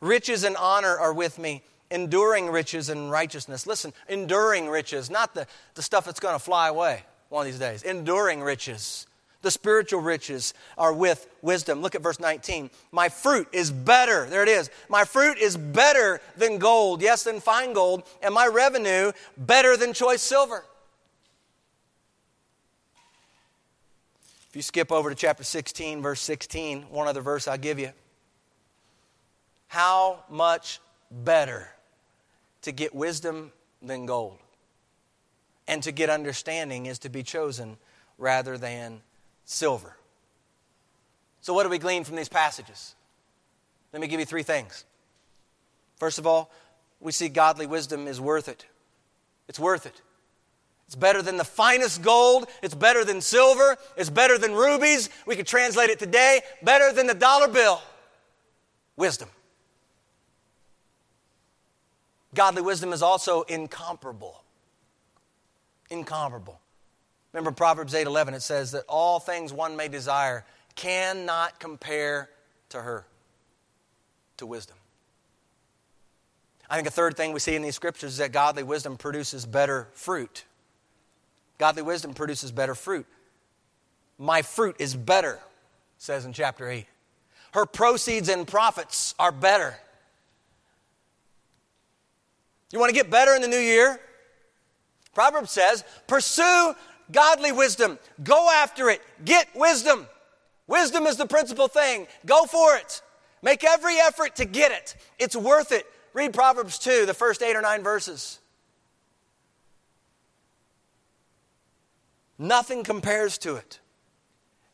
Riches 0.00 0.44
and 0.44 0.56
honor 0.56 0.96
are 0.98 1.14
with 1.14 1.38
me 1.38 1.62
enduring 1.90 2.48
riches 2.48 2.88
and 2.88 3.10
righteousness. 3.10 3.66
Listen, 3.66 3.92
enduring 4.08 4.68
riches, 4.68 5.10
not 5.10 5.34
the, 5.34 5.46
the 5.74 5.82
stuff 5.82 6.04
that's 6.04 6.20
going 6.20 6.34
to 6.34 6.38
fly 6.38 6.68
away 6.68 7.02
one 7.28 7.46
of 7.46 7.52
these 7.52 7.60
days. 7.60 7.82
Enduring 7.82 8.40
riches. 8.40 9.06
The 9.42 9.50
spiritual 9.50 10.00
riches 10.00 10.54
are 10.78 10.92
with 10.92 11.28
wisdom. 11.42 11.82
Look 11.82 11.94
at 11.94 12.00
verse 12.00 12.18
19. 12.18 12.70
My 12.92 13.10
fruit 13.10 13.46
is 13.52 13.70
better. 13.70 14.24
There 14.24 14.42
it 14.42 14.48
is. 14.48 14.70
My 14.88 15.04
fruit 15.04 15.36
is 15.36 15.56
better 15.56 16.20
than 16.36 16.58
gold, 16.58 17.02
yes, 17.02 17.24
than 17.24 17.40
fine 17.40 17.74
gold, 17.74 18.04
and 18.22 18.32
my 18.32 18.46
revenue 18.46 19.12
better 19.36 19.76
than 19.76 19.92
choice 19.92 20.22
silver. 20.22 20.64
If 24.48 24.56
you 24.56 24.62
skip 24.62 24.90
over 24.90 25.10
to 25.10 25.16
chapter 25.16 25.44
16, 25.44 26.00
verse 26.00 26.20
16, 26.20 26.84
one 26.84 27.06
other 27.06 27.20
verse 27.20 27.46
I'll 27.46 27.58
give 27.58 27.78
you. 27.78 27.90
How 29.66 30.24
much 30.30 30.80
better 31.22 31.68
to 32.62 32.72
get 32.72 32.94
wisdom 32.94 33.52
than 33.80 34.06
gold. 34.06 34.38
And 35.66 35.82
to 35.82 35.92
get 35.92 36.10
understanding 36.10 36.86
is 36.86 36.98
to 37.00 37.08
be 37.08 37.22
chosen 37.22 37.76
rather 38.18 38.58
than 38.58 39.00
silver. 39.44 39.96
So, 41.40 41.54
what 41.54 41.62
do 41.62 41.68
we 41.68 41.78
glean 41.78 42.04
from 42.04 42.16
these 42.16 42.28
passages? 42.28 42.94
Let 43.92 44.02
me 44.02 44.08
give 44.08 44.20
you 44.20 44.26
three 44.26 44.42
things. 44.42 44.84
First 45.96 46.18
of 46.18 46.26
all, 46.26 46.50
we 47.00 47.12
see 47.12 47.28
godly 47.28 47.66
wisdom 47.66 48.08
is 48.08 48.20
worth 48.20 48.48
it. 48.48 48.66
It's 49.48 49.60
worth 49.60 49.86
it. 49.86 50.00
It's 50.86 50.96
better 50.96 51.22
than 51.22 51.36
the 51.36 51.44
finest 51.44 52.02
gold. 52.02 52.46
It's 52.62 52.74
better 52.74 53.04
than 53.04 53.20
silver. 53.20 53.76
It's 53.96 54.10
better 54.10 54.36
than 54.36 54.52
rubies. 54.52 55.10
We 55.26 55.36
could 55.36 55.46
translate 55.46 55.90
it 55.90 55.98
today 55.98 56.40
better 56.62 56.92
than 56.92 57.06
the 57.06 57.14
dollar 57.14 57.48
bill. 57.48 57.80
Wisdom. 58.96 59.28
Godly 62.34 62.62
wisdom 62.62 62.92
is 62.92 63.02
also 63.02 63.42
incomparable. 63.42 64.42
Incomparable. 65.90 66.60
Remember 67.32 67.52
Proverbs 67.52 67.94
8:11 67.94 68.34
it 68.34 68.42
says 68.42 68.72
that 68.72 68.84
all 68.88 69.20
things 69.20 69.52
one 69.52 69.76
may 69.76 69.88
desire 69.88 70.44
cannot 70.74 71.58
compare 71.58 72.30
to 72.70 72.82
her 72.82 73.06
to 74.36 74.46
wisdom. 74.46 74.76
I 76.68 76.76
think 76.76 76.88
a 76.88 76.92
third 76.92 77.16
thing 77.16 77.32
we 77.32 77.40
see 77.40 77.54
in 77.54 77.62
these 77.62 77.74
scriptures 77.74 78.12
is 78.12 78.18
that 78.18 78.32
godly 78.32 78.62
wisdom 78.62 78.96
produces 78.96 79.46
better 79.46 79.88
fruit. 79.92 80.44
Godly 81.58 81.82
wisdom 81.82 82.14
produces 82.14 82.50
better 82.50 82.74
fruit. 82.74 83.06
My 84.18 84.42
fruit 84.42 84.76
is 84.78 84.94
better, 84.94 85.38
says 85.98 86.24
in 86.24 86.32
chapter 86.32 86.68
8. 86.68 86.86
Her 87.52 87.66
proceeds 87.66 88.28
and 88.28 88.46
profits 88.46 89.14
are 89.18 89.30
better. 89.30 89.78
You 92.74 92.80
want 92.80 92.90
to 92.90 92.94
get 92.94 93.08
better 93.08 93.36
in 93.36 93.40
the 93.40 93.46
new 93.46 93.56
year? 93.56 94.00
Proverbs 95.14 95.52
says, 95.52 95.84
pursue 96.08 96.74
godly 97.12 97.52
wisdom. 97.52 98.00
Go 98.24 98.50
after 98.52 98.90
it. 98.90 99.00
Get 99.24 99.46
wisdom. 99.54 100.08
Wisdom 100.66 101.06
is 101.06 101.16
the 101.16 101.26
principal 101.26 101.68
thing. 101.68 102.08
Go 102.26 102.46
for 102.46 102.74
it. 102.74 103.00
Make 103.42 103.62
every 103.62 103.94
effort 103.98 104.34
to 104.36 104.44
get 104.44 104.72
it. 104.72 104.96
It's 105.20 105.36
worth 105.36 105.70
it. 105.70 105.86
Read 106.14 106.34
Proverbs 106.34 106.80
2, 106.80 107.06
the 107.06 107.14
first 107.14 107.44
eight 107.44 107.54
or 107.54 107.62
nine 107.62 107.84
verses. 107.84 108.40
Nothing 112.40 112.82
compares 112.82 113.38
to 113.38 113.54
it. 113.54 113.78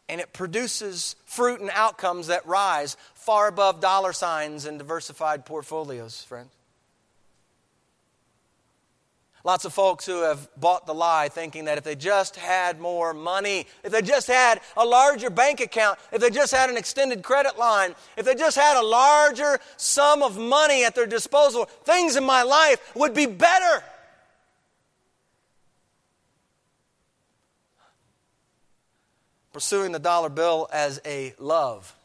And 0.09 0.23
it 0.23 0.33
produces 0.33 1.17
fruit 1.27 1.61
and 1.61 1.69
outcomes 1.75 2.29
that 2.29 2.47
rise 2.47 2.97
far 3.13 3.47
above 3.47 3.83
dollar 3.83 4.15
signs 4.15 4.65
and 4.65 4.79
diversified 4.79 5.45
portfolios, 5.45 6.23
friends. 6.23 6.51
Lots 9.43 9.65
of 9.65 9.73
folks 9.73 10.05
who 10.05 10.23
have 10.23 10.49
bought 10.59 10.87
the 10.87 10.93
lie 10.93 11.29
thinking 11.29 11.65
that 11.65 11.79
if 11.79 11.85
they 11.85 11.95
just 11.95 12.37
had 12.37 12.79
more 12.79 13.15
money, 13.15 13.67
if 13.83 13.91
they 13.91 14.03
just 14.03 14.27
had 14.27 14.61
a 14.77 14.85
larger 14.85 15.31
bank 15.31 15.61
account, 15.61 15.99
if 16.13 16.21
they 16.21 16.29
just 16.29 16.53
had 16.53 16.69
an 16.69 16.77
extended 16.77 17.23
credit 17.23 17.59
line, 17.59 17.95
if 18.19 18.27
they 18.27 18.35
just 18.35 18.57
had 18.57 18.79
a 18.79 18.85
larger 18.85 19.59
sum 19.79 20.23
of 20.23 20.37
money 20.37 20.85
at 20.85 20.95
their 20.95 21.07
disposal, 21.07 21.65
things 21.85 22.17
in 22.17 22.25
my 22.25 22.43
life 22.43 22.95
would 22.95 23.15
be 23.15 23.25
better. 23.25 23.83
Pursuing 29.55 29.93
the 29.93 29.99
dollar 29.99 30.29
bill 30.29 30.69
as 30.71 31.01
a 31.07 31.35
love, 31.39 31.97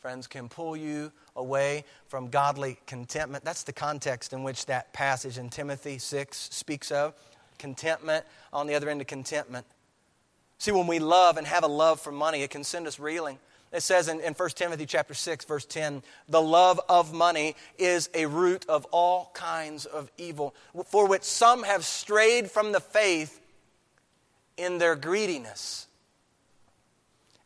friends, 0.00 0.26
can 0.26 0.48
pull 0.48 0.76
you 0.76 1.12
away 1.36 1.84
from 2.08 2.28
godly 2.28 2.78
contentment. 2.86 3.44
That's 3.44 3.64
the 3.64 3.72
context 3.72 4.32
in 4.32 4.42
which 4.42 4.66
that 4.66 4.92
passage 4.92 5.38
in 5.38 5.50
Timothy 5.50 5.98
6 5.98 6.36
speaks 6.36 6.90
of. 6.90 7.14
Contentment 7.58 8.24
on 8.52 8.66
the 8.66 8.74
other 8.74 8.88
end 8.88 9.00
of 9.00 9.06
contentment. 9.06 9.66
See, 10.58 10.72
when 10.72 10.86
we 10.86 10.98
love 10.98 11.36
and 11.36 11.46
have 11.46 11.64
a 11.64 11.68
love 11.68 12.00
for 12.00 12.12
money, 12.12 12.42
it 12.42 12.50
can 12.50 12.64
send 12.64 12.86
us 12.86 12.98
reeling. 12.98 13.38
It 13.72 13.82
says 13.82 14.08
in, 14.08 14.20
in 14.20 14.34
1 14.34 14.50
Timothy 14.50 14.86
chapter 14.86 15.14
6, 15.14 15.44
verse 15.46 15.64
10, 15.64 16.02
the 16.28 16.40
love 16.40 16.80
of 16.88 17.12
money 17.12 17.56
is 17.76 18.08
a 18.14 18.26
root 18.26 18.64
of 18.68 18.84
all 18.92 19.32
kinds 19.34 19.84
of 19.84 20.10
evil, 20.16 20.54
for 20.86 21.08
which 21.08 21.24
some 21.24 21.64
have 21.64 21.84
strayed 21.84 22.50
from 22.50 22.70
the 22.70 22.80
faith 22.80 23.40
in 24.56 24.78
their 24.78 24.94
greediness. 24.94 25.88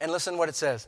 And 0.01 0.13
listen 0.13 0.37
what 0.37 0.51
it 0.51 0.55
says 0.55 0.87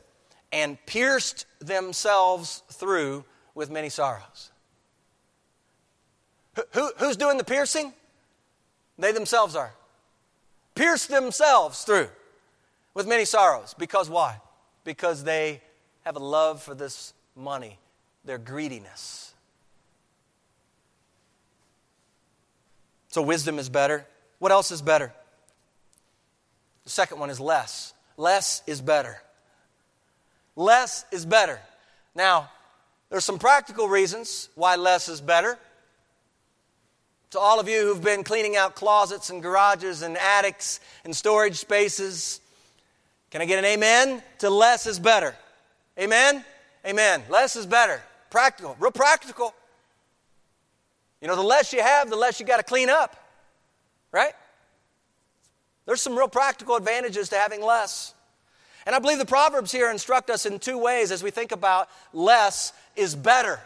and 0.51 0.77
pierced 0.85 1.45
themselves 1.59 2.63
through 2.69 3.23
with 3.55 3.69
many 3.69 3.89
sorrows. 3.89 4.51
Who, 6.55 6.63
who, 6.71 6.91
who's 6.97 7.17
doing 7.17 7.37
the 7.37 7.43
piercing? 7.43 7.93
They 8.97 9.11
themselves 9.11 9.55
are. 9.55 9.73
Pierced 10.75 11.09
themselves 11.09 11.83
through 11.83 12.09
with 12.93 13.07
many 13.07 13.25
sorrows. 13.25 13.73
Because 13.77 14.09
why? 14.09 14.39
Because 14.83 15.23
they 15.23 15.61
have 16.03 16.15
a 16.15 16.19
love 16.19 16.61
for 16.61 16.75
this 16.75 17.13
money, 17.35 17.77
their 18.25 18.37
greediness. 18.37 19.33
So, 23.09 23.21
wisdom 23.21 23.59
is 23.59 23.69
better. 23.69 24.05
What 24.39 24.51
else 24.51 24.71
is 24.71 24.81
better? 24.81 25.13
The 26.83 26.89
second 26.89 27.19
one 27.19 27.29
is 27.29 27.39
less. 27.39 27.93
Less 28.17 28.63
is 28.65 28.81
better. 28.81 29.21
Less 30.55 31.05
is 31.11 31.25
better. 31.25 31.59
Now, 32.15 32.49
there's 33.09 33.25
some 33.25 33.39
practical 33.39 33.87
reasons 33.87 34.49
why 34.55 34.75
less 34.75 35.09
is 35.09 35.21
better. 35.21 35.57
To 37.31 37.39
all 37.39 37.59
of 37.59 37.69
you 37.69 37.81
who've 37.81 38.03
been 38.03 38.23
cleaning 38.23 38.57
out 38.57 38.75
closets 38.75 39.29
and 39.29 39.41
garages 39.41 40.01
and 40.01 40.17
attics 40.17 40.79
and 41.05 41.15
storage 41.15 41.55
spaces, 41.55 42.41
can 43.29 43.41
I 43.41 43.45
get 43.45 43.59
an 43.59 43.65
amen? 43.65 44.21
To 44.39 44.49
less 44.49 44.85
is 44.85 44.99
better. 44.99 45.35
Amen? 45.97 46.43
Amen. 46.85 47.23
Less 47.29 47.55
is 47.55 47.65
better. 47.65 48.01
Practical, 48.29 48.75
real 48.79 48.91
practical. 48.91 49.53
You 51.21 51.27
know, 51.27 51.35
the 51.35 51.43
less 51.43 51.71
you 51.71 51.81
have, 51.81 52.09
the 52.09 52.15
less 52.15 52.39
you 52.39 52.45
got 52.45 52.57
to 52.57 52.63
clean 52.63 52.89
up. 52.89 53.15
Right? 54.11 54.33
There's 55.85 56.01
some 56.01 56.17
real 56.17 56.27
practical 56.27 56.75
advantages 56.75 57.29
to 57.29 57.35
having 57.35 57.61
less. 57.61 58.13
And 58.85 58.95
I 58.95 58.99
believe 58.99 59.19
the 59.19 59.25
Proverbs 59.25 59.71
here 59.71 59.91
instruct 59.91 60.29
us 60.29 60.45
in 60.45 60.59
two 60.59 60.77
ways 60.77 61.11
as 61.11 61.23
we 61.23 61.31
think 61.31 61.51
about 61.51 61.89
less 62.13 62.73
is 62.95 63.15
better. 63.15 63.59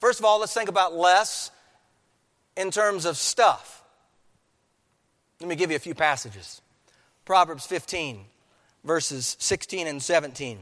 First 0.00 0.18
of 0.18 0.24
all, 0.24 0.40
let's 0.40 0.54
think 0.54 0.68
about 0.68 0.94
less 0.94 1.50
in 2.56 2.70
terms 2.70 3.04
of 3.04 3.16
stuff. 3.16 3.82
Let 5.40 5.48
me 5.48 5.56
give 5.56 5.70
you 5.70 5.76
a 5.76 5.80
few 5.80 5.94
passages. 5.94 6.60
Proverbs 7.24 7.66
15, 7.66 8.24
verses 8.84 9.36
16 9.40 9.86
and 9.86 10.02
17. 10.02 10.58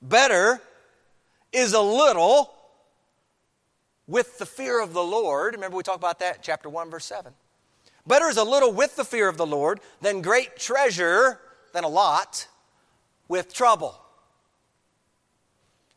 Better 0.00 0.60
is 1.52 1.72
a 1.72 1.80
little 1.80 2.54
with 4.06 4.38
the 4.38 4.46
fear 4.46 4.80
of 4.80 4.92
the 4.92 5.02
Lord. 5.02 5.54
Remember, 5.54 5.76
we 5.76 5.82
talked 5.82 5.98
about 5.98 6.20
that, 6.20 6.42
chapter 6.42 6.68
1, 6.68 6.90
verse 6.90 7.04
7. 7.04 7.32
Better 8.06 8.26
is 8.26 8.38
a 8.38 8.44
little 8.44 8.72
with 8.72 8.96
the 8.96 9.04
fear 9.04 9.28
of 9.28 9.36
the 9.36 9.46
Lord 9.46 9.80
than 10.00 10.22
great 10.22 10.56
treasure 10.56 11.38
than 11.72 11.84
a 11.84 11.88
lot 11.88 12.46
with 13.28 13.52
trouble. 13.52 13.98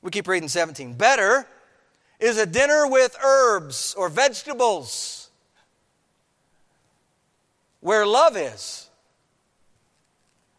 We 0.02 0.12
keep 0.12 0.28
reading 0.28 0.50
17. 0.50 0.94
Better 0.94 1.48
is 2.20 2.38
a 2.38 2.46
dinner 2.46 2.88
with 2.88 3.16
herbs 3.24 3.96
or 3.98 4.10
vegetables 4.10 5.30
where 7.80 8.06
love 8.06 8.38
is 8.38 8.90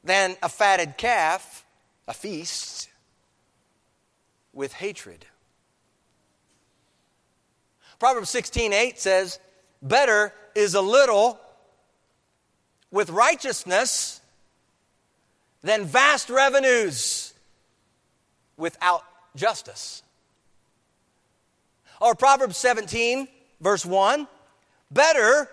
than 0.04 0.36
a 0.42 0.48
fatted 0.48 0.96
calf, 0.96 1.64
a 2.08 2.14
feast, 2.14 2.88
with 4.52 4.72
hatred. 4.72 5.24
Proverbs 7.98 8.30
16 8.30 8.72
8 8.72 8.98
says, 8.98 9.38
Better 9.80 10.34
is 10.54 10.74
a 10.74 10.80
little 10.80 11.38
with 12.90 13.10
righteousness 13.10 14.20
than 15.62 15.84
vast 15.84 16.28
revenues 16.30 17.34
without 18.56 19.04
justice. 19.34 20.02
Or 22.00 22.14
Proverbs 22.14 22.56
17, 22.56 23.28
verse 23.60 23.86
1 23.86 24.26
Better 24.90 25.48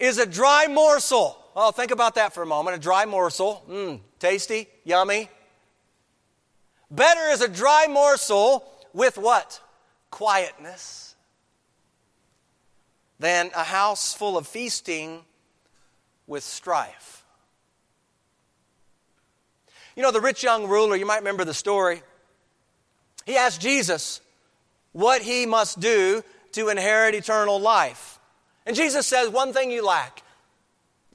is 0.00 0.18
a 0.18 0.26
dry 0.26 0.66
morsel. 0.68 1.38
Oh, 1.54 1.70
think 1.70 1.90
about 1.90 2.16
that 2.16 2.32
for 2.32 2.42
a 2.42 2.46
moment. 2.46 2.76
A 2.76 2.80
dry 2.80 3.04
morsel. 3.04 3.64
Mmm, 3.68 4.00
tasty, 4.18 4.66
yummy. 4.82 5.28
Better 6.90 7.28
is 7.30 7.40
a 7.40 7.48
dry 7.48 7.86
morsel 7.88 8.64
with 8.92 9.18
what? 9.18 9.60
Quietness. 10.10 11.14
Than 13.20 13.50
a 13.54 13.62
house 13.62 14.14
full 14.14 14.36
of 14.36 14.46
feasting 14.46 15.24
with 16.26 16.42
strife. 16.42 17.23
You 19.96 20.02
know, 20.02 20.10
the 20.10 20.20
rich 20.20 20.42
young 20.42 20.66
ruler, 20.68 20.96
you 20.96 21.06
might 21.06 21.18
remember 21.18 21.44
the 21.44 21.54
story. 21.54 22.02
He 23.26 23.36
asked 23.36 23.60
Jesus 23.60 24.20
what 24.92 25.22
he 25.22 25.46
must 25.46 25.80
do 25.80 26.22
to 26.52 26.68
inherit 26.68 27.14
eternal 27.14 27.60
life. 27.60 28.18
And 28.66 28.76
Jesus 28.76 29.06
says, 29.06 29.28
One 29.28 29.52
thing 29.52 29.70
you 29.70 29.84
lack 29.84 30.22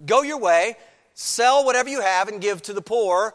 go 0.05 0.21
your 0.21 0.39
way, 0.39 0.75
sell 1.13 1.65
whatever 1.65 1.89
you 1.89 2.01
have, 2.01 2.29
and 2.29 2.41
give 2.41 2.61
to 2.63 2.73
the 2.73 2.81
poor. 2.81 3.33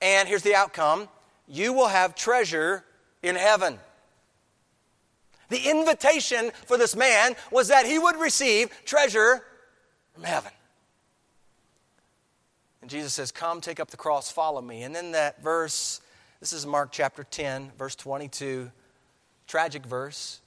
And 0.00 0.28
here's 0.28 0.42
the 0.42 0.54
outcome 0.54 1.08
you 1.48 1.72
will 1.72 1.88
have 1.88 2.14
treasure 2.14 2.84
in 3.22 3.36
heaven. 3.36 3.78
The 5.48 5.68
invitation 5.68 6.50
for 6.66 6.78
this 6.78 6.96
man 6.96 7.36
was 7.50 7.68
that 7.68 7.84
he 7.84 7.98
would 7.98 8.16
receive 8.16 8.70
treasure 8.84 9.44
from 10.14 10.24
heaven. 10.24 10.50
And 12.82 12.90
Jesus 12.90 13.14
says, 13.14 13.32
Come, 13.32 13.60
take 13.60 13.80
up 13.80 13.90
the 13.90 13.96
cross, 13.96 14.30
follow 14.30 14.60
me. 14.60 14.82
And 14.82 14.94
then 14.94 15.12
that 15.12 15.42
verse, 15.42 16.00
this 16.40 16.52
is 16.52 16.66
Mark 16.66 16.90
chapter 16.92 17.24
10, 17.24 17.72
verse 17.78 17.94
22, 17.94 18.70
tragic 19.46 19.86
verse. 19.86 20.40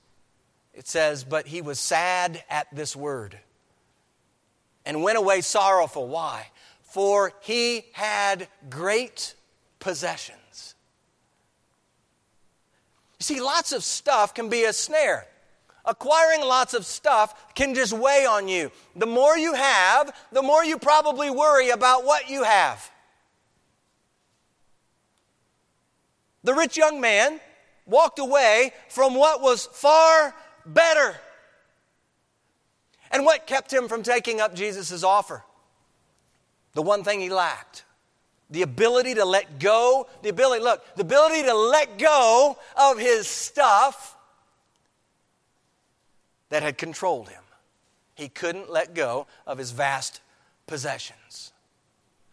It 0.73 0.88
says, 0.88 1.23
But 1.23 1.47
he 1.47 1.61
was 1.61 1.79
sad 1.79 2.43
at 2.49 2.67
this 2.75 2.95
word 2.95 3.39
and 4.86 5.01
went 5.01 5.17
away 5.17 5.41
sorrowful. 5.41 6.07
Why? 6.07 6.47
For 6.83 7.33
he 7.41 7.86
had 7.93 8.49
great 8.69 9.33
possessions. 9.79 10.75
You 13.19 13.23
see, 13.23 13.41
lots 13.41 13.71
of 13.71 13.83
stuff 13.83 14.33
can 14.33 14.49
be 14.49 14.65
a 14.65 14.73
snare 14.73 15.25
acquiring 15.86 16.41
lots 16.41 16.73
of 16.73 16.86
stuff 16.86 17.53
can 17.55 17.73
just 17.73 17.93
weigh 17.93 18.25
on 18.25 18.47
you. 18.47 18.71
The 18.95 19.05
more 19.05 19.38
you 19.38 19.53
have, 19.53 20.15
the 20.31 20.41
more 20.41 20.63
you 20.63 20.77
probably 20.77 21.29
worry 21.29 21.69
about 21.69 22.05
what 22.05 22.29
you 22.29 22.43
have. 22.43 22.91
The 26.43 26.53
rich 26.53 26.77
young 26.77 27.01
man 27.01 27.39
walked 27.86 28.19
away 28.19 28.71
from 28.89 29.15
what 29.15 29.41
was 29.41 29.65
far 29.65 30.33
better. 30.65 31.15
And 33.11 33.25
what 33.25 33.47
kept 33.47 33.71
him 33.71 33.88
from 33.88 34.03
taking 34.03 34.41
up 34.41 34.53
Jesus' 34.53 35.03
offer? 35.03 35.43
The 36.73 36.81
one 36.81 37.03
thing 37.03 37.19
he 37.19 37.29
lacked 37.29 37.83
the 38.49 38.61
ability 38.61 39.15
to 39.15 39.25
let 39.25 39.59
go, 39.59 40.07
the 40.21 40.29
ability, 40.29 40.63
look, 40.63 40.83
the 40.95 41.01
ability 41.01 41.43
to 41.43 41.53
let 41.53 41.97
go 41.97 42.55
of 42.77 42.97
his 42.97 43.27
stuff 43.27 44.14
that 46.50 46.64
had 46.64 46.78
controlled 46.78 47.30
him. 47.30 47.41
He 48.16 48.30
couldn't 48.30 48.72
let 48.72 48.93
go 48.93 49.28
of 49.46 49.58
his 49.58 49.72
vast 49.72 50.22
possessions. 50.68 51.52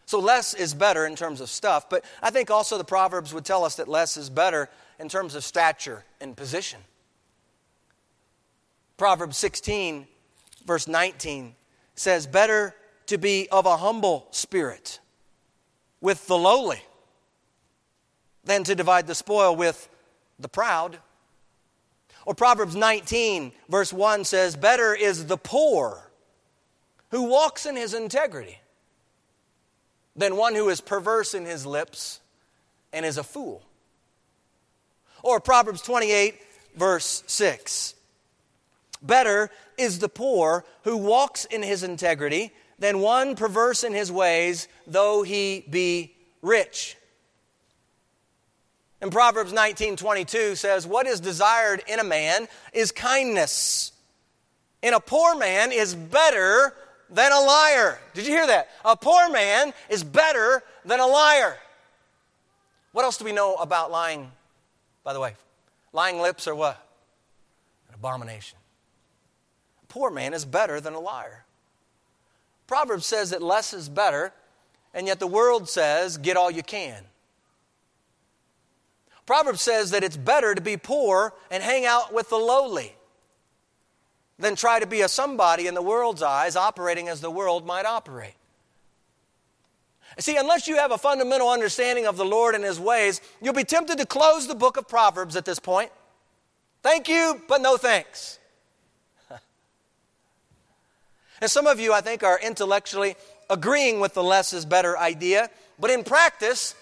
So, 0.05 0.19
less 0.19 0.53
is 0.53 0.73
better 0.73 1.05
in 1.05 1.15
terms 1.15 1.41
of 1.41 1.49
stuff, 1.49 1.89
but 1.89 2.05
I 2.21 2.29
think 2.29 2.51
also 2.51 2.77
the 2.77 2.83
Proverbs 2.83 3.33
would 3.33 3.45
tell 3.45 3.63
us 3.65 3.75
that 3.75 3.87
less 3.87 4.15
is 4.17 4.29
better 4.29 4.69
in 4.99 5.09
terms 5.09 5.35
of 5.35 5.43
stature 5.43 6.03
and 6.21 6.37
position. 6.37 6.79
Proverbs 8.97 9.37
16, 9.37 10.07
verse 10.65 10.87
19 10.87 11.55
says, 11.95 12.27
Better 12.27 12.75
to 13.07 13.17
be 13.17 13.49
of 13.49 13.65
a 13.65 13.77
humble 13.77 14.27
spirit 14.31 14.99
with 15.99 16.27
the 16.27 16.37
lowly 16.37 16.81
than 18.43 18.63
to 18.65 18.75
divide 18.75 19.07
the 19.07 19.15
spoil 19.15 19.55
with 19.55 19.89
the 20.39 20.49
proud. 20.49 20.99
Or 22.25 22.33
Proverbs 22.33 22.75
19, 22.75 23.51
verse 23.69 23.91
1 23.91 24.23
says, 24.23 24.55
Better 24.55 24.93
is 24.93 25.25
the 25.25 25.37
poor 25.37 26.11
who 27.11 27.23
walks 27.23 27.65
in 27.65 27.75
his 27.75 27.93
integrity 27.93 28.59
than 30.15 30.35
one 30.35 30.55
who 30.55 30.69
is 30.69 30.81
perverse 30.81 31.33
in 31.33 31.45
his 31.45 31.65
lips 31.65 32.21
and 32.91 33.05
is 33.05 33.17
a 33.17 33.23
fool. 33.23 33.63
Or 35.21 35.39
Proverbs 35.39 35.81
28, 35.81 36.35
verse 36.75 37.23
6 37.27 37.95
Better 39.01 39.49
is 39.77 39.99
the 39.99 40.09
poor 40.09 40.63
who 40.83 40.97
walks 40.97 41.45
in 41.45 41.61
his 41.61 41.83
integrity 41.83 42.53
than 42.79 42.99
one 42.99 43.35
perverse 43.35 43.83
in 43.83 43.93
his 43.93 44.11
ways, 44.11 44.67
though 44.87 45.23
he 45.23 45.65
be 45.69 46.15
rich. 46.41 46.95
And 49.03 49.11
Proverbs 49.11 49.51
19 49.51 49.97
22 49.97 50.55
says, 50.55 50.87
What 50.87 51.07
is 51.07 51.19
desired 51.19 51.83
in 51.89 51.99
a 51.99 52.05
man 52.05 52.47
is 52.71 52.93
kindness. 52.93 53.91
In 54.81 54.93
a 54.93 54.99
poor 55.01 55.35
man 55.35 55.73
is 55.73 55.93
better 55.93 56.73
than 57.09 57.33
a 57.33 57.39
liar. 57.41 57.99
Did 58.13 58.25
you 58.25 58.31
hear 58.31 58.47
that? 58.47 58.69
A 58.85 58.95
poor 58.95 59.29
man 59.29 59.73
is 59.89 60.05
better 60.05 60.63
than 60.85 61.01
a 61.01 61.05
liar. 61.05 61.57
What 62.93 63.03
else 63.03 63.17
do 63.17 63.25
we 63.25 63.33
know 63.33 63.55
about 63.55 63.91
lying, 63.91 64.31
by 65.03 65.11
the 65.11 65.19
way? 65.19 65.35
Lying 65.91 66.21
lips 66.21 66.47
are 66.47 66.55
what? 66.55 66.81
An 67.89 67.95
abomination. 67.95 68.57
A 69.83 69.87
poor 69.87 70.11
man 70.11 70.33
is 70.33 70.45
better 70.45 70.79
than 70.79 70.93
a 70.93 70.99
liar. 71.01 71.43
Proverbs 72.67 73.05
says 73.05 73.31
that 73.31 73.41
less 73.41 73.73
is 73.73 73.89
better, 73.89 74.31
and 74.93 75.07
yet 75.07 75.19
the 75.19 75.27
world 75.27 75.67
says, 75.67 76.17
get 76.17 76.37
all 76.37 76.49
you 76.49 76.63
can. 76.63 77.03
Proverbs 79.25 79.61
says 79.61 79.91
that 79.91 80.03
it's 80.03 80.17
better 80.17 80.53
to 80.53 80.61
be 80.61 80.77
poor 80.77 81.33
and 81.49 81.63
hang 81.63 81.85
out 81.85 82.13
with 82.13 82.29
the 82.29 82.37
lowly 82.37 82.95
than 84.37 84.55
try 84.55 84.79
to 84.79 84.87
be 84.87 85.01
a 85.01 85.07
somebody 85.07 85.67
in 85.67 85.73
the 85.73 85.81
world's 85.81 86.21
eyes, 86.21 86.55
operating 86.55 87.07
as 87.07 87.21
the 87.21 87.31
world 87.31 87.65
might 87.65 87.85
operate. 87.85 88.35
See, 90.19 90.35
unless 90.35 90.67
you 90.67 90.75
have 90.77 90.91
a 90.91 90.97
fundamental 90.97 91.49
understanding 91.49 92.05
of 92.05 92.17
the 92.17 92.25
Lord 92.25 92.53
and 92.53 92.63
His 92.63 92.79
ways, 92.79 93.21
you'll 93.41 93.53
be 93.53 93.63
tempted 93.63 93.97
to 93.97 94.05
close 94.05 94.47
the 94.47 94.55
book 94.55 94.77
of 94.77 94.87
Proverbs 94.87 95.35
at 95.35 95.45
this 95.45 95.59
point. 95.59 95.91
Thank 96.81 97.07
you, 97.07 97.41
but 97.47 97.61
no 97.61 97.77
thanks. 97.77 98.37
and 101.41 101.49
some 101.49 101.65
of 101.65 101.79
you, 101.79 101.93
I 101.93 102.01
think, 102.01 102.23
are 102.23 102.39
intellectually 102.39 103.15
agreeing 103.49 103.99
with 103.99 104.13
the 104.13 104.23
less 104.23 104.53
is 104.53 104.65
better 104.65 104.97
idea, 104.97 105.49
but 105.79 105.89
in 105.89 106.03
practice, 106.03 106.75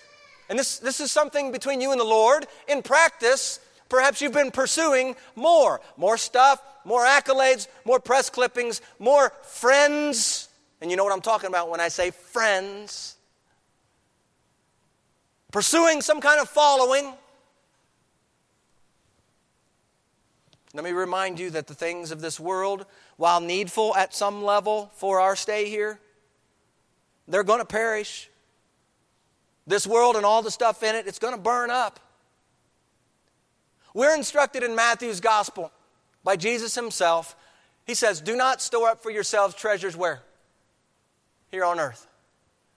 and 0.51 0.59
this, 0.59 0.79
this 0.79 0.99
is 0.99 1.13
something 1.13 1.53
between 1.53 1.79
you 1.79 1.91
and 1.91 1.99
the 1.99 2.03
Lord, 2.05 2.45
in 2.67 2.81
practice, 2.81 3.61
perhaps 3.87 4.21
you've 4.21 4.33
been 4.33 4.51
pursuing 4.51 5.15
more 5.33 5.79
more 5.95 6.17
stuff, 6.17 6.61
more 6.83 7.05
accolades, 7.05 7.69
more 7.85 8.01
press 8.01 8.29
clippings, 8.29 8.81
more 8.99 9.31
friends. 9.43 10.49
And 10.81 10.91
you 10.91 10.97
know 10.97 11.05
what 11.05 11.13
I'm 11.13 11.21
talking 11.21 11.47
about 11.47 11.69
when 11.69 11.79
I 11.79 11.87
say 11.87 12.11
friends. 12.11 13.15
Pursuing 15.53 16.01
some 16.01 16.19
kind 16.19 16.41
of 16.41 16.49
following. 16.49 17.13
Let 20.73 20.83
me 20.83 20.91
remind 20.91 21.39
you 21.39 21.49
that 21.51 21.67
the 21.67 21.73
things 21.73 22.11
of 22.11 22.19
this 22.19 22.41
world, 22.41 22.85
while 23.15 23.39
needful 23.39 23.95
at 23.95 24.13
some 24.13 24.43
level 24.43 24.91
for 24.95 25.21
our 25.21 25.37
stay 25.37 25.69
here, 25.69 25.97
they're 27.25 27.45
going 27.45 27.61
to 27.61 27.65
perish. 27.65 28.30
This 29.67 29.85
world 29.85 30.15
and 30.15 30.25
all 30.25 30.41
the 30.41 30.51
stuff 30.51 30.83
in 30.83 30.95
it, 30.95 31.07
it's 31.07 31.19
going 31.19 31.33
to 31.35 31.39
burn 31.39 31.69
up. 31.69 31.99
We're 33.93 34.15
instructed 34.15 34.63
in 34.63 34.75
Matthew's 34.75 35.19
gospel 35.19 35.71
by 36.23 36.35
Jesus 36.35 36.75
himself. 36.75 37.35
He 37.85 37.93
says, 37.93 38.21
Do 38.21 38.35
not 38.35 38.61
store 38.61 38.89
up 38.89 39.03
for 39.03 39.11
yourselves 39.11 39.55
treasures 39.55 39.95
where? 39.95 40.21
Here 41.49 41.65
on 41.65 41.79
earth. 41.79 42.07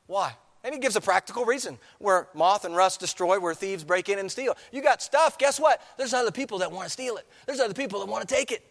Why? 0.07 0.35
And 0.65 0.75
he 0.75 0.81
gives 0.81 0.97
a 0.97 1.01
practical 1.01 1.45
reason 1.45 1.79
where 1.99 2.27
moth 2.35 2.65
and 2.65 2.75
rust 2.75 2.99
destroy, 2.99 3.39
where 3.39 3.55
thieves 3.55 3.85
break 3.85 4.09
in 4.09 4.19
and 4.19 4.31
steal. 4.31 4.57
You 4.73 4.83
got 4.83 5.03
stuff, 5.03 5.39
guess 5.39 5.61
what? 5.61 5.81
There's 5.99 6.15
other 6.15 6.31
people 6.31 6.59
that 6.59 6.73
want 6.73 6.87
to 6.87 6.91
steal 6.91 7.17
it, 7.17 7.27
there's 7.47 7.61
other 7.61 7.75
people 7.75 8.01
that 8.01 8.07
want 8.07 8.27
to 8.27 8.35
take 8.35 8.51
it. 8.51 8.65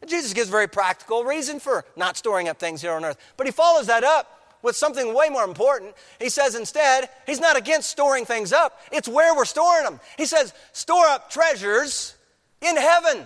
And 0.00 0.10
Jesus 0.10 0.34
gives 0.34 0.48
a 0.48 0.52
very 0.52 0.68
practical 0.68 1.24
reason 1.24 1.58
for 1.58 1.86
not 1.96 2.18
storing 2.18 2.46
up 2.46 2.58
things 2.58 2.82
here 2.82 2.92
on 2.92 3.06
earth. 3.06 3.16
But 3.38 3.46
he 3.46 3.52
follows 3.52 3.86
that 3.86 4.04
up 4.04 4.43
with 4.64 4.74
something 4.74 5.14
way 5.14 5.28
more 5.28 5.44
important. 5.44 5.94
He 6.18 6.30
says 6.30 6.56
instead, 6.56 7.08
he's 7.26 7.38
not 7.38 7.56
against 7.56 7.90
storing 7.90 8.24
things 8.24 8.52
up, 8.52 8.80
it's 8.90 9.08
where 9.08 9.36
we're 9.36 9.44
storing 9.44 9.84
them. 9.84 10.00
He 10.16 10.26
says, 10.26 10.52
store 10.72 11.04
up 11.06 11.30
treasures 11.30 12.16
in 12.60 12.76
heaven. 12.76 13.24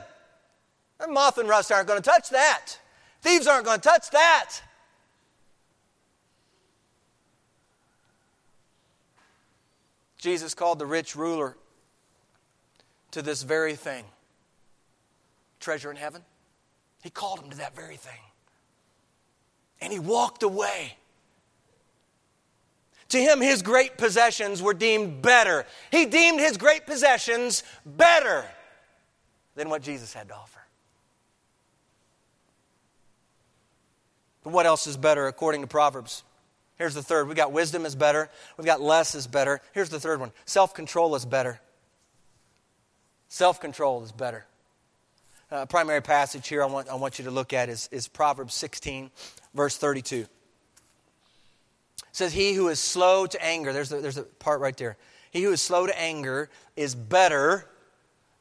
And 1.00 1.14
moth 1.14 1.38
and 1.38 1.48
rust 1.48 1.70
aren't 1.70 1.86
going 1.86 2.02
to 2.02 2.10
touch 2.10 2.30
that. 2.30 2.78
Thieves 3.22 3.46
aren't 3.46 3.64
going 3.64 3.80
to 3.80 3.88
touch 3.88 4.10
that. 4.10 4.50
Jesus 10.18 10.54
called 10.54 10.80
the 10.80 10.86
rich 10.86 11.14
ruler 11.14 11.56
to 13.12 13.22
this 13.22 13.44
very 13.44 13.76
thing 13.76 14.04
treasure 15.60 15.90
in 15.90 15.96
heaven. 15.96 16.22
He 17.02 17.10
called 17.10 17.40
him 17.40 17.50
to 17.50 17.56
that 17.58 17.76
very 17.76 17.96
thing. 17.96 18.20
And 19.80 19.92
he 19.92 20.00
walked 20.00 20.42
away. 20.42 20.97
To 23.10 23.18
him, 23.18 23.40
his 23.40 23.62
great 23.62 23.96
possessions 23.96 24.60
were 24.60 24.74
deemed 24.74 25.22
better. 25.22 25.64
He 25.90 26.04
deemed 26.06 26.40
his 26.40 26.56
great 26.56 26.86
possessions 26.86 27.62
better 27.86 28.44
than 29.54 29.70
what 29.70 29.82
Jesus 29.82 30.12
had 30.12 30.28
to 30.28 30.34
offer. 30.34 30.60
But 34.44 34.52
what 34.52 34.66
else 34.66 34.86
is 34.86 34.96
better 34.96 35.26
according 35.26 35.62
to 35.62 35.66
Proverbs? 35.66 36.22
Here's 36.76 36.94
the 36.94 37.02
third. 37.02 37.26
we've 37.26 37.36
got 37.36 37.50
wisdom 37.50 37.84
is 37.84 37.96
better. 37.96 38.30
We've 38.56 38.66
got 38.66 38.80
less 38.80 39.14
is 39.14 39.26
better. 39.26 39.60
Here's 39.72 39.88
the 39.88 39.98
third 39.98 40.20
one. 40.20 40.30
Self 40.44 40.74
control 40.74 41.14
is 41.16 41.24
better. 41.24 41.60
Self 43.28 43.60
control 43.60 44.02
is 44.04 44.12
better. 44.12 44.46
Uh, 45.50 45.66
primary 45.66 46.02
passage 46.02 46.46
here 46.46 46.62
I 46.62 46.66
want, 46.66 46.88
I 46.88 46.94
want 46.94 47.18
you 47.18 47.24
to 47.24 47.30
look 47.30 47.52
at 47.52 47.68
is, 47.68 47.88
is 47.90 48.06
Proverbs 48.06 48.54
16, 48.54 49.10
verse 49.54 49.76
32. 49.78 50.26
Says, 52.18 52.32
He 52.32 52.52
who 52.52 52.66
is 52.66 52.80
slow 52.80 53.26
to 53.26 53.44
anger, 53.44 53.72
there's 53.72 53.92
a, 53.92 54.00
there's 54.00 54.18
a 54.18 54.24
part 54.24 54.60
right 54.60 54.76
there. 54.76 54.96
He 55.30 55.44
who 55.44 55.52
is 55.52 55.62
slow 55.62 55.86
to 55.86 55.96
anger 55.96 56.50
is 56.74 56.96
better 56.96 57.64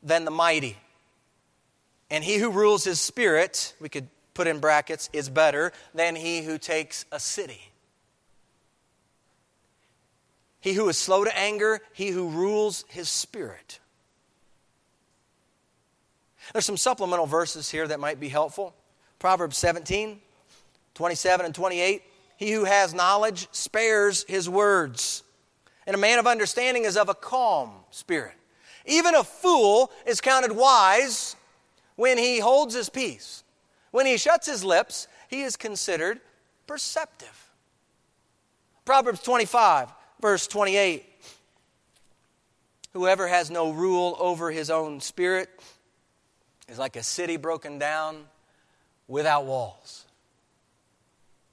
than 0.01 0.25
the 0.25 0.31
mighty. 0.31 0.77
And 2.09 2.23
he 2.23 2.37
who 2.37 2.49
rules 2.49 2.83
his 2.83 2.99
spirit, 2.99 3.75
we 3.79 3.87
could 3.87 4.07
put 4.33 4.47
in 4.47 4.57
brackets, 4.57 5.11
is 5.13 5.29
better 5.29 5.73
than 5.93 6.15
he 6.15 6.41
who 6.41 6.57
takes 6.57 7.05
a 7.11 7.19
city. 7.19 7.61
He 10.59 10.73
who 10.73 10.89
is 10.89 10.97
slow 10.97 11.23
to 11.23 11.37
anger, 11.37 11.79
he 11.93 12.07
who 12.07 12.29
rules 12.29 12.83
his 12.87 13.09
spirit. 13.09 13.79
There's 16.51 16.65
some 16.65 16.77
supplemental 16.77 17.27
verses 17.27 17.69
here 17.69 17.87
that 17.87 17.99
might 17.99 18.19
be 18.19 18.29
helpful. 18.29 18.73
Proverbs 19.19 19.55
17, 19.55 20.19
27 20.95 21.45
and 21.45 21.53
28. 21.53 22.01
He 22.37 22.51
who 22.51 22.65
has 22.65 22.93
knowledge 22.93 23.47
spares 23.51 24.23
his 24.27 24.47
words, 24.47 25.23
and 25.85 25.95
a 25.95 25.99
man 25.99 26.19
of 26.19 26.27
understanding 26.27 26.85
is 26.85 26.95
of 26.95 27.09
a 27.09 27.15
calm 27.15 27.71
spirit. 27.91 28.35
Even 28.85 29.15
a 29.15 29.23
fool 29.23 29.91
is 30.05 30.21
counted 30.21 30.51
wise 30.51 31.35
when 31.95 32.17
he 32.17 32.39
holds 32.39 32.73
his 32.73 32.89
peace. 32.89 33.43
When 33.91 34.05
he 34.05 34.17
shuts 34.17 34.47
his 34.47 34.63
lips, 34.63 35.07
he 35.29 35.41
is 35.41 35.57
considered 35.57 36.21
perceptive. 36.67 37.51
Proverbs 38.85 39.21
25, 39.21 39.91
verse 40.21 40.47
28. 40.47 41.05
Whoever 42.93 43.27
has 43.27 43.51
no 43.51 43.71
rule 43.71 44.15
over 44.19 44.51
his 44.51 44.69
own 44.69 45.01
spirit 45.01 45.49
is 46.67 46.79
like 46.79 46.95
a 46.95 47.03
city 47.03 47.37
broken 47.37 47.79
down 47.79 48.25
without 49.07 49.45
walls. 49.45 50.06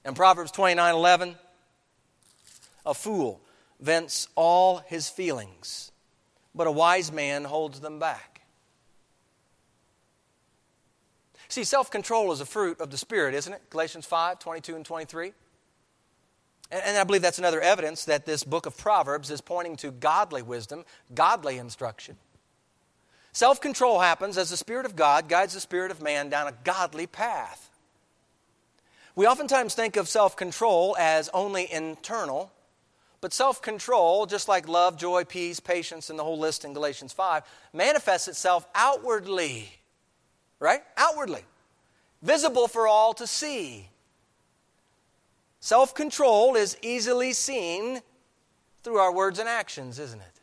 And 0.05 0.15
Proverbs 0.15 0.51
29 0.51 0.93
11, 0.93 1.35
a 2.85 2.93
fool 2.93 3.41
vents 3.79 4.29
all 4.35 4.77
his 4.77 5.09
feelings, 5.09 5.91
but 6.53 6.67
a 6.67 6.71
wise 6.71 7.11
man 7.11 7.43
holds 7.43 7.79
them 7.79 7.99
back. 7.99 8.41
See, 11.49 11.63
self 11.63 11.89
control 11.89 12.31
is 12.31 12.39
a 12.39 12.45
fruit 12.45 12.79
of 12.79 12.91
the 12.91 12.97
Spirit, 12.97 13.33
isn't 13.33 13.51
it? 13.51 13.69
Galatians 13.71 14.05
5 14.05 14.39
22 14.39 14.75
and 14.75 14.85
23. 14.85 15.33
And, 16.71 16.81
and 16.85 16.97
I 16.97 17.03
believe 17.03 17.21
that's 17.21 17.39
another 17.39 17.61
evidence 17.61 18.05
that 18.05 18.25
this 18.25 18.43
book 18.43 18.65
of 18.65 18.77
Proverbs 18.77 19.31
is 19.31 19.41
pointing 19.41 19.75
to 19.77 19.91
godly 19.91 20.41
wisdom, 20.41 20.85
godly 21.13 21.57
instruction. 21.57 22.17
Self 23.31 23.59
control 23.59 23.99
happens 23.99 24.37
as 24.37 24.51
the 24.51 24.57
Spirit 24.57 24.85
of 24.85 24.95
God 24.95 25.27
guides 25.27 25.53
the 25.53 25.59
Spirit 25.59 25.91
of 25.91 26.01
man 26.01 26.29
down 26.29 26.47
a 26.47 26.53
godly 26.63 27.07
path. 27.07 27.71
We 29.15 29.27
oftentimes 29.27 29.73
think 29.73 29.95
of 29.95 30.07
self 30.07 30.35
control 30.35 30.95
as 30.99 31.29
only 31.33 31.71
internal, 31.71 32.51
but 33.21 33.33
self 33.33 33.61
control, 33.61 34.25
just 34.25 34.47
like 34.47 34.67
love, 34.67 34.97
joy, 34.97 35.23
peace, 35.23 35.59
patience, 35.59 36.09
and 36.09 36.19
the 36.19 36.23
whole 36.23 36.37
list 36.37 36.65
in 36.65 36.73
Galatians 36.73 37.13
5, 37.13 37.43
manifests 37.73 38.27
itself 38.27 38.67
outwardly, 38.75 39.69
right? 40.59 40.83
Outwardly, 40.97 41.43
visible 42.21 42.67
for 42.67 42.87
all 42.87 43.13
to 43.13 43.25
see. 43.25 43.89
Self 45.59 45.95
control 45.95 46.55
is 46.55 46.77
easily 46.81 47.33
seen 47.33 48.01
through 48.83 48.97
our 48.97 49.13
words 49.13 49.39
and 49.39 49.49
actions, 49.49 49.97
isn't 49.97 50.21
it? 50.21 50.35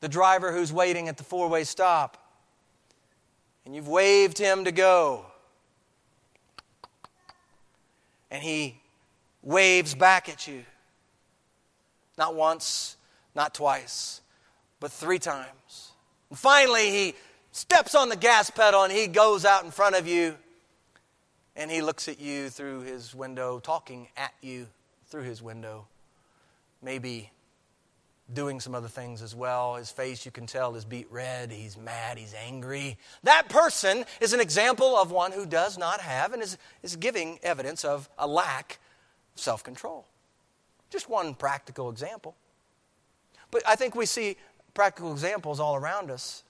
the 0.00 0.08
driver 0.08 0.52
who's 0.52 0.72
waiting 0.72 1.08
at 1.08 1.16
the 1.16 1.24
four 1.24 1.48
way 1.48 1.64
stop, 1.64 2.16
and 3.64 3.74
you've 3.74 3.88
waved 3.88 4.38
him 4.38 4.64
to 4.64 4.72
go. 4.72 5.26
And 8.30 8.42
he 8.42 8.80
waves 9.42 9.94
back 9.94 10.28
at 10.28 10.46
you. 10.46 10.64
Not 12.16 12.34
once, 12.34 12.96
not 13.34 13.54
twice, 13.54 14.20
but 14.78 14.92
three 14.92 15.18
times. 15.18 15.92
And 16.28 16.38
finally, 16.38 16.90
he 16.90 17.14
steps 17.52 17.94
on 17.94 18.08
the 18.08 18.16
gas 18.16 18.50
pedal 18.50 18.84
and 18.84 18.92
he 18.92 19.06
goes 19.06 19.44
out 19.44 19.64
in 19.64 19.70
front 19.70 19.96
of 19.96 20.06
you 20.06 20.36
and 21.56 21.70
he 21.70 21.82
looks 21.82 22.08
at 22.08 22.20
you 22.20 22.48
through 22.48 22.82
his 22.82 23.14
window, 23.14 23.58
talking 23.58 24.08
at 24.16 24.32
you 24.40 24.66
through 25.08 25.22
his 25.22 25.42
window. 25.42 25.86
Maybe 26.82 27.30
doing 28.32 28.60
some 28.60 28.74
other 28.74 28.88
things 28.88 29.22
as 29.22 29.34
well. 29.34 29.76
His 29.76 29.90
face, 29.90 30.24
you 30.24 30.30
can 30.30 30.46
tell, 30.46 30.74
is 30.76 30.84
beet 30.84 31.10
red. 31.10 31.50
He's 31.50 31.76
mad. 31.76 32.18
He's 32.18 32.34
angry. 32.34 32.96
That 33.22 33.48
person 33.48 34.04
is 34.20 34.32
an 34.32 34.40
example 34.40 34.96
of 34.96 35.10
one 35.10 35.32
who 35.32 35.46
does 35.46 35.76
not 35.76 36.00
have 36.00 36.32
and 36.32 36.42
is, 36.42 36.58
is 36.82 36.96
giving 36.96 37.38
evidence 37.42 37.84
of 37.84 38.08
a 38.18 38.26
lack 38.26 38.78
of 39.34 39.40
self 39.40 39.64
control. 39.64 40.06
Just 40.90 41.08
one 41.08 41.34
practical 41.34 41.90
example. 41.90 42.34
But 43.50 43.62
I 43.66 43.76
think 43.76 43.94
we 43.94 44.06
see 44.06 44.36
practical 44.74 45.12
examples 45.12 45.60
all 45.60 45.76
around 45.76 46.10
us. 46.10 46.42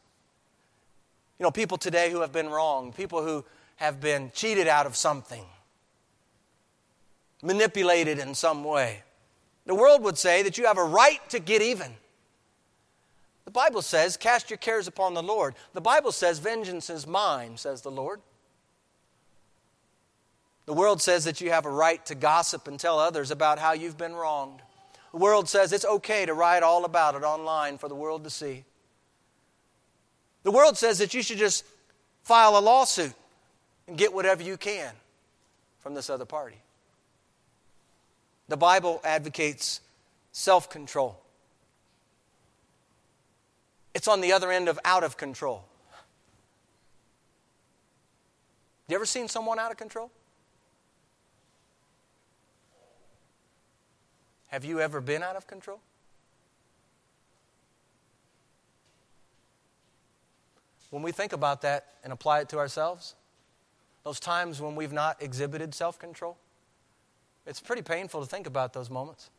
You 1.39 1.45
know, 1.45 1.51
people 1.51 1.78
today 1.78 2.11
who 2.11 2.20
have 2.20 2.33
been 2.33 2.49
wronged, 2.49 2.95
people 2.95 3.22
who 3.22 3.45
have 3.76 4.01
been 4.01 4.31
cheated 4.35 4.68
out 4.68 4.87
of 4.87 4.95
something, 4.95 5.45
manipulated 7.43 8.18
in 8.18 8.35
some 8.35 8.62
way. 8.62 9.03
The 9.67 9.75
world 9.75 10.03
would 10.03 10.19
say 10.19 10.43
that 10.43 10.59
you 10.59 10.67
have 10.67 10.79
a 10.79 10.85
right 10.85 11.21
to 11.31 11.39
get 11.39 11.63
even. 11.63 11.93
The 13.45 13.51
Bible 13.51 13.83
says, 13.83 14.17
Cast 14.17 14.51
your 14.51 14.57
cares 14.57 14.87
upon 14.87 15.15
the 15.15 15.23
Lord. 15.23 15.55
The 15.73 15.81
Bible 15.81 16.13
says, 16.13 16.39
Vengeance 16.39 16.89
is 16.89 17.07
mine, 17.07 17.57
says 17.57 17.83
the 17.83 17.91
Lord. 17.91 18.21
The 20.67 20.73
world 20.73 21.03
says 21.03 21.25
that 21.25 21.41
you 21.41 21.51
have 21.51 21.67
a 21.67 21.71
right 21.71 22.05
to 22.07 22.15
gossip 22.15 22.69
and 22.69 22.79
tell 22.79 22.99
others 22.99 23.31
about 23.31 23.59
how 23.59 23.73
you've 23.73 23.99
been 23.99 24.15
wronged. 24.15 24.61
The 25.11 25.19
world 25.19 25.49
says 25.49 25.73
it's 25.73 25.85
okay 25.85 26.27
to 26.27 26.35
write 26.35 26.63
all 26.63 26.85
about 26.85 27.17
it 27.17 27.25
online 27.25 27.79
for 27.79 27.89
the 27.89 27.95
world 27.97 28.23
to 28.25 28.31
see. 28.31 28.65
The 30.45 30.53
world 30.53 30.79
says 30.79 30.99
that 30.99 31.13
you 31.13 31.23
should 31.23 31.39
just 31.39 31.65
file 32.23 32.57
a 32.57 32.61
lawsuit 32.61 33.15
and 33.89 33.99
get 33.99 34.13
whatever 34.13 34.43
you 34.43 34.57
can 34.57 34.93
from 35.81 35.95
this 35.95 36.09
other 36.09 36.25
party. 36.25 36.57
The 38.51 38.57
Bible 38.57 39.01
advocates 39.05 39.81
self 40.33 40.69
control. 40.69 41.21
It's 43.95 44.09
on 44.09 44.21
the 44.21 44.33
other 44.33 44.51
end 44.51 44.69
of 44.69 44.77
out 44.85 45.05
of 45.05 45.17
control. 45.17 45.65
You 48.89 48.97
ever 48.97 49.07
seen 49.07 49.29
someone 49.29 49.61
out 49.61 49.71
of 49.71 49.77
control? 49.77 50.11
Have 54.49 54.65
you 54.65 54.81
ever 54.81 55.01
been 55.01 55.23
out 55.23 55.37
of 55.37 55.47
control? 55.47 55.79
When 60.91 61.05
we 61.05 61.13
think 61.13 61.33
about 61.33 61.63
that 61.63 61.87
and 62.03 62.13
apply 62.13 62.41
it 62.41 62.49
to 62.49 62.59
ourselves, 62.59 63.15
those 64.03 64.19
times 64.19 64.61
when 64.61 64.75
we've 64.75 64.93
not 64.93 65.23
exhibited 65.23 65.73
self 65.73 66.01
control, 66.01 66.37
it's 67.47 67.61
pretty 67.61 67.82
painful 67.82 68.20
to 68.20 68.26
think 68.26 68.47
about 68.47 68.72
those 68.72 68.91
moments. 68.91 69.30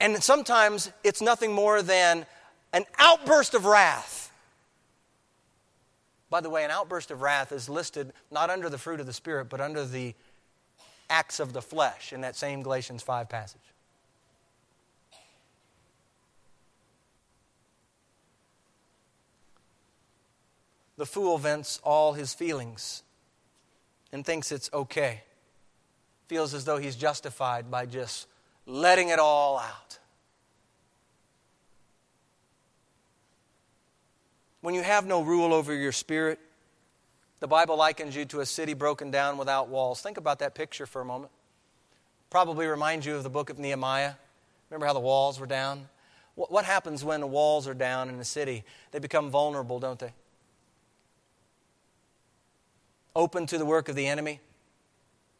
And 0.00 0.22
sometimes 0.22 0.90
it's 1.04 1.20
nothing 1.20 1.52
more 1.52 1.82
than 1.82 2.24
an 2.72 2.84
outburst 2.98 3.54
of 3.54 3.66
wrath. 3.66 4.32
By 6.30 6.40
the 6.40 6.48
way, 6.48 6.64
an 6.64 6.70
outburst 6.70 7.10
of 7.10 7.22
wrath 7.22 7.52
is 7.52 7.68
listed 7.68 8.12
not 8.30 8.50
under 8.50 8.68
the 8.68 8.78
fruit 8.78 9.00
of 9.00 9.06
the 9.06 9.12
Spirit, 9.12 9.48
but 9.50 9.60
under 9.60 9.84
the 9.84 10.14
acts 11.10 11.40
of 11.40 11.52
the 11.52 11.60
flesh 11.60 12.12
in 12.12 12.20
that 12.22 12.36
same 12.36 12.62
Galatians 12.62 13.02
5 13.02 13.28
passage. 13.28 13.60
The 20.96 21.06
fool 21.06 21.36
vents 21.38 21.80
all 21.82 22.12
his 22.12 22.32
feelings 22.32 23.02
and 24.12 24.24
thinks 24.24 24.52
it's 24.52 24.70
okay. 24.72 25.22
Feels 26.28 26.54
as 26.54 26.64
though 26.64 26.78
he's 26.78 26.96
justified 26.96 27.70
by 27.70 27.86
just 27.86 28.26
letting 28.66 29.08
it 29.08 29.18
all 29.18 29.58
out. 29.58 29.98
When 34.60 34.74
you 34.74 34.82
have 34.82 35.06
no 35.06 35.22
rule 35.22 35.54
over 35.54 35.74
your 35.74 35.92
spirit, 35.92 36.38
the 37.40 37.48
Bible 37.48 37.76
likens 37.76 38.14
you 38.14 38.26
to 38.26 38.40
a 38.40 38.46
city 38.46 38.74
broken 38.74 39.10
down 39.10 39.38
without 39.38 39.68
walls. 39.68 40.02
Think 40.02 40.18
about 40.18 40.40
that 40.40 40.54
picture 40.54 40.84
for 40.84 41.00
a 41.00 41.04
moment. 41.04 41.32
Probably 42.28 42.66
reminds 42.66 43.06
you 43.06 43.16
of 43.16 43.22
the 43.22 43.30
book 43.30 43.48
of 43.48 43.58
Nehemiah. 43.58 44.12
Remember 44.68 44.86
how 44.86 44.92
the 44.92 45.00
walls 45.00 45.40
were 45.40 45.46
down? 45.46 45.88
What 46.34 46.64
happens 46.64 47.02
when 47.02 47.20
the 47.20 47.26
walls 47.26 47.66
are 47.66 47.74
down 47.74 48.08
in 48.08 48.20
a 48.20 48.24
city? 48.24 48.64
They 48.92 48.98
become 48.98 49.30
vulnerable, 49.30 49.80
don't 49.80 49.98
they? 49.98 50.12
Open 53.14 53.46
to 53.46 53.58
the 53.58 53.64
work 53.64 53.88
of 53.88 53.96
the 53.96 54.06
enemy, 54.06 54.40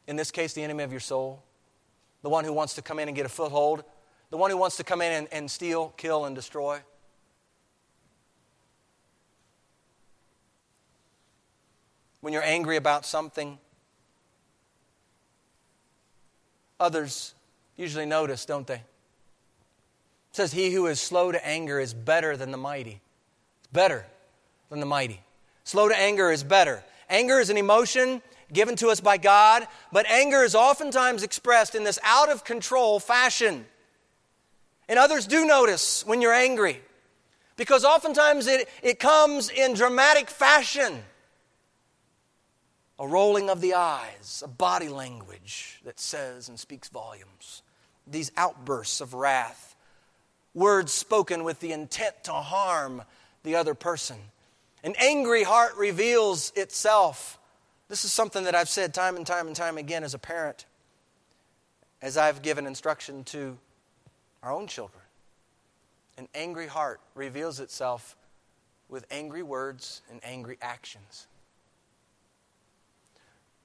in 0.06 0.16
this 0.16 0.30
case, 0.30 0.52
the 0.54 0.62
enemy 0.62 0.82
of 0.82 0.90
your 0.90 1.00
soul, 1.00 1.42
the 2.22 2.28
one 2.28 2.44
who 2.44 2.52
wants 2.52 2.74
to 2.74 2.82
come 2.82 2.98
in 2.98 3.08
and 3.08 3.16
get 3.16 3.26
a 3.26 3.30
foothold, 3.30 3.84
the 4.30 4.36
one 4.36 4.50
who 4.50 4.56
wants 4.56 4.76
to 4.76 4.84
come 4.84 5.00
in 5.02 5.12
and, 5.12 5.28
and 5.32 5.50
steal, 5.50 5.92
kill, 5.96 6.24
and 6.24 6.34
destroy. 6.34 6.80
When 12.20 12.32
you're 12.32 12.44
angry 12.44 12.76
about 12.76 13.06
something, 13.06 13.58
others 16.78 17.34
usually 17.76 18.06
notice, 18.06 18.44
don't 18.44 18.66
they? 18.66 18.74
It 18.74 18.82
says, 20.32 20.52
He 20.52 20.70
who 20.70 20.86
is 20.86 21.00
slow 21.00 21.32
to 21.32 21.46
anger 21.46 21.80
is 21.80 21.94
better 21.94 22.36
than 22.36 22.50
the 22.50 22.58
mighty. 22.58 23.00
It's 23.60 23.68
better 23.72 24.06
than 24.68 24.80
the 24.80 24.86
mighty. 24.86 25.22
Slow 25.64 25.88
to 25.88 25.98
anger 25.98 26.30
is 26.30 26.44
better. 26.44 26.84
Anger 27.10 27.40
is 27.40 27.50
an 27.50 27.58
emotion 27.58 28.22
given 28.52 28.76
to 28.76 28.88
us 28.88 29.00
by 29.00 29.18
God, 29.18 29.66
but 29.92 30.06
anger 30.06 30.42
is 30.42 30.54
oftentimes 30.54 31.22
expressed 31.22 31.74
in 31.74 31.84
this 31.84 31.98
out 32.02 32.30
of 32.30 32.44
control 32.44 32.98
fashion. 33.00 33.66
And 34.88 34.98
others 34.98 35.26
do 35.26 35.44
notice 35.44 36.06
when 36.06 36.22
you're 36.22 36.32
angry 36.32 36.80
because 37.56 37.84
oftentimes 37.84 38.46
it, 38.46 38.68
it 38.82 38.98
comes 38.98 39.50
in 39.50 39.74
dramatic 39.74 40.30
fashion 40.30 41.02
a 43.00 43.08
rolling 43.08 43.48
of 43.48 43.62
the 43.62 43.72
eyes, 43.72 44.42
a 44.44 44.48
body 44.48 44.88
language 44.88 45.80
that 45.84 45.98
says 45.98 46.50
and 46.50 46.60
speaks 46.60 46.88
volumes, 46.88 47.62
these 48.06 48.30
outbursts 48.36 49.00
of 49.00 49.14
wrath, 49.14 49.74
words 50.52 50.92
spoken 50.92 51.42
with 51.42 51.60
the 51.60 51.72
intent 51.72 52.14
to 52.24 52.32
harm 52.32 53.02
the 53.42 53.56
other 53.56 53.74
person. 53.74 54.18
An 54.82 54.94
angry 54.98 55.42
heart 55.42 55.76
reveals 55.76 56.52
itself. 56.56 57.38
This 57.88 58.04
is 58.04 58.12
something 58.12 58.44
that 58.44 58.54
I've 58.54 58.68
said 58.68 58.94
time 58.94 59.16
and 59.16 59.26
time 59.26 59.46
and 59.46 59.54
time 59.54 59.76
again 59.76 60.04
as 60.04 60.14
a 60.14 60.18
parent, 60.18 60.64
as 62.00 62.16
I've 62.16 62.40
given 62.40 62.66
instruction 62.66 63.24
to 63.24 63.58
our 64.42 64.52
own 64.52 64.66
children. 64.66 65.02
An 66.16 66.28
angry 66.34 66.66
heart 66.66 67.00
reveals 67.14 67.60
itself 67.60 68.16
with 68.88 69.06
angry 69.10 69.42
words 69.42 70.02
and 70.10 70.20
angry 70.24 70.58
actions. 70.62 71.26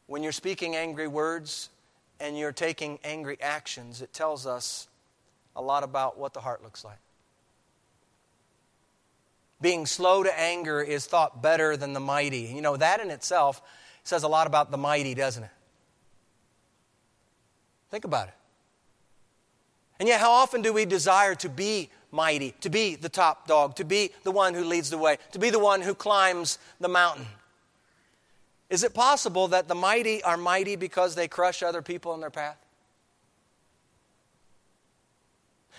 When 0.07 0.21
you're 0.21 0.31
speaking 0.31 0.75
angry 0.75 1.07
words 1.07 1.69
and 2.19 2.37
you're 2.37 2.51
taking 2.51 2.99
angry 3.03 3.37
actions, 3.41 4.01
it 4.01 4.13
tells 4.13 4.45
us 4.45 4.87
a 5.55 5.61
lot 5.61 5.83
about 5.83 6.17
what 6.17 6.33
the 6.33 6.41
heart 6.41 6.63
looks 6.63 6.83
like. 6.83 6.99
Being 9.61 9.85
slow 9.85 10.23
to 10.23 10.39
anger 10.39 10.81
is 10.81 11.05
thought 11.05 11.41
better 11.41 11.77
than 11.77 11.93
the 11.93 11.99
mighty. 11.99 12.51
You 12.53 12.61
know, 12.61 12.77
that 12.77 12.99
in 12.99 13.09
itself 13.09 13.61
says 14.03 14.23
a 14.23 14.27
lot 14.27 14.47
about 14.47 14.71
the 14.71 14.77
mighty, 14.77 15.13
doesn't 15.13 15.43
it? 15.43 15.49
Think 17.89 18.05
about 18.05 18.27
it. 18.27 18.33
And 19.99 20.09
yet, 20.09 20.19
how 20.19 20.31
often 20.31 20.61
do 20.61 20.73
we 20.73 20.85
desire 20.85 21.35
to 21.35 21.49
be 21.49 21.89
mighty, 22.11 22.53
to 22.61 22.69
be 22.69 22.95
the 22.95 23.09
top 23.09 23.47
dog, 23.47 23.75
to 23.77 23.85
be 23.85 24.11
the 24.23 24.31
one 24.31 24.53
who 24.53 24.63
leads 24.63 24.89
the 24.89 24.97
way, 24.97 25.17
to 25.31 25.39
be 25.39 25.49
the 25.49 25.59
one 25.59 25.81
who 25.81 25.95
climbs 25.95 26.59
the 26.79 26.89
mountain? 26.89 27.25
Is 28.69 28.83
it 28.83 28.93
possible 28.93 29.47
that 29.49 29.67
the 29.67 29.75
mighty 29.75 30.23
are 30.23 30.37
mighty 30.37 30.75
because 30.75 31.15
they 31.15 31.27
crush 31.27 31.63
other 31.63 31.81
people 31.81 32.13
in 32.13 32.19
their 32.19 32.31
path? 32.31 32.64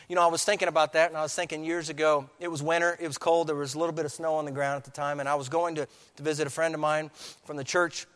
You 0.08 0.14
know, 0.14 0.22
I 0.22 0.28
was 0.28 0.44
thinking 0.44 0.68
about 0.68 0.92
that, 0.92 1.08
and 1.10 1.16
I 1.16 1.22
was 1.22 1.34
thinking 1.34 1.64
years 1.64 1.88
ago, 1.88 2.30
it 2.38 2.48
was 2.48 2.62
winter, 2.62 2.96
it 3.00 3.08
was 3.08 3.18
cold, 3.18 3.48
there 3.48 3.56
was 3.56 3.74
a 3.74 3.78
little 3.78 3.94
bit 3.94 4.04
of 4.04 4.12
snow 4.12 4.34
on 4.34 4.44
the 4.44 4.52
ground 4.52 4.76
at 4.76 4.84
the 4.84 4.92
time, 4.92 5.18
and 5.18 5.28
I 5.28 5.34
was 5.34 5.48
going 5.48 5.74
to, 5.74 5.88
to 6.16 6.22
visit 6.22 6.46
a 6.46 6.50
friend 6.50 6.74
of 6.74 6.80
mine 6.80 7.10
from 7.44 7.56
the 7.56 7.64
church 7.64 8.06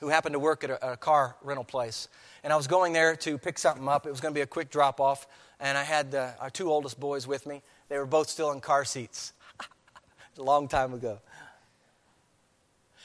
who 0.00 0.08
happened 0.08 0.32
to 0.32 0.40
work 0.40 0.64
at 0.64 0.70
a, 0.70 0.92
a 0.92 0.96
car 0.96 1.36
rental 1.42 1.62
place. 1.62 2.08
And 2.42 2.52
I 2.52 2.56
was 2.56 2.66
going 2.66 2.92
there 2.92 3.14
to 3.16 3.38
pick 3.38 3.58
something 3.58 3.86
up. 3.86 4.04
It 4.04 4.10
was 4.10 4.20
going 4.20 4.34
to 4.34 4.38
be 4.38 4.42
a 4.42 4.46
quick 4.46 4.68
drop 4.68 4.98
off, 4.98 5.28
and 5.60 5.78
I 5.78 5.84
had 5.84 6.12
uh, 6.12 6.32
our 6.40 6.50
two 6.50 6.70
oldest 6.70 6.98
boys 6.98 7.24
with 7.24 7.46
me. 7.46 7.62
They 7.88 7.96
were 7.96 8.06
both 8.06 8.28
still 8.28 8.50
in 8.50 8.60
car 8.60 8.84
seats. 8.84 9.32
a 10.38 10.42
long 10.42 10.66
time 10.66 10.92
ago. 10.92 11.20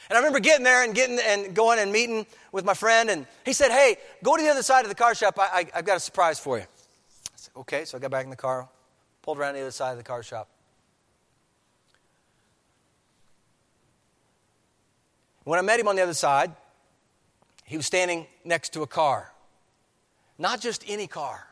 And 0.10 0.18
I 0.18 0.20
remember 0.20 0.40
getting 0.40 0.64
there 0.64 0.84
and 0.84 0.94
getting 0.96 1.20
and 1.20 1.56
going 1.56 1.80
and 1.80 1.92
meeting 1.92 2.26
with 2.52 2.64
my 2.64 2.74
friend, 2.74 3.10
and 3.10 3.26
he 3.44 3.54
said, 3.54 3.72
"Hey, 3.72 3.98
go 4.24 4.38
to 4.38 4.42
the 4.42 4.50
other 4.50 4.64
side 4.64 4.86
of 4.86 4.90
the 4.90 4.96
car 4.96 5.16
shop. 5.16 5.38
I, 5.40 5.44
I, 5.44 5.66
I've 5.76 5.86
got 5.86 5.98
a 5.98 6.00
surprise 6.00 6.40
for 6.40 6.58
you." 6.60 6.66
Okay, 7.56 7.86
so 7.86 7.98
I 7.98 8.02
got 8.02 8.12
back 8.12 8.24
in 8.24 8.30
the 8.30 8.36
car, 8.36 8.68
pulled 9.22 9.38
around 9.38 9.56
the 9.56 9.62
other 9.62 9.72
side 9.72 9.92
of 9.92 9.98
the 9.98 10.04
car 10.04 10.24
shop. 10.24 10.48
When 15.44 15.60
I 15.60 15.62
met 15.62 15.80
him 15.80 15.88
on 15.88 15.96
the 15.96 16.02
other 16.02 16.14
side, 16.14 16.52
he 17.66 17.78
was 17.78 17.86
standing 17.86 18.28
next 18.44 18.74
to 18.74 18.82
a 18.82 18.88
car. 18.88 19.32
Not 20.38 20.60
just 20.60 20.84
any 20.88 21.08
car. 21.08 21.48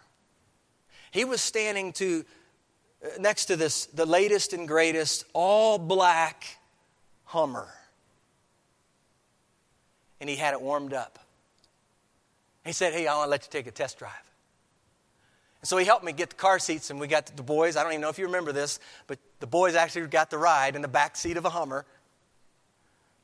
He 1.11 1.25
was 1.25 1.41
standing 1.41 1.93
to 1.93 2.25
uh, 3.03 3.09
next 3.19 3.45
to 3.45 3.55
this 3.55 3.85
the 3.87 4.05
latest 4.05 4.53
and 4.53 4.67
greatest 4.67 5.25
all 5.33 5.77
black 5.77 6.57
Hummer. 7.25 7.67
And 10.19 10.29
he 10.29 10.35
had 10.35 10.53
it 10.53 10.61
warmed 10.61 10.93
up. 10.93 11.19
He 12.65 12.71
said, 12.71 12.93
"Hey, 12.93 13.07
I 13.07 13.15
want 13.15 13.27
to 13.27 13.31
let 13.31 13.43
you 13.43 13.49
take 13.51 13.67
a 13.67 13.71
test 13.71 13.99
drive." 13.99 14.32
And 15.63 15.67
so 15.69 15.77
he 15.77 15.85
helped 15.85 16.03
me 16.03 16.11
get 16.11 16.29
the 16.29 16.35
car 16.35 16.59
seats, 16.59 16.89
and 16.89 16.99
we 16.99 17.07
got 17.07 17.25
the 17.37 17.41
boys. 17.41 17.77
I 17.77 17.83
don't 17.83 17.93
even 17.93 18.01
know 18.01 18.09
if 18.09 18.19
you 18.19 18.25
remember 18.25 18.51
this, 18.51 18.81
but 19.07 19.17
the 19.39 19.47
boys 19.47 19.75
actually 19.75 20.07
got 20.07 20.29
the 20.29 20.37
ride 20.37 20.75
in 20.75 20.81
the 20.81 20.89
back 20.89 21.15
seat 21.15 21.37
of 21.37 21.45
a 21.45 21.49
Hummer. 21.49 21.85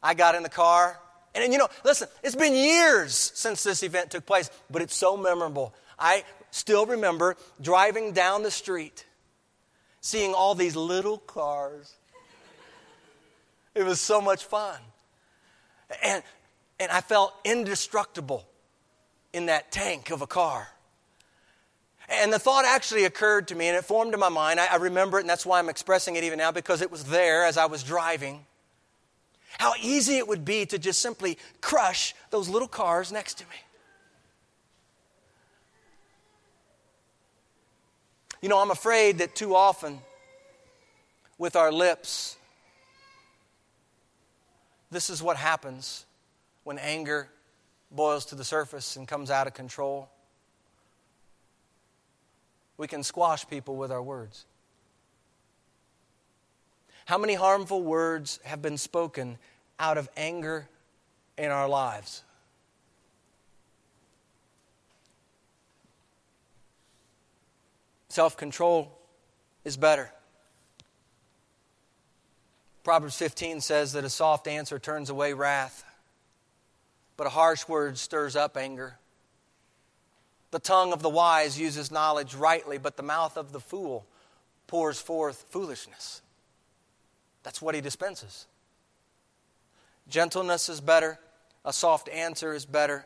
I 0.02 0.14
got 0.14 0.36
in 0.36 0.44
the 0.44 0.48
car. 0.48 0.98
And, 1.36 1.52
you 1.52 1.60
know, 1.60 1.68
listen, 1.84 2.08
it's 2.24 2.38
been 2.38 2.56
years 2.56 3.14
since 3.14 3.62
this 3.62 3.84
event 3.84 4.12
took 4.12 4.26
place, 4.26 4.50
but 4.72 4.82
it's 4.82 4.96
so 4.96 5.18
memorable. 5.18 5.74
I 6.00 6.24
still 6.50 6.86
remember 6.86 7.36
driving 7.62 8.14
down 8.14 8.44
the 8.44 8.52
street, 8.52 9.06
seeing 10.00 10.34
all 10.34 10.56
these 10.56 10.78
little 10.78 11.18
cars. 11.18 11.94
It 13.76 13.84
was 13.84 14.00
so 14.00 14.22
much 14.22 14.46
fun. 14.46 14.78
And, 16.02 16.24
and 16.80 16.90
I 16.90 17.02
felt 17.02 17.34
indestructible 17.44 18.48
in 19.34 19.48
that 19.48 19.74
tank 19.74 20.10
of 20.10 20.22
a 20.22 20.28
car. 20.28 20.70
And 22.10 22.34
the 22.34 22.40
thought 22.40 22.66
actually 22.66 23.06
occurred 23.06 23.50
to 23.50 23.56
me 23.56 23.68
and 23.68 23.78
it 23.78 23.86
formed 23.86 24.14
in 24.14 24.20
my 24.20 24.30
mind. 24.30 24.60
I, 24.60 24.66
I, 24.66 24.76
remember 24.78 25.20
it, 25.20 25.22
and 25.22 25.30
that's 25.30 25.46
why 25.46 25.60
I'm 25.60 25.70
expressing 25.70 26.16
it 26.16 26.24
even 26.24 26.40
now 26.40 26.52
because 26.52 26.82
it 26.82 26.90
was 26.92 27.04
there 27.04 27.46
as 27.46 27.56
I 27.56 27.68
was 27.68 27.84
driving. 27.84 28.46
How 29.60 29.74
easy 29.80 30.18
it 30.18 30.28
would 30.28 30.44
be 30.44 30.66
to 30.68 30.80
just 30.80 31.02
simply 31.02 31.38
crush 31.62 32.16
those 32.32 32.50
little 32.50 32.68
cars 32.68 33.12
next 33.12 33.36
to 33.36 33.44
me. 33.46 33.56
You 38.42 38.50
know, 38.50 38.60
I'm 38.60 38.72
afraid 38.72 39.20
that 39.20 39.36
too 39.36 39.56
often 39.56 40.00
with 41.38 41.56
our 41.56 41.72
lips, 41.72 42.38
this 44.90 45.10
is 45.10 45.22
what 45.22 45.38
happens 45.38 46.06
when 46.64 46.78
anger 46.78 47.30
boils 47.92 48.26
to 48.28 48.36
the 48.36 48.44
surface 48.44 48.96
and 48.96 49.08
comes 49.08 49.30
out 49.30 49.46
of 49.46 49.54
control. 49.54 50.10
We 52.80 52.88
can 52.88 53.04
squash 53.04 53.46
people 53.46 53.76
with 53.76 53.92
our 53.92 54.02
words. 54.02 54.46
How 57.06 57.18
many 57.18 57.34
harmful 57.34 57.84
words 57.84 58.40
have 58.46 58.62
been 58.62 58.78
spoken 58.78 59.38
out 59.78 59.98
of 59.98 60.08
anger 60.16 60.70
in 61.38 61.52
our 61.52 61.68
lives? 61.68 62.24
Self 68.08 68.38
control 68.38 68.98
is 69.66 69.76
better. 69.76 70.10
Proverbs 72.86 73.18
15 73.18 73.60
says 73.60 73.92
that 73.92 74.06
a 74.06 74.10
soft 74.10 74.48
answer 74.48 74.80
turns 74.80 75.10
away 75.10 75.34
wrath, 75.34 75.84
but 77.18 77.28
a 77.28 77.32
harsh 77.32 77.68
word 77.68 77.98
stirs 77.98 78.38
up 78.38 78.56
anger. 78.56 78.98
The 80.52 80.60
tongue 80.60 80.94
of 80.94 81.02
the 81.02 81.10
wise 81.10 81.60
uses 81.60 81.92
knowledge 81.92 82.34
rightly, 82.34 82.78
but 82.78 82.98
the 82.98 83.04
mouth 83.04 83.38
of 83.38 83.52
the 83.52 83.60
fool 83.60 84.08
pours 84.68 85.00
forth 85.00 85.46
foolishness. 85.50 86.22
That's 87.44 87.62
what 87.62 87.76
he 87.76 87.82
dispenses. 87.82 88.48
Gentleness 90.08 90.70
is 90.70 90.82
better. 90.82 91.20
A 91.66 91.74
soft 91.74 92.10
answer 92.10 92.54
is 92.54 92.66
better. 92.66 93.06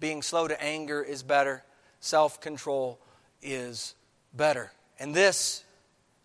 Being 0.00 0.22
slow 0.22 0.48
to 0.48 0.62
anger 0.62 1.02
is 1.02 1.22
better. 1.22 1.64
Self 2.00 2.40
control 2.40 2.98
is 3.42 3.94
better. 4.32 4.72
And 4.98 5.14
this 5.14 5.64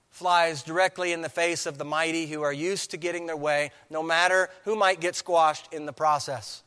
flies 0.10 0.64
directly 0.64 1.14
in 1.14 1.22
the 1.22 1.30
face 1.30 1.66
of 1.66 1.78
the 1.78 1.86
mighty 1.86 2.26
who 2.26 2.42
are 2.42 2.54
used 2.54 2.92
to 2.92 2.98
getting 2.98 3.28
their 3.28 3.38
way, 3.38 3.72
no 3.90 4.02
matter 4.04 4.50
who 4.66 4.76
might 4.76 5.00
get 5.00 5.16
squashed 5.16 5.72
in 5.72 5.86
the 5.86 5.94
process. 5.94 6.64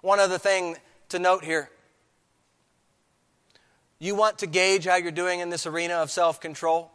One 0.00 0.20
other 0.20 0.38
thing 0.38 0.76
to 1.08 1.18
note 1.18 1.44
here 1.44 1.70
you 3.98 4.14
want 4.14 4.38
to 4.38 4.46
gauge 4.46 4.84
how 4.84 4.96
you're 4.96 5.10
doing 5.10 5.40
in 5.40 5.50
this 5.50 5.66
arena 5.66 5.94
of 5.94 6.10
self 6.10 6.40
control, 6.40 6.90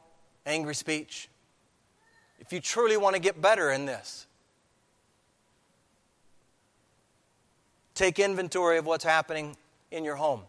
angry 0.45 0.76
speech? 0.76 1.30
If 2.39 2.51
you 2.51 2.60
truly 2.60 2.97
want 2.97 3.16
to 3.16 3.22
get 3.22 3.41
better 3.41 3.72
in 3.72 3.86
this, 3.86 4.28
take 7.95 8.20
inventory 8.20 8.78
of 8.78 8.86
what's 8.86 9.04
happening 9.04 9.56
in 9.91 10.04
your 10.04 10.16
home. 10.16 10.41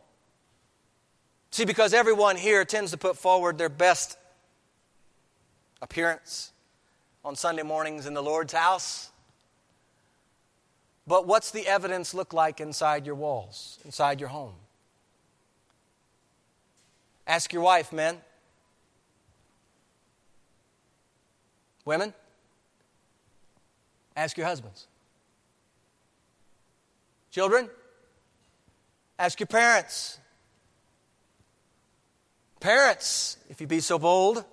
See, 1.51 1.65
because 1.65 1.95
everyone 1.95 2.37
here 2.37 2.65
tends 2.65 2.91
to 2.91 2.97
put 2.97 3.17
forward 3.17 3.59
their 3.59 3.69
best 3.69 4.19
appearance 5.81 6.53
on 7.25 7.37
Sunday 7.37 7.63
mornings 7.63 8.07
in 8.07 8.15
the 8.15 8.23
Lord's 8.23 8.53
house. 8.53 9.11
But 11.07 11.27
what's 11.27 11.51
the 11.51 11.67
evidence 11.67 12.15
look 12.15 12.33
like 12.33 12.61
inside 12.61 13.07
your 13.07 13.15
walls, 13.15 13.79
inside 13.85 14.19
your 14.19 14.31
home? 14.31 14.55
Ask 17.27 17.53
your 17.53 17.63
wife, 17.63 17.93
men. 17.93 18.21
Women, 21.85 22.15
ask 24.17 24.37
your 24.37 24.47
husbands. 24.47 24.87
Children, 27.31 27.69
ask 29.19 29.39
your 29.39 29.47
parents. 29.47 30.19
Parents, 32.61 33.37
if 33.51 33.61
you 33.61 33.67
be 33.67 33.81
so 33.81 33.99
bold, 33.99 34.45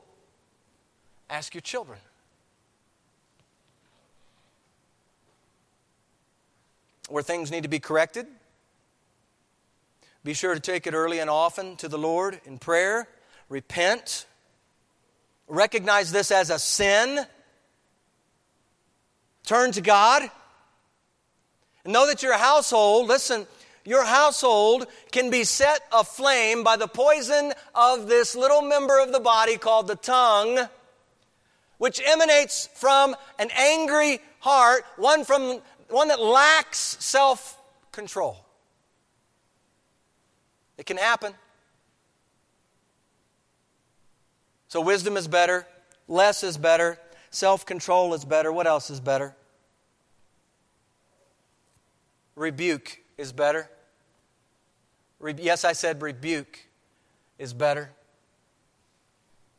ask 1.29 1.53
your 1.53 1.61
children. 1.61 1.99
Where 7.07 7.23
things 7.23 7.51
need 7.51 7.63
to 7.63 7.69
be 7.69 7.79
corrected, 7.79 8.27
be 10.23 10.33
sure 10.33 10.53
to 10.53 10.59
take 10.59 10.85
it 10.85 10.93
early 10.93 11.19
and 11.19 11.29
often 11.29 11.75
to 11.77 11.87
the 11.87 11.97
Lord 11.97 12.39
in 12.45 12.59
prayer. 12.59 13.07
Repent. 13.49 14.27
Recognize 15.47 16.11
this 16.11 16.31
as 16.31 16.49
a 16.51 16.59
sin. 16.59 17.25
Turn 19.45 19.71
to 19.71 19.81
God. 19.81 20.29
And 21.83 21.93
know 21.93 22.05
that 22.05 22.21
your 22.21 22.37
household, 22.37 23.07
listen, 23.07 23.47
your 23.83 24.05
household 24.05 24.85
can 25.11 25.31
be 25.31 25.43
set 25.43 25.81
aflame 25.91 26.63
by 26.63 26.77
the 26.77 26.87
poison 26.87 27.53
of 27.73 28.07
this 28.07 28.35
little 28.35 28.61
member 28.61 29.01
of 29.01 29.11
the 29.11 29.19
body 29.19 29.57
called 29.57 29.87
the 29.87 29.95
tongue, 29.95 30.59
which 31.79 31.99
emanates 32.05 32.69
from 32.75 33.15
an 33.39 33.49
angry 33.57 34.19
heart, 34.39 34.85
one, 34.97 35.25
from, 35.25 35.61
one 35.89 36.09
that 36.09 36.21
lacks 36.21 36.97
self 36.99 37.59
control. 37.91 38.45
It 40.81 40.87
can 40.87 40.97
happen. 40.97 41.35
So, 44.67 44.81
wisdom 44.81 45.15
is 45.15 45.27
better, 45.27 45.67
Less 46.07 46.43
is 46.43 46.57
better. 46.57 46.97
Self 47.29 47.67
control 47.67 48.15
is 48.15 48.25
better. 48.25 48.51
What 48.51 48.65
else 48.65 48.89
is 48.89 48.99
better? 48.99 49.35
Rebuke 52.35 52.99
is 53.15 53.31
better. 53.31 53.69
Re- 55.19 55.35
yes, 55.37 55.65
I 55.65 55.73
said 55.73 56.01
rebuke 56.01 56.65
is 57.37 57.53
better. 57.53 57.91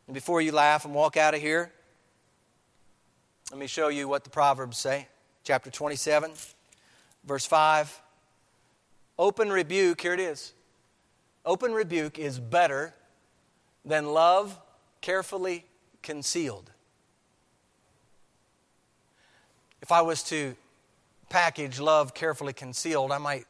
And 0.08 0.14
before 0.14 0.42
you 0.42 0.50
laugh 0.50 0.84
and 0.84 0.92
walk 0.92 1.16
out 1.16 1.34
of 1.34 1.40
here, 1.40 1.70
let 3.52 3.60
me 3.60 3.68
show 3.68 3.88
you 3.88 4.08
what 4.08 4.24
the 4.24 4.30
Proverbs 4.30 4.76
say. 4.76 5.06
Chapter 5.44 5.70
27, 5.70 6.32
verse 7.24 7.46
5. 7.46 8.02
Open 9.20 9.50
rebuke, 9.50 10.00
here 10.00 10.14
it 10.14 10.20
is. 10.20 10.52
Open 11.44 11.72
rebuke 11.72 12.18
is 12.18 12.38
better 12.38 12.94
than 13.84 14.06
love 14.06 14.58
carefully 15.00 15.64
concealed. 16.02 16.70
If 19.80 19.90
I 19.90 20.02
was 20.02 20.22
to 20.24 20.54
package 21.28 21.80
love 21.80 22.14
carefully 22.14 22.52
concealed, 22.52 23.10
I 23.10 23.18
might 23.18 23.46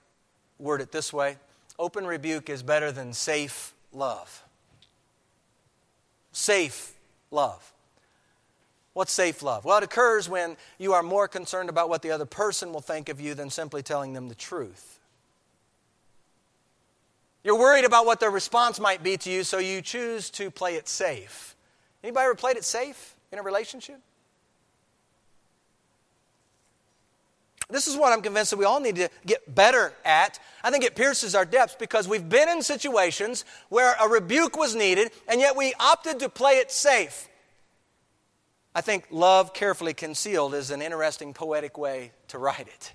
word 0.58 0.80
it 0.80 0.92
this 0.92 1.12
way 1.12 1.36
Open 1.78 2.06
rebuke 2.06 2.48
is 2.48 2.62
better 2.62 2.92
than 2.92 3.12
safe 3.12 3.74
love. 3.92 4.42
Safe 6.32 6.94
love. 7.30 7.72
What's 8.94 9.12
safe 9.12 9.42
love? 9.42 9.64
Well, 9.64 9.78
it 9.78 9.84
occurs 9.84 10.28
when 10.28 10.56
you 10.78 10.92
are 10.92 11.02
more 11.02 11.26
concerned 11.26 11.70
about 11.70 11.88
what 11.88 12.02
the 12.02 12.10
other 12.10 12.26
person 12.26 12.72
will 12.72 12.80
think 12.80 13.08
of 13.08 13.20
you 13.20 13.34
than 13.34 13.50
simply 13.50 13.82
telling 13.82 14.12
them 14.12 14.28
the 14.28 14.34
truth. 14.34 14.98
You're 17.44 17.58
worried 17.58 17.84
about 17.84 18.06
what 18.06 18.20
their 18.20 18.30
response 18.30 18.78
might 18.78 19.02
be 19.02 19.16
to 19.16 19.30
you, 19.30 19.42
so 19.42 19.58
you 19.58 19.82
choose 19.82 20.30
to 20.30 20.50
play 20.50 20.76
it 20.76 20.88
safe. 20.88 21.56
Anybody 22.04 22.24
ever 22.24 22.34
played 22.34 22.56
it 22.56 22.64
safe 22.64 23.14
in 23.32 23.38
a 23.38 23.42
relationship? 23.42 24.00
This 27.68 27.88
is 27.88 27.96
what 27.96 28.12
I'm 28.12 28.22
convinced 28.22 28.50
that 28.50 28.58
we 28.58 28.64
all 28.64 28.80
need 28.80 28.96
to 28.96 29.08
get 29.26 29.52
better 29.52 29.94
at. 30.04 30.38
I 30.62 30.70
think 30.70 30.84
it 30.84 30.94
pierces 30.94 31.34
our 31.34 31.44
depths 31.44 31.74
because 31.74 32.06
we've 32.06 32.28
been 32.28 32.48
in 32.48 32.62
situations 32.62 33.44
where 33.70 33.94
a 34.00 34.08
rebuke 34.08 34.56
was 34.56 34.74
needed, 34.74 35.10
and 35.26 35.40
yet 35.40 35.56
we 35.56 35.72
opted 35.80 36.20
to 36.20 36.28
play 36.28 36.54
it 36.54 36.70
safe. 36.70 37.28
I 38.74 38.82
think 38.82 39.06
love 39.10 39.54
carefully 39.54 39.94
concealed 39.94 40.54
is 40.54 40.70
an 40.70 40.82
interesting 40.82 41.34
poetic 41.34 41.78
way 41.78 42.12
to 42.28 42.38
write 42.38 42.68
it. 42.68 42.92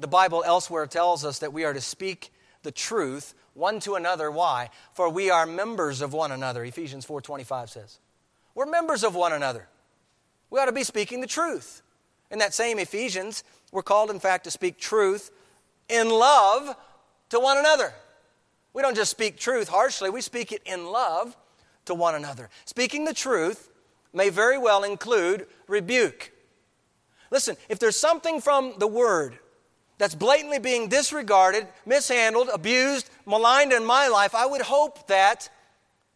The 0.00 0.08
Bible 0.08 0.42
elsewhere 0.46 0.86
tells 0.86 1.24
us 1.24 1.40
that 1.40 1.52
we 1.52 1.64
are 1.64 1.74
to 1.74 1.80
speak 1.80 2.32
the 2.62 2.72
truth 2.72 3.34
one 3.52 3.80
to 3.80 3.96
another. 3.96 4.30
Why? 4.30 4.70
For 4.94 5.10
we 5.10 5.28
are 5.28 5.44
members 5.44 6.00
of 6.00 6.14
one 6.14 6.32
another, 6.32 6.64
Ephesians 6.64 7.04
4:25 7.04 7.68
says. 7.68 7.98
We're 8.54 8.66
members 8.66 9.04
of 9.04 9.14
one 9.14 9.32
another. 9.32 9.68
We 10.48 10.58
ought 10.58 10.66
to 10.66 10.72
be 10.72 10.84
speaking 10.84 11.20
the 11.20 11.26
truth. 11.26 11.82
In 12.30 12.38
that 12.38 12.54
same 12.54 12.78
Ephesians, 12.78 13.44
we're 13.72 13.82
called, 13.82 14.10
in 14.10 14.20
fact, 14.20 14.44
to 14.44 14.50
speak 14.50 14.78
truth 14.78 15.30
in 15.88 16.08
love 16.08 16.76
to 17.28 17.38
one 17.38 17.58
another. 17.58 17.92
We 18.72 18.82
don't 18.82 18.96
just 18.96 19.10
speak 19.10 19.38
truth 19.38 19.68
harshly, 19.68 20.10
we 20.10 20.20
speak 20.20 20.50
it 20.52 20.62
in 20.64 20.86
love 20.86 21.36
to 21.84 21.94
one 21.94 22.14
another. 22.14 22.48
Speaking 22.64 23.04
the 23.04 23.14
truth 23.14 23.68
may 24.12 24.30
very 24.30 24.58
well 24.58 24.82
include 24.82 25.46
rebuke. 25.66 26.32
Listen, 27.30 27.56
if 27.68 27.78
there's 27.78 27.96
something 27.96 28.40
from 28.40 28.74
the 28.78 28.86
Word 28.86 29.38
that's 30.00 30.14
blatantly 30.14 30.58
being 30.58 30.88
disregarded, 30.88 31.68
mishandled, 31.84 32.48
abused, 32.52 33.10
maligned 33.26 33.70
in 33.70 33.84
my 33.84 34.08
life, 34.08 34.34
I 34.34 34.46
would 34.46 34.62
hope 34.62 35.06
that 35.08 35.50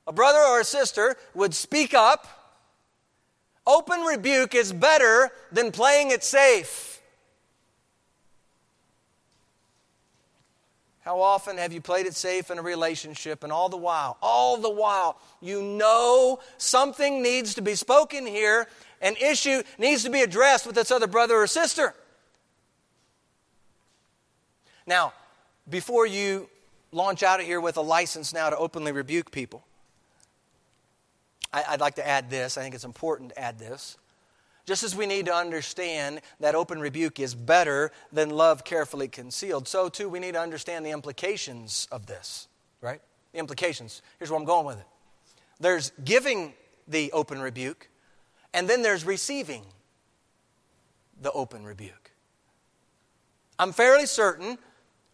a 0.07 0.12
brother 0.12 0.39
or 0.39 0.61
a 0.61 0.64
sister 0.64 1.16
would 1.35 1.55
speak 1.55 1.93
up 1.93 2.26
Open 3.66 4.01
rebuke 4.01 4.55
is 4.55 4.72
better 4.72 5.30
than 5.51 5.72
playing 5.72 6.11
it 6.11 6.22
safe. 6.22 7.01
How 11.01 11.20
often 11.20 11.57
have 11.59 11.72
you 11.72 11.80
played 11.80 12.07
it 12.07 12.14
safe 12.14 12.51
in 12.51 12.59
a 12.59 12.62
relationship 12.62 13.43
and 13.43 13.53
all 13.53 13.68
the 13.68 13.76
while, 13.76 14.16
all 14.22 14.57
the 14.57 14.70
while, 14.70 15.18
you 15.41 15.62
know 15.62 16.41
something 16.57 17.22
needs 17.22 17.55
to 17.55 17.62
be 17.62 17.74
spoken 17.74 18.26
here, 18.26 18.66
an 19.01 19.16
issue 19.16 19.62
needs 19.78 20.05
to 20.05 20.11
be 20.11 20.22
addressed 20.22 20.66
with 20.66 20.74
this 20.74 20.91
other 20.91 21.07
brother 21.07 21.37
or 21.37 21.47
sister? 21.47 21.95
Now, 24.87 25.12
before 25.68 26.07
you 26.07 26.49
launch 26.93 27.22
out 27.22 27.41
of 27.41 27.47
here 27.47 27.61
with 27.61 27.76
a 27.76 27.82
license 27.82 28.32
now 28.32 28.51
to 28.51 28.57
openly 28.57 28.93
rebuke 28.93 29.30
people, 29.30 29.64
I, 31.53 31.72
would 31.72 31.80
like 31.80 31.95
to 31.97 32.07
add 32.07 32.30
this. 32.30 32.59
I 32.59 32.62
think 32.62 32.74
it's 32.74 32.85
important 32.85 33.30
to 33.30 33.39
add 33.39 33.59
this. 33.59 33.97
Just 34.66 34.82
as 34.82 34.97
we 34.97 35.07
need 35.07 35.26
to 35.26 35.35
understand 35.35 36.20
that 36.41 36.55
open 36.55 36.80
rebuke 36.80 37.20
is 37.20 37.35
better 37.35 37.93
than 38.12 38.30
love 38.30 38.64
carefully 38.64 39.09
concealed, 39.09 39.68
so 39.68 39.89
too 39.89 40.09
we 40.09 40.18
need 40.18 40.32
to 40.32 40.41
understand 40.41 40.87
the 40.87 40.91
implications 40.91 41.87
of 41.93 42.07
this, 42.07 42.49
right? 42.80 43.01
The 43.32 43.39
implications. 43.39 44.01
Here's 44.18 44.30
where 44.30 44.41
I'm 44.41 44.47
going 44.47 44.66
with 44.66 44.78
it 44.78 44.87
there's 45.61 45.93
giving 46.05 46.55
the 46.89 47.12
open 47.12 47.41
rebuke, 47.41 47.89
and 48.53 48.68
then 48.68 48.82
there's 48.82 49.05
receiving 49.05 49.62
the 51.20 51.30
open 51.32 51.64
rebuke. 51.64 52.11
I'm 53.59 53.72
fairly 53.72 54.07
certain 54.07 54.59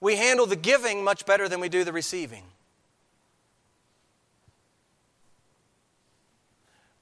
we 0.01 0.17
handle 0.17 0.47
the 0.47 0.57
giving 0.57 1.05
much 1.05 1.27
better 1.27 1.49
than 1.49 1.61
we 1.61 1.69
do 1.69 1.85
the 1.85 1.93
receiving. 1.93 2.45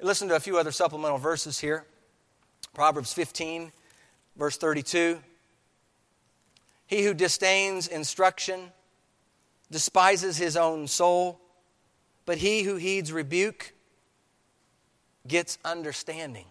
Listen 0.00 0.28
to 0.28 0.36
a 0.36 0.40
few 0.40 0.58
other 0.58 0.72
supplemental 0.72 1.18
verses 1.18 1.58
here. 1.58 1.84
Proverbs 2.72 3.12
15, 3.12 3.72
verse 4.36 4.56
32. 4.56 5.18
He 6.86 7.04
who 7.04 7.14
disdains 7.14 7.88
instruction 7.88 8.72
despises 9.70 10.36
his 10.36 10.56
own 10.56 10.86
soul, 10.86 11.40
but 12.26 12.38
he 12.38 12.62
who 12.62 12.76
heeds 12.76 13.12
rebuke 13.12 13.74
gets 15.26 15.58
understanding. 15.64 16.46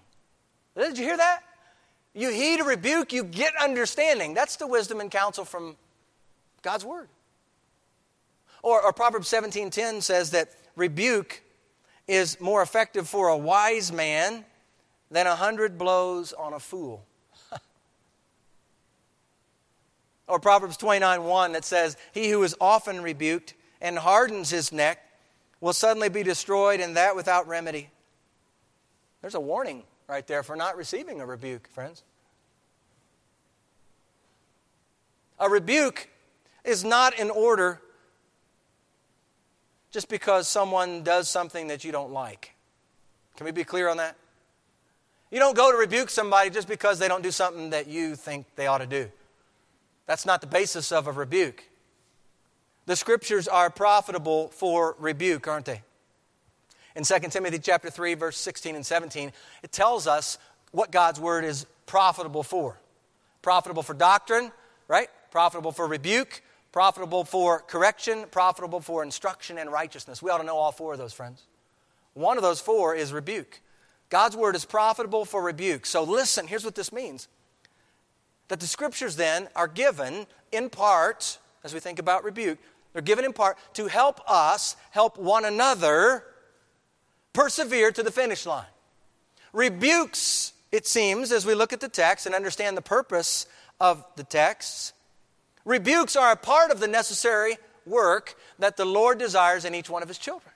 Did 0.75 0.97
you 0.97 1.05
hear 1.05 1.17
that? 1.17 1.41
You 2.13 2.31
heed 2.31 2.59
a 2.59 2.63
rebuke, 2.63 3.13
you 3.13 3.23
get 3.23 3.53
understanding. 3.55 4.33
That's 4.33 4.57
the 4.57 4.67
wisdom 4.67 4.99
and 4.99 5.09
counsel 5.09 5.45
from 5.45 5.75
God's 6.61 6.85
word. 6.85 7.09
Or, 8.63 8.81
or 8.81 8.93
Proverbs 8.93 9.29
17:10 9.29 10.01
says 10.01 10.31
that 10.31 10.49
rebuke 10.75 11.41
is 12.07 12.39
more 12.39 12.61
effective 12.61 13.07
for 13.07 13.27
a 13.27 13.37
wise 13.37 13.91
man 13.91 14.45
than 15.11 15.27
a 15.27 15.35
hundred 15.35 15.77
blows 15.77 16.33
on 16.33 16.53
a 16.53 16.59
fool. 16.59 17.05
or 20.27 20.39
Proverbs 20.39 20.77
29 20.77 21.23
1 21.23 21.51
that 21.53 21.65
says, 21.65 21.97
He 22.13 22.29
who 22.29 22.43
is 22.43 22.55
often 22.59 23.01
rebuked 23.01 23.53
and 23.81 23.97
hardens 23.97 24.49
his 24.49 24.71
neck 24.71 25.03
will 25.59 25.73
suddenly 25.73 26.09
be 26.09 26.23
destroyed, 26.23 26.79
and 26.79 26.97
that 26.97 27.15
without 27.15 27.47
remedy. 27.47 27.89
There's 29.21 29.35
a 29.35 29.39
warning 29.39 29.83
right 30.07 30.25
there 30.27 30.43
for 30.43 30.55
not 30.55 30.77
receiving 30.77 31.19
a 31.19 31.25
rebuke, 31.25 31.67
friends. 31.67 32.03
A 35.39 35.49
rebuke 35.49 36.09
is 36.68 36.84
not 36.84 37.18
in 37.18 37.30
order 37.30 37.82
just 39.89 40.09
because 40.09 40.47
someone 40.47 41.01
does 41.01 41.30
something 41.30 41.68
that 41.68 41.84
you 41.84 41.91
don't 41.91 42.11
like. 42.11 42.53
Can 43.38 43.45
we 43.45 43.51
be 43.51 43.63
clear 43.63 43.89
on 43.89 43.97
that? 43.97 44.18
You 45.32 45.39
don't 45.39 45.55
go 45.55 45.72
to 45.72 45.78
rebuke 45.78 46.09
somebody 46.09 46.49
just 46.49 46.68
because 46.68 46.99
they 46.99 47.07
don't 47.07 47.24
do 47.24 47.32
something 47.32 47.72
that 47.72 47.88
you 47.88 48.15
think 48.15 48.45
they 48.55 48.68
ought 48.68 48.80
to 48.80 48.86
do. 48.86 49.09
That's 50.05 50.26
not 50.26 50.41
the 50.41 50.47
basis 50.47 50.91
of 50.91 51.07
a 51.07 51.11
rebuke. 51.11 51.63
The 52.86 52.95
scriptures 52.95 53.47
are 53.47 53.70
profitable 53.70 54.49
for 54.49 54.95
rebuke, 54.99 55.47
aren't 55.47 55.65
they? 55.65 55.82
In 56.95 57.03
2 57.03 57.20
Timothy 57.30 57.59
chapter 57.59 57.89
3 57.89 58.13
verse 58.15 58.38
16 58.38 58.76
and 58.76 58.86
17, 58.86 59.32
it 59.63 59.72
tells 59.72 60.07
us 60.07 60.38
what 60.72 60.91
God's 60.91 61.20
word 61.20 61.43
is 61.43 61.65
profitable 61.86 62.43
for. 62.43 62.80
Profitable 63.41 63.84
for 63.84 63.93
doctrine, 63.93 64.51
right? 64.88 65.09
Profitable 65.30 65.72
for 65.72 65.88
rebuke, 65.88 66.41
profitable 66.78 67.23
for 67.23 67.61
correction, 67.61 68.23
profitable 68.30 68.80
for 68.80 69.01
instruction 69.01 69.57
and 69.57 69.71
righteousness. 69.71 70.21
We 70.21 70.30
ought 70.30 70.38
to 70.38 70.43
know 70.43 70.57
all 70.57 70.71
four 70.71 70.93
of 70.93 70.99
those, 70.99 71.11
friends. 71.11 71.41
One 72.13 72.38
of 72.38 72.43
those 72.43 72.61
four 72.61 72.93
is 72.93 73.11
rebuke. 73.11 73.61
God's 74.09 74.38
word 74.38 74.55
is 74.55 74.63
profitable 74.63 75.25
for 75.25 75.41
rebuke. 75.41 75.88
So 75.88 76.03
listen, 76.03 76.45
here's 76.45 76.63
what 76.63 76.75
this 76.75 76.93
means 76.93 77.30
that 78.49 78.59
the 78.59 78.67
scriptures 78.67 79.15
then 79.15 79.47
are 79.55 79.67
given 79.67 80.28
in 80.51 80.69
part, 80.69 81.39
as 81.63 81.73
we 81.73 81.80
think 81.80 81.97
about 81.97 82.23
rebuke, 82.23 82.59
they're 82.93 83.01
given 83.01 83.25
in 83.25 83.34
part 83.34 83.57
to 83.73 83.88
help 83.88 84.21
us 84.30 84.75
help 84.91 85.17
one 85.17 85.45
another 85.45 86.25
persevere 87.34 87.91
to 87.91 88.03
the 88.03 88.11
finish 88.11 88.45
line. 88.45 88.67
Rebukes, 89.51 90.53
it 90.71 90.86
seems, 90.86 91.32
as 91.32 91.43
we 91.43 91.55
look 91.55 91.73
at 91.73 91.80
the 91.80 91.89
text 91.89 92.28
and 92.28 92.36
understand 92.36 92.78
the 92.78 92.84
purpose 92.84 93.47
of 93.80 94.05
the 94.15 94.23
texts, 94.23 94.93
Rebukes 95.68 96.15
are 96.15 96.32
a 96.32 96.38
part 96.38 96.72
of 96.72 96.80
the 96.80 96.88
necessary 96.88 97.57
work 97.86 98.38
that 98.57 98.78
the 98.78 98.86
Lord 98.86 99.20
desires 99.20 99.65
in 99.65 99.76
each 99.76 99.89
one 99.89 100.01
of 100.01 100.07
his 100.07 100.18
children. 100.18 100.53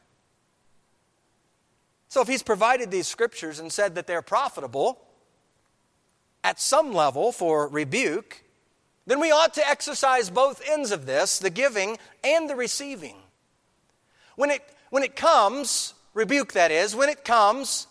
So 2.08 2.22
if 2.22 2.30
he's 2.30 2.42
provided 2.42 2.92
these 2.92 3.08
scriptures 3.08 3.60
and 3.60 3.74
said 3.74 3.96
that 3.96 4.08
they're 4.08 4.22
profitable 4.22 5.02
at 6.46 6.62
some 6.62 6.94
level 6.94 7.34
for 7.34 7.68
rebuke, 7.68 8.42
then 9.06 9.20
we 9.20 9.32
ought 9.32 9.54
to 9.56 9.68
exercise 9.68 10.30
both 10.30 10.62
ends 10.66 10.92
of 10.92 11.06
this, 11.06 11.40
the 11.40 11.50
giving 11.50 11.98
and 12.24 12.50
the 12.50 12.56
receiving. 12.56 13.18
When 14.38 14.50
it, 14.50 14.62
when 14.92 15.04
it 15.04 15.18
comes, 15.18 15.94
rebuke 16.14 16.54
that 16.54 16.72
is, 16.72 16.96
when 16.96 17.10
it 17.10 17.26
comes, 17.26 17.88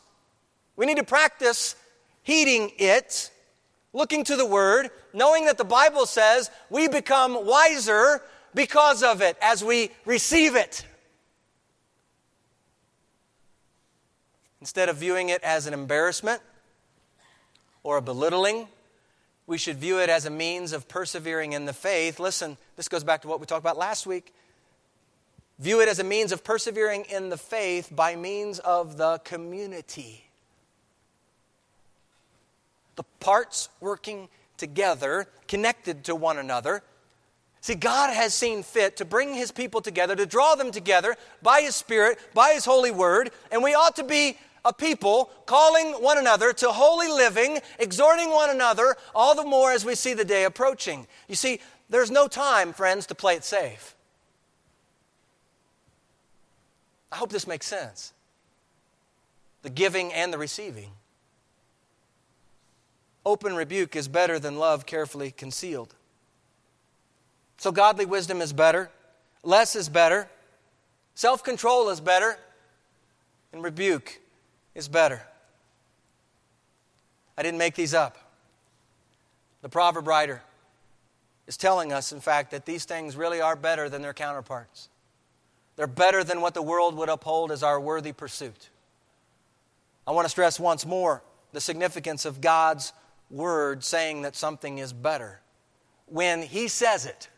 we 0.75 0.87
need 0.87 0.97
to 0.97 1.05
practice 1.05 1.77
heeding 2.23 2.73
it, 2.79 3.31
looking 3.93 4.25
to 4.25 4.37
the 4.37 4.47
Word, 4.47 4.91
knowing 5.13 5.47
that 5.47 5.59
the 5.59 5.65
Bible 5.65 6.07
says 6.07 6.51
we 6.69 6.89
become 6.89 7.47
wiser 7.47 8.23
because 8.55 9.03
of 9.03 9.21
it 9.21 9.37
as 9.41 9.65
we 9.65 9.91
receive 10.05 10.57
it. 10.57 10.85
Instead 14.61 14.89
of 14.89 14.97
viewing 14.97 15.31
it 15.31 15.43
as 15.43 15.67
an 15.67 15.73
embarrassment 15.73 16.43
or 17.83 17.97
a 17.97 18.03
belittling, 18.03 18.69
we 19.47 19.59
should 19.59 19.79
view 19.79 19.99
it 20.01 20.11
as 20.11 20.27
a 20.27 20.31
means 20.31 20.73
of 20.73 20.87
persevering 20.87 21.55
in 21.55 21.65
the 21.65 21.73
faith. 21.73 22.21
Listen, 22.21 22.57
this 22.77 22.89
goes 22.89 23.03
back 23.03 23.23
to 23.23 23.29
what 23.29 23.41
we 23.41 23.47
talked 23.47 23.63
about 23.63 23.79
last 23.79 24.07
week. 24.07 24.35
View 25.59 25.81
it 25.81 25.89
as 25.89 25.99
a 25.99 26.05
means 26.05 26.33
of 26.33 26.45
persevering 26.45 27.05
in 27.11 27.31
the 27.31 27.37
faith 27.37 27.91
by 27.95 28.17
means 28.17 28.59
of 28.61 28.97
the 28.97 29.19
community. 29.25 30.25
The 32.97 33.05
parts 33.19 33.71
working 33.81 34.29
together, 34.61 35.27
connected 35.49 36.05
to 36.05 36.15
one 36.15 36.39
another. 36.39 36.85
See, 37.61 37.75
God 37.75 38.15
has 38.15 38.33
seen 38.33 38.63
fit 38.63 38.97
to 38.99 39.05
bring 39.05 39.35
His 39.35 39.51
people 39.51 39.81
together, 39.81 40.15
to 40.15 40.27
draw 40.27 40.55
them 40.55 40.71
together 40.71 41.17
by 41.43 41.63
His 41.63 41.75
Spirit, 41.75 42.19
by 42.33 42.53
His 42.53 42.65
holy 42.65 42.93
word, 42.93 43.31
and 43.51 43.65
we 43.65 43.75
ought 43.75 43.97
to 43.97 44.05
be 44.05 44.39
a 44.65 44.73
people 44.73 45.31
calling 45.47 45.93
one 45.95 46.19
another 46.19 46.53
to 46.53 46.71
holy 46.71 47.09
living, 47.09 47.59
exhorting 47.79 48.31
one 48.31 48.51
another, 48.51 48.97
all 49.15 49.35
the 49.35 49.45
more 49.45 49.73
as 49.73 49.85
we 49.85 49.95
see 49.95 50.15
the 50.15 50.25
day 50.25 50.45
approaching. 50.45 51.07
You 51.29 51.35
see, 51.35 51.61
there's 51.89 52.11
no 52.11 52.29
time, 52.29 52.73
friends, 52.73 53.07
to 53.07 53.15
play 53.15 53.35
it 53.35 53.45
safe. 53.45 53.97
I 57.11 57.17
hope 57.17 57.31
this 57.31 57.47
makes 57.47 57.67
sense. 57.67 58.13
The 59.63 59.71
giving 59.71 60.13
and 60.13 60.33
the 60.33 60.39
receiving. 60.39 60.93
Open 63.25 63.55
rebuke 63.55 63.97
is 63.97 64.09
better 64.09 64.39
than 64.39 64.59
love 64.59 64.87
carefully 64.87 65.31
concealed. 65.31 65.95
So, 67.59 67.71
godly 67.71 68.07
wisdom 68.07 68.41
is 68.41 68.53
better, 68.53 68.91
less 69.43 69.77
is 69.77 69.89
better, 69.89 70.29
self 71.15 71.45
control 71.45 71.91
is 71.91 72.01
better, 72.01 72.39
and 73.53 73.63
rebuke 73.63 74.21
is 74.75 74.89
better. 74.89 75.23
I 77.37 77.43
didn't 77.43 77.59
make 77.59 77.75
these 77.75 77.95
up. 77.95 78.17
The 79.63 79.69
proverb 79.69 80.07
writer 80.07 80.43
is 81.47 81.57
telling 81.57 81.93
us, 81.93 82.13
in 82.13 82.21
fact, 82.21 82.51
that 82.53 82.65
these 82.65 82.85
things 82.85 83.17
really 83.17 83.41
are 83.41 83.57
better 83.57 83.89
than 83.89 84.03
their 84.03 84.15
counterparts. 84.15 84.89
They're 85.77 85.87
better 85.87 86.25
than 86.25 86.41
what 86.41 86.55
the 86.55 86.63
world 86.63 86.97
would 86.97 87.09
uphold 87.09 87.51
as 87.53 87.63
our 87.63 87.81
worthy 87.81 88.13
pursuit. 88.13 88.71
I 90.07 90.13
want 90.13 90.25
to 90.25 90.31
stress 90.31 90.59
once 90.59 90.87
more 90.87 91.23
the 91.53 91.61
significance 91.61 92.25
of 92.25 92.41
God's 92.41 92.93
word 93.31 93.85
saying 93.85 94.23
that 94.23 94.37
something 94.37 94.79
is 94.79 94.93
better. 94.93 95.41
When 96.07 96.43
He 96.43 96.69
says 96.69 97.07
it, 97.07 97.29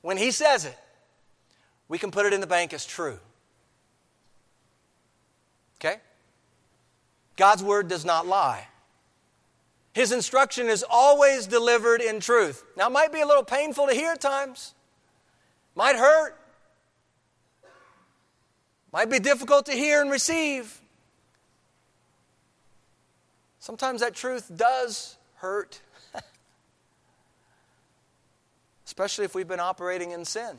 when 0.00 0.16
He 0.16 0.30
says 0.30 0.64
it, 0.64 0.78
we 1.88 1.98
can 1.98 2.10
put 2.10 2.26
it 2.26 2.32
in 2.32 2.40
the 2.40 2.46
bank 2.46 2.72
as 2.72 2.86
true. 2.86 3.18
Okay? 5.80 5.96
God's 7.36 7.62
word 7.62 7.88
does 7.88 8.04
not 8.04 8.26
lie. 8.26 8.66
His 9.92 10.12
instruction 10.12 10.68
is 10.68 10.84
always 10.88 11.46
delivered 11.46 12.00
in 12.00 12.20
truth. 12.20 12.64
Now, 12.76 12.88
it 12.88 12.92
might 12.92 13.12
be 13.12 13.20
a 13.20 13.26
little 13.26 13.44
painful 13.44 13.86
to 13.86 13.94
hear 13.94 14.12
at 14.12 14.20
times, 14.20 14.74
might 15.74 15.96
hurt, 15.96 16.38
might 18.92 19.10
be 19.10 19.18
difficult 19.18 19.66
to 19.66 19.72
hear 19.72 20.00
and 20.00 20.10
receive. 20.10 20.80
Sometimes 23.58 24.00
that 24.00 24.14
truth 24.14 24.50
does 24.56 25.17
hurt, 25.38 25.80
especially 28.86 29.24
if 29.24 29.34
we've 29.34 29.48
been 29.48 29.60
operating 29.60 30.12
in 30.12 30.24
sin. 30.24 30.58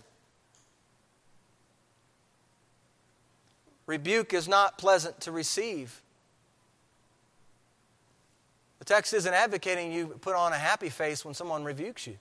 Rebuke 3.86 4.34
is 4.34 4.48
not 4.48 4.78
pleasant 4.78 5.20
to 5.22 5.32
receive. 5.32 6.02
The 8.78 8.86
text 8.86 9.14
isn't 9.14 9.34
advocating 9.34 9.92
you 9.92 10.08
put 10.22 10.36
on 10.36 10.54
a 10.54 10.58
happy 10.58 10.90
face 10.90 11.26
when 11.26 11.34
someone 11.34 11.64
rebukes 11.64 12.06
you. 12.06 12.18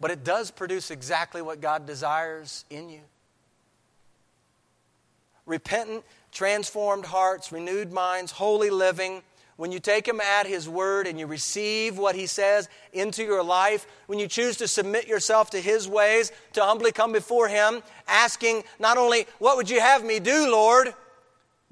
But 0.00 0.10
it 0.10 0.24
does 0.24 0.50
produce 0.50 0.90
exactly 0.90 1.42
what 1.42 1.60
God 1.60 1.86
desires 1.86 2.64
in 2.70 2.88
you. 2.88 3.02
Repentant, 5.46 6.04
transformed 6.32 7.06
hearts, 7.06 7.52
renewed 7.52 7.92
minds, 7.92 8.32
holy 8.32 8.70
living. 8.70 9.22
When 9.56 9.70
you 9.70 9.78
take 9.78 10.08
Him 10.08 10.20
at 10.20 10.46
His 10.46 10.68
word 10.68 11.06
and 11.06 11.20
you 11.20 11.26
receive 11.26 11.98
what 11.98 12.16
He 12.16 12.26
says 12.26 12.68
into 12.92 13.22
your 13.22 13.44
life, 13.44 13.86
when 14.06 14.18
you 14.18 14.26
choose 14.26 14.56
to 14.56 14.66
submit 14.66 15.06
yourself 15.06 15.50
to 15.50 15.60
His 15.60 15.86
ways, 15.86 16.32
to 16.54 16.62
humbly 16.62 16.90
come 16.90 17.12
before 17.12 17.48
Him, 17.48 17.82
asking 18.08 18.64
not 18.80 18.98
only, 18.98 19.26
What 19.38 19.56
would 19.56 19.70
you 19.70 19.80
have 19.80 20.04
me 20.04 20.18
do, 20.18 20.50
Lord? 20.50 20.94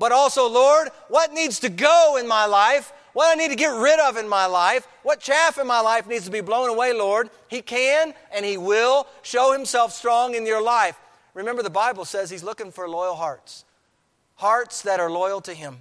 but 0.00 0.12
also, 0.12 0.48
Lord, 0.48 0.88
what 1.08 1.34
needs 1.34 1.60
to 1.60 1.68
go 1.68 2.16
in 2.18 2.26
my 2.26 2.46
life? 2.46 2.90
What 3.12 3.30
I 3.30 3.38
need 3.38 3.48
to 3.48 3.56
get 3.56 3.68
rid 3.68 4.00
of 4.00 4.16
in 4.16 4.26
my 4.26 4.46
life? 4.46 4.88
What 5.02 5.20
chaff 5.20 5.58
in 5.58 5.66
my 5.66 5.80
life 5.80 6.06
needs 6.06 6.24
to 6.24 6.30
be 6.30 6.40
blown 6.40 6.70
away, 6.70 6.94
Lord? 6.94 7.28
He 7.48 7.60
can 7.60 8.14
and 8.32 8.46
He 8.46 8.56
will 8.56 9.06
show 9.20 9.52
Himself 9.52 9.92
strong 9.92 10.34
in 10.34 10.46
your 10.46 10.62
life. 10.62 10.98
Remember, 11.34 11.62
the 11.62 11.68
Bible 11.68 12.06
says 12.06 12.30
He's 12.30 12.42
looking 12.42 12.72
for 12.72 12.88
loyal 12.88 13.14
hearts, 13.14 13.66
hearts 14.40 14.82
that 14.82 15.00
are 15.00 15.10
loyal 15.10 15.42
to 15.42 15.52
Him. 15.52 15.76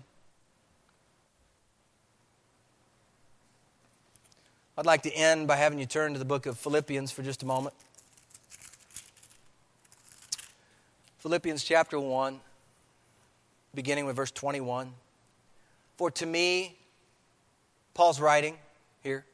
I'd 4.78 4.86
like 4.86 5.04
to 5.04 5.12
end 5.12 5.48
by 5.48 5.56
having 5.56 5.80
you 5.80 5.86
turn 5.86 6.12
to 6.14 6.20
the 6.20 6.26
book 6.26 6.46
of 6.46 6.58
Philippians 6.58 7.12
for 7.12 7.24
just 7.24 7.42
a 7.42 7.46
moment. 7.46 7.74
Philippians 11.20 11.64
chapter 11.64 11.98
1 11.98 12.42
beginning 13.74 14.06
with 14.06 14.16
verse 14.18 14.32
21. 14.32 14.92
For 15.98 16.12
to 16.12 16.26
me, 16.26 16.78
Paul's 17.94 18.20
writing 18.20 18.58
here, 19.04 19.26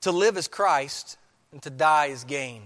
to 0.00 0.10
live 0.10 0.36
is 0.36 0.48
Christ 0.48 1.16
and 1.52 1.62
to 1.62 1.70
die 1.70 2.06
is 2.06 2.24
gain. 2.24 2.62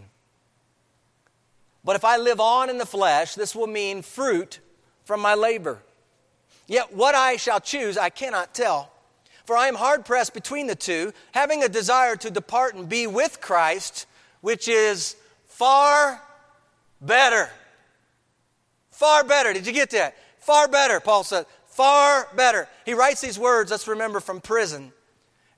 But 1.85 1.97
if 1.97 2.05
I 2.05 2.17
live 2.17 2.41
on 2.41 2.71
in 2.71 2.79
the 2.79 2.87
flesh, 2.87 3.35
this 3.35 3.55
will 3.55 3.67
mean 3.67 4.01
fruit 4.01 4.61
from 5.05 5.21
my 5.21 5.35
labor. 5.35 5.79
Yet 6.67 6.95
what 6.95 7.15
I 7.15 7.37
shall 7.37 7.61
choose, 7.61 7.97
I 7.97 8.11
cannot 8.11 8.55
tell. 8.55 8.91
For 9.45 9.57
I 9.57 9.69
am 9.69 9.75
hard 9.75 10.07
pressed 10.07 10.33
between 10.33 10.67
the 10.67 10.75
two, 10.75 11.13
having 11.33 11.63
a 11.63 11.69
desire 11.69 12.17
to 12.17 12.31
depart 12.31 12.75
and 12.75 12.89
be 12.89 13.07
with 13.07 13.41
Christ, 13.41 14.07
which 14.41 14.69
is 14.69 15.17
far 15.47 16.21
better. 17.01 17.51
Far 18.91 19.25
better. 19.25 19.53
Did 19.53 19.67
you 19.67 19.73
get 19.73 19.91
that? 19.91 20.17
Far 20.39 20.69
better, 20.69 21.01
Paul 21.01 21.25
said. 21.25 21.47
Far 21.67 22.29
better. 22.35 22.69
He 22.87 22.95
writes 22.95 23.21
these 23.21 23.39
words, 23.39 23.71
let's 23.71 23.89
remember, 23.89 24.21
from 24.21 24.41
prison. 24.41 24.93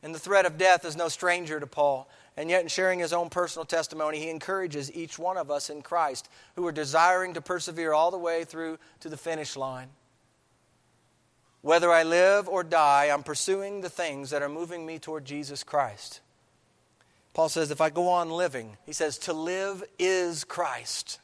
And 0.03 0.15
the 0.15 0.19
threat 0.19 0.47
of 0.47 0.59
death 0.59 0.85
is 0.85 0.97
no 0.97 1.09
stranger 1.09 1.61
to 1.61 1.67
Paul. 1.67 2.09
And 2.37 2.51
yet, 2.51 2.63
in 2.63 2.69
sharing 2.69 2.99
his 2.99 3.15
own 3.15 3.31
personal 3.31 3.65
testimony, 3.65 4.19
he 4.19 4.29
encourages 4.29 4.93
each 4.93 5.19
one 5.19 5.39
of 5.39 5.51
us 5.51 5.71
in 5.71 5.81
Christ 5.81 6.29
who 6.55 6.67
are 6.67 6.73
desiring 6.73 7.33
to 7.35 7.41
persevere 7.41 7.95
all 7.95 8.11
the 8.11 8.19
way 8.19 8.45
through 8.45 8.79
to 9.01 9.09
the 9.09 9.17
finish 9.17 9.57
line. 9.57 9.89
Whether 11.63 11.91
I 11.91 12.03
live 12.03 12.49
or 12.49 12.63
die, 12.63 13.07
I'm 13.13 13.23
pursuing 13.23 13.81
the 13.81 13.89
things 13.89 14.31
that 14.31 14.43
are 14.43 14.49
moving 14.49 14.85
me 14.85 14.99
toward 14.99 15.25
Jesus 15.25 15.65
Christ. 15.65 16.21
Paul 17.33 17.49
says, 17.49 17.71
if 17.71 17.81
I 17.81 17.91
go 17.91 18.09
on 18.09 18.31
living, 18.31 18.77
he 18.85 18.93
says, 18.93 19.19
to 19.21 19.33
live 19.33 19.83
is 19.99 20.45
Christ. 20.45 21.19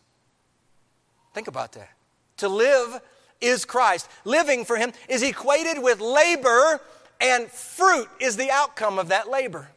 Think 1.35 1.49
about 1.49 1.73
that. 1.73 1.91
To 2.39 2.49
live 2.49 3.01
is 3.41 3.65
Christ. 3.65 4.09
Living 4.25 4.65
for 4.65 4.77
Him 4.77 4.93
is 5.09 5.23
equated 5.23 5.83
with 5.83 6.01
labor, 6.01 6.81
and 7.21 7.49
fruit 7.51 8.09
is 8.21 8.37
the 8.37 8.51
outcome 8.51 8.99
of 8.99 9.09
that 9.09 9.31
labor. 9.31 9.69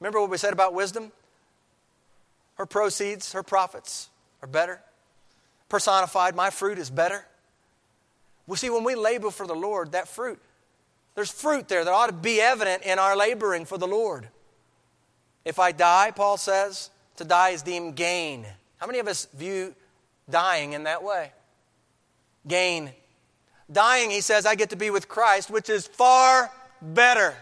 Remember 0.00 0.20
what 0.20 0.30
we 0.30 0.36
said 0.36 0.52
about 0.52 0.74
wisdom? 0.74 1.12
Her 2.56 2.66
proceeds, 2.66 3.32
her 3.32 3.42
profits 3.42 4.08
are 4.42 4.48
better. 4.48 4.80
Personified, 5.68 6.34
my 6.34 6.50
fruit 6.50 6.78
is 6.78 6.90
better. 6.90 7.24
We 8.46 8.56
see 8.56 8.70
when 8.70 8.84
we 8.84 8.94
labor 8.94 9.30
for 9.30 9.46
the 9.46 9.54
Lord, 9.54 9.92
that 9.92 10.08
fruit, 10.08 10.40
there's 11.14 11.30
fruit 11.30 11.68
there 11.68 11.84
that 11.84 11.92
ought 11.92 12.06
to 12.06 12.12
be 12.12 12.40
evident 12.40 12.84
in 12.84 12.98
our 12.98 13.16
laboring 13.16 13.64
for 13.64 13.78
the 13.78 13.86
Lord. 13.86 14.28
If 15.44 15.58
I 15.58 15.72
die, 15.72 16.12
Paul 16.14 16.36
says, 16.36 16.90
to 17.16 17.24
die 17.24 17.50
is 17.50 17.62
deemed 17.62 17.96
gain. 17.96 18.46
How 18.78 18.86
many 18.86 18.98
of 18.98 19.08
us 19.08 19.26
view 19.34 19.74
dying 20.28 20.74
in 20.74 20.84
that 20.84 21.02
way? 21.02 21.32
gain. 22.46 22.90
Dying, 23.70 24.10
he 24.10 24.20
says, 24.20 24.46
I 24.46 24.54
get 24.54 24.70
to 24.70 24.76
be 24.76 24.90
with 24.90 25.08
Christ, 25.08 25.50
which 25.50 25.68
is 25.68 25.86
far 25.86 26.50
better. 26.80 27.34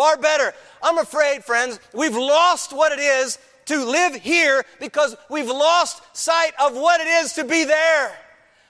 Far 0.00 0.16
better. 0.16 0.54
I'm 0.82 0.96
afraid, 0.96 1.44
friends, 1.44 1.78
we've 1.92 2.16
lost 2.16 2.72
what 2.72 2.90
it 2.90 3.00
is 3.00 3.38
to 3.66 3.84
live 3.84 4.14
here 4.14 4.64
because 4.80 5.14
we've 5.28 5.46
lost 5.46 6.00
sight 6.16 6.52
of 6.58 6.74
what 6.74 7.02
it 7.02 7.06
is 7.06 7.34
to 7.34 7.44
be 7.44 7.64
there 7.64 8.18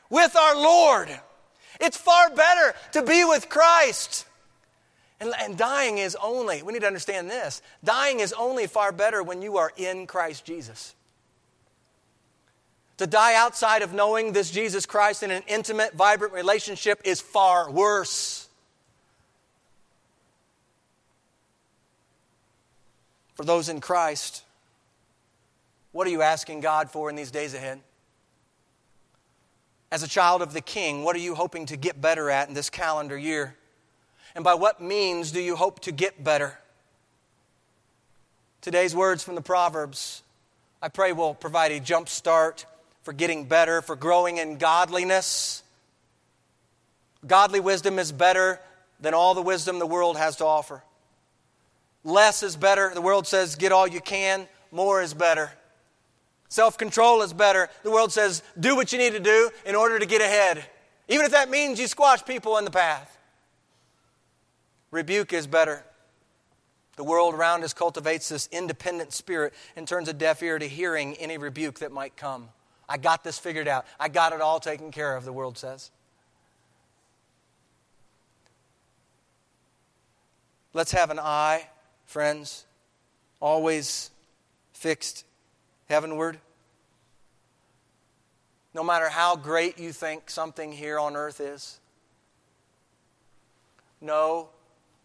with 0.09 0.35
our 0.35 0.57
Lord. 0.57 1.09
It's 1.81 1.97
far 1.97 2.31
better 2.31 2.75
to 2.95 3.03
be 3.05 3.23
with 3.23 3.49
Christ. 3.49 4.27
And, 5.21 5.33
and, 5.41 5.57
dying 5.57 5.99
is 5.99 6.17
only, 6.21 6.65
we 6.65 6.73
need 6.73 6.81
to 6.81 6.89
understand 6.89 7.31
this 7.31 7.63
dying 7.85 8.19
is 8.19 8.33
only 8.33 8.67
far 8.67 8.91
better 8.91 9.23
when 9.23 9.41
you 9.41 9.59
are 9.59 9.71
in 9.77 10.09
Christ 10.09 10.45
Jesus. 10.45 10.97
To 12.97 13.07
die 13.07 13.37
outside 13.37 13.83
of 13.83 13.93
knowing 13.93 14.33
this 14.33 14.51
Jesus 14.51 14.85
Christ 14.85 15.23
in 15.23 15.31
an 15.31 15.45
intimate, 15.47 15.93
vibrant 15.93 16.35
relationship 16.35 17.01
is 17.05 17.21
far 17.21 17.71
worse. 17.71 18.40
For 23.41 23.47
those 23.47 23.71
in 23.71 23.81
Christ, 23.81 24.45
what 25.93 26.07
are 26.07 26.11
you 26.11 26.21
asking 26.21 26.61
God 26.61 26.91
for 26.91 27.09
in 27.09 27.17
these 27.17 27.31
days 27.31 27.55
ahead? 27.55 27.81
As 29.91 30.03
a 30.03 30.07
child 30.07 30.43
of 30.43 30.53
the 30.53 30.61
King, 30.61 31.05
what 31.05 31.17
are 31.17 31.21
you 31.21 31.35
hoping 31.35 31.65
to 31.65 31.79
get 31.79 32.03
better 32.03 32.29
at 32.29 32.49
in 32.49 32.55
this 32.55 32.69
calendar 32.69 33.17
year? 33.17 33.57
And 34.35 34.45
by 34.45 34.53
what 34.53 34.83
means 34.83 35.33
do 35.33 35.41
you 35.41 35.57
hope 35.57 35.81
to 35.81 35.91
get 35.91 36.23
better? 36.23 36.59
Today's 38.61 38.95
words 38.95 39.25
from 39.25 39.37
the 39.37 39.41
Proverbs, 39.41 40.23
I 40.83 40.91
pray, 40.91 41.13
will 41.13 41.33
provide 41.33 41.73
a 41.73 41.81
jump 41.81 42.11
start 42.11 42.67
for 43.05 43.15
getting 43.15 43.47
better, 43.47 43.81
for 43.81 43.97
growing 43.97 44.37
in 44.37 44.59
godliness. 44.59 45.63
Godly 47.27 47.61
wisdom 47.61 47.99
is 47.99 48.13
better 48.13 48.61
than 49.01 49.15
all 49.15 49.33
the 49.33 49.41
wisdom 49.41 49.79
the 49.79 49.87
world 49.87 50.19
has 50.19 50.37
to 50.37 50.45
offer. 50.45 50.83
Less 52.05 52.43
is 52.43 52.57
better. 52.57 52.91
The 52.95 53.03
world 53.03 53.27
says, 53.27 53.57
get 53.57 53.73
all 53.73 53.87
you 53.87 54.01
can. 54.01 54.49
More 54.71 55.03
is 55.03 55.15
better. 55.15 55.53
Self 56.49 56.79
control 56.79 57.23
is 57.23 57.33
better. 57.33 57.69
The 57.83 57.91
world 57.91 58.13
says, 58.13 58.43
do 58.59 58.75
what 58.75 58.93
you 58.93 58.99
need 58.99 59.13
to 59.13 59.21
do 59.21 59.51
in 59.65 59.75
order 59.75 59.99
to 59.99 60.07
get 60.07 60.21
ahead, 60.21 60.65
even 61.09 61.25
if 61.25 61.33
that 61.33 61.49
means 61.49 61.79
you 61.79 61.87
squash 61.87 62.25
people 62.25 62.59
in 62.59 62.65
the 62.65 62.71
path. 62.71 63.19
Rebuke 64.91 65.33
is 65.33 65.47
better. 65.47 65.85
The 66.97 67.05
world 67.05 67.35
around 67.35 67.63
us 67.63 67.73
cultivates 67.73 68.29
this 68.29 68.49
independent 68.51 69.13
spirit 69.13 69.55
and 69.77 69.87
turns 69.87 70.09
a 70.09 70.13
deaf 70.13 70.43
ear 70.43 70.59
to 70.59 70.67
hearing 70.67 71.15
any 71.15 71.39
rebuke 71.39 71.79
that 71.79 71.93
might 71.93 72.17
come. 72.17 72.49
I 72.89 72.97
got 72.97 73.23
this 73.23 73.39
figured 73.39 73.69
out. 73.69 73.87
I 74.01 74.09
got 74.09 74.33
it 74.33 74.41
all 74.41 74.59
taken 74.59 74.91
care 74.91 75.17
of, 75.17 75.25
the 75.25 75.33
world 75.33 75.57
says. 75.57 75.93
Let's 80.75 80.93
have 80.93 81.11
an 81.11 81.19
eye, 81.21 81.69
friends, 82.11 82.65
always 83.39 84.11
fixed 84.73 85.25
heavenward. 85.89 86.41
No 88.75 88.83
matter 88.83 89.09
how 89.09 89.37
great 89.37 89.79
you 89.79 89.93
think 89.93 90.29
something 90.29 90.73
here 90.73 90.99
on 90.99 91.15
earth 91.15 91.41
is, 91.41 91.79
know 94.01 94.49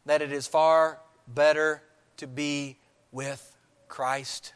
that 0.08 0.24
it 0.24 0.32
is 0.32 0.48
far 0.48 0.98
better 1.28 1.84
to 2.18 2.26
be 2.26 2.76
with 3.12 3.56
Christ. 3.88 4.56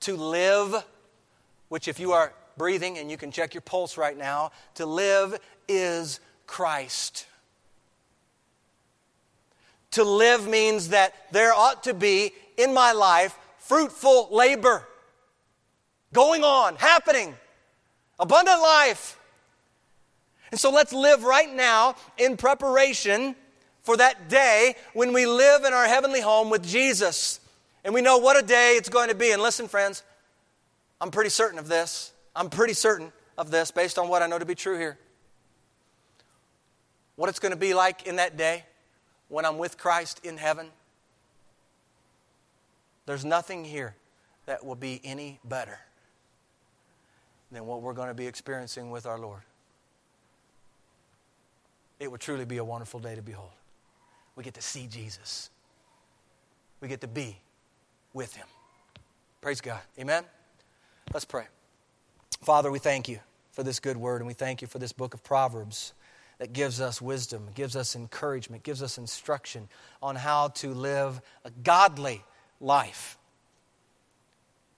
To 0.00 0.16
live 0.16 0.84
which, 1.70 1.88
if 1.88 1.98
you 1.98 2.12
are 2.12 2.34
breathing 2.58 2.98
and 2.98 3.10
you 3.10 3.16
can 3.16 3.30
check 3.30 3.54
your 3.54 3.62
pulse 3.62 3.96
right 3.96 4.18
now, 4.18 4.52
to 4.74 4.84
live 4.84 5.40
is 5.66 6.20
Christ. 6.46 7.26
To 9.96 10.04
live 10.04 10.46
means 10.46 10.90
that 10.90 11.14
there 11.32 11.54
ought 11.54 11.84
to 11.84 11.94
be 11.94 12.32
in 12.58 12.74
my 12.74 12.92
life 12.92 13.34
fruitful 13.56 14.28
labor 14.30 14.86
going 16.12 16.44
on, 16.44 16.76
happening, 16.76 17.34
abundant 18.18 18.60
life. 18.60 19.18
And 20.50 20.60
so 20.60 20.70
let's 20.70 20.92
live 20.92 21.24
right 21.24 21.50
now 21.50 21.94
in 22.18 22.36
preparation 22.36 23.36
for 23.84 23.96
that 23.96 24.28
day 24.28 24.74
when 24.92 25.14
we 25.14 25.24
live 25.24 25.64
in 25.64 25.72
our 25.72 25.86
heavenly 25.86 26.20
home 26.20 26.50
with 26.50 26.62
Jesus. 26.62 27.40
And 27.82 27.94
we 27.94 28.02
know 28.02 28.18
what 28.18 28.38
a 28.38 28.46
day 28.46 28.74
it's 28.76 28.90
going 28.90 29.08
to 29.08 29.14
be. 29.14 29.32
And 29.32 29.40
listen, 29.40 29.66
friends, 29.66 30.02
I'm 31.00 31.10
pretty 31.10 31.30
certain 31.30 31.58
of 31.58 31.68
this. 31.68 32.12
I'm 32.34 32.50
pretty 32.50 32.74
certain 32.74 33.14
of 33.38 33.50
this 33.50 33.70
based 33.70 33.98
on 33.98 34.10
what 34.10 34.20
I 34.20 34.26
know 34.26 34.38
to 34.38 34.44
be 34.44 34.54
true 34.54 34.76
here. 34.76 34.98
What 37.14 37.30
it's 37.30 37.38
going 37.38 37.52
to 37.52 37.58
be 37.58 37.72
like 37.72 38.06
in 38.06 38.16
that 38.16 38.36
day 38.36 38.64
when 39.28 39.44
I'm 39.44 39.58
with 39.58 39.78
Christ 39.78 40.20
in 40.24 40.36
heaven. 40.36 40.68
There's 43.06 43.24
nothing 43.24 43.64
here 43.64 43.94
that 44.46 44.64
will 44.64 44.74
be 44.74 45.00
any 45.04 45.40
better 45.44 45.78
than 47.52 47.66
what 47.66 47.82
we're 47.82 47.92
going 47.92 48.08
to 48.08 48.14
be 48.14 48.26
experiencing 48.26 48.90
with 48.90 49.06
our 49.06 49.18
Lord. 49.18 49.42
It 51.98 52.10
would 52.10 52.20
truly 52.20 52.44
be 52.44 52.58
a 52.58 52.64
wonderful 52.64 53.00
day 53.00 53.14
to 53.14 53.22
behold. 53.22 53.50
We 54.34 54.44
get 54.44 54.54
to 54.54 54.62
see 54.62 54.86
Jesus, 54.86 55.50
we 56.80 56.88
get 56.88 57.00
to 57.00 57.08
be 57.08 57.38
with 58.12 58.34
Him. 58.34 58.46
Praise 59.40 59.60
God. 59.60 59.80
Amen. 59.98 60.24
Let's 61.14 61.24
pray. 61.24 61.44
Father, 62.42 62.70
we 62.70 62.78
thank 62.78 63.08
you 63.08 63.20
for 63.52 63.62
this 63.62 63.80
good 63.80 63.96
word, 63.96 64.20
and 64.20 64.26
we 64.26 64.34
thank 64.34 64.60
you 64.60 64.68
for 64.68 64.78
this 64.78 64.92
book 64.92 65.14
of 65.14 65.22
Proverbs 65.22 65.92
that 66.38 66.52
gives 66.52 66.80
us 66.80 67.00
wisdom, 67.00 67.48
gives 67.54 67.76
us 67.76 67.96
encouragement, 67.96 68.62
gives 68.62 68.82
us 68.82 68.98
instruction 68.98 69.68
on 70.02 70.16
how 70.16 70.48
to 70.48 70.74
live 70.74 71.20
a 71.44 71.50
godly 71.50 72.22
life. 72.60 73.16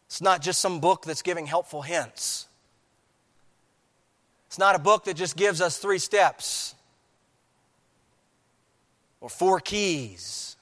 It's 0.07 0.23
not 0.23 0.41
just 0.41 0.61
some 0.61 0.81
book 0.81 1.05
that's 1.05 1.23
giving 1.23 1.47
helpful 1.47 1.83
hints. 1.83 2.47
It's 4.47 4.59
not 4.59 4.75
a 4.75 4.79
book 4.79 5.05
that 5.05 5.15
just 5.15 5.37
gives 5.37 5.61
us 5.61 5.79
three 5.79 5.99
steps 5.99 6.75
or 9.21 9.29
four 9.29 9.61
keys. 9.61 10.57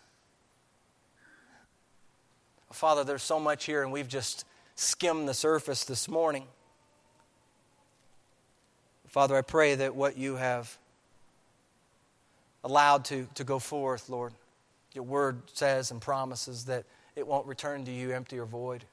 Father, 2.73 3.05
there's 3.05 3.23
so 3.23 3.39
much 3.39 3.64
here, 3.64 3.82
and 3.82 3.93
we've 3.93 4.09
just 4.09 4.44
skimmed 4.74 5.28
the 5.28 5.35
surface 5.35 5.85
this 5.85 6.09
morning. 6.09 6.44
Father, 9.06 9.36
I 9.36 9.40
pray 9.40 9.77
that 9.77 9.94
what 9.94 10.18
you 10.18 10.36
have 10.36 10.77
allowed 12.66 13.05
to, 13.06 13.28
to 13.36 13.44
go 13.44 13.60
forth, 13.60 14.09
Lord, 14.09 14.32
your 14.93 15.05
word 15.05 15.40
says 15.55 15.93
and 15.93 16.01
promises 16.01 16.64
that 16.64 16.84
it 17.14 17.24
won't 17.26 17.47
return 17.47 17.84
to 17.84 17.93
you 17.93 18.10
empty 18.10 18.38
or 18.38 18.44
void. 18.44 18.84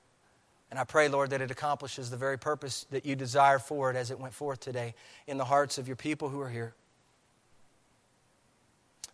And 0.70 0.80
I 0.80 0.84
pray, 0.84 1.10
Lord, 1.10 1.32
that 1.32 1.42
it 1.42 1.50
accomplishes 1.50 2.12
the 2.12 2.18
very 2.18 2.38
purpose 2.38 2.86
that 2.92 3.04
you 3.04 3.16
desire 3.16 3.58
for 3.58 3.90
it 3.90 3.96
as 3.96 4.12
it 4.12 4.20
went 4.20 4.36
forth 4.36 4.60
today 4.60 4.94
in 5.26 5.38
the 5.38 5.46
hearts 5.46 5.80
of 5.80 5.88
your 5.88 5.96
people 5.96 6.30
who 6.30 6.40
are 6.40 6.50
here. 6.50 6.76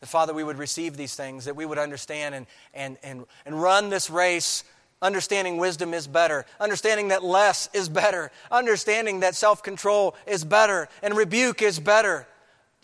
That, 0.02 0.08
Father, 0.08 0.34
we 0.34 0.44
would 0.44 0.58
receive 0.58 0.98
these 0.98 1.16
things, 1.16 1.46
that 1.46 1.56
we 1.56 1.66
would 1.66 1.78
understand 1.78 2.36
and, 2.36 2.46
and, 2.74 2.98
and, 3.02 3.26
and 3.46 3.62
run 3.62 3.90
this 3.90 4.10
race 4.10 4.66
Understanding 5.02 5.56
wisdom 5.56 5.94
is 5.94 6.08
better. 6.08 6.46
Understanding 6.60 7.08
that 7.08 7.24
less 7.24 7.70
is 7.74 7.88
better. 7.88 8.32
Understanding 8.52 9.22
that 9.22 9.34
self 9.34 9.64
control 9.64 10.14
is 10.28 10.44
better 10.44 10.90
and 11.02 11.16
rebuke 11.16 11.62
is 11.62 11.80
better. 11.80 12.28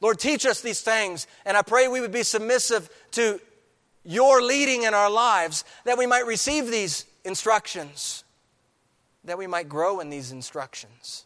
Lord, 0.01 0.19
teach 0.19 0.45
us 0.45 0.61
these 0.61 0.81
things. 0.81 1.27
And 1.45 1.55
I 1.55 1.61
pray 1.61 1.87
we 1.87 2.01
would 2.01 2.11
be 2.11 2.23
submissive 2.23 2.89
to 3.11 3.39
your 4.03 4.41
leading 4.41 4.83
in 4.83 4.93
our 4.93 5.09
lives 5.09 5.63
that 5.85 5.97
we 5.97 6.05
might 6.05 6.25
receive 6.25 6.67
these 6.67 7.05
instructions, 7.23 8.23
that 9.23 9.37
we 9.37 9.47
might 9.47 9.67
grow 9.67 9.99
in 9.99 10.09
these 10.09 10.31
instructions. 10.31 11.25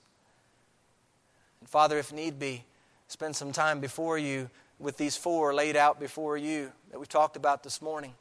And 1.59 1.69
Father, 1.69 1.97
if 1.97 2.13
need 2.13 2.39
be, 2.39 2.63
spend 3.07 3.35
some 3.35 3.51
time 3.51 3.79
before 3.79 4.17
you 4.17 4.49
with 4.77 4.97
these 4.97 5.17
four 5.17 5.53
laid 5.53 5.75
out 5.75 5.99
before 5.99 6.37
you 6.37 6.71
that 6.91 6.99
we've 6.99 7.09
talked 7.09 7.35
about 7.35 7.63
this 7.63 7.81
morning 7.81 8.13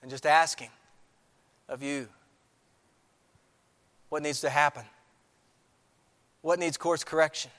and 0.00 0.10
just 0.10 0.24
asking 0.24 0.70
of 1.68 1.82
you 1.82 2.08
what 4.08 4.22
needs 4.22 4.40
to 4.40 4.48
happen, 4.48 4.84
what 6.40 6.58
needs 6.58 6.76
course 6.76 7.04
correction. 7.04 7.50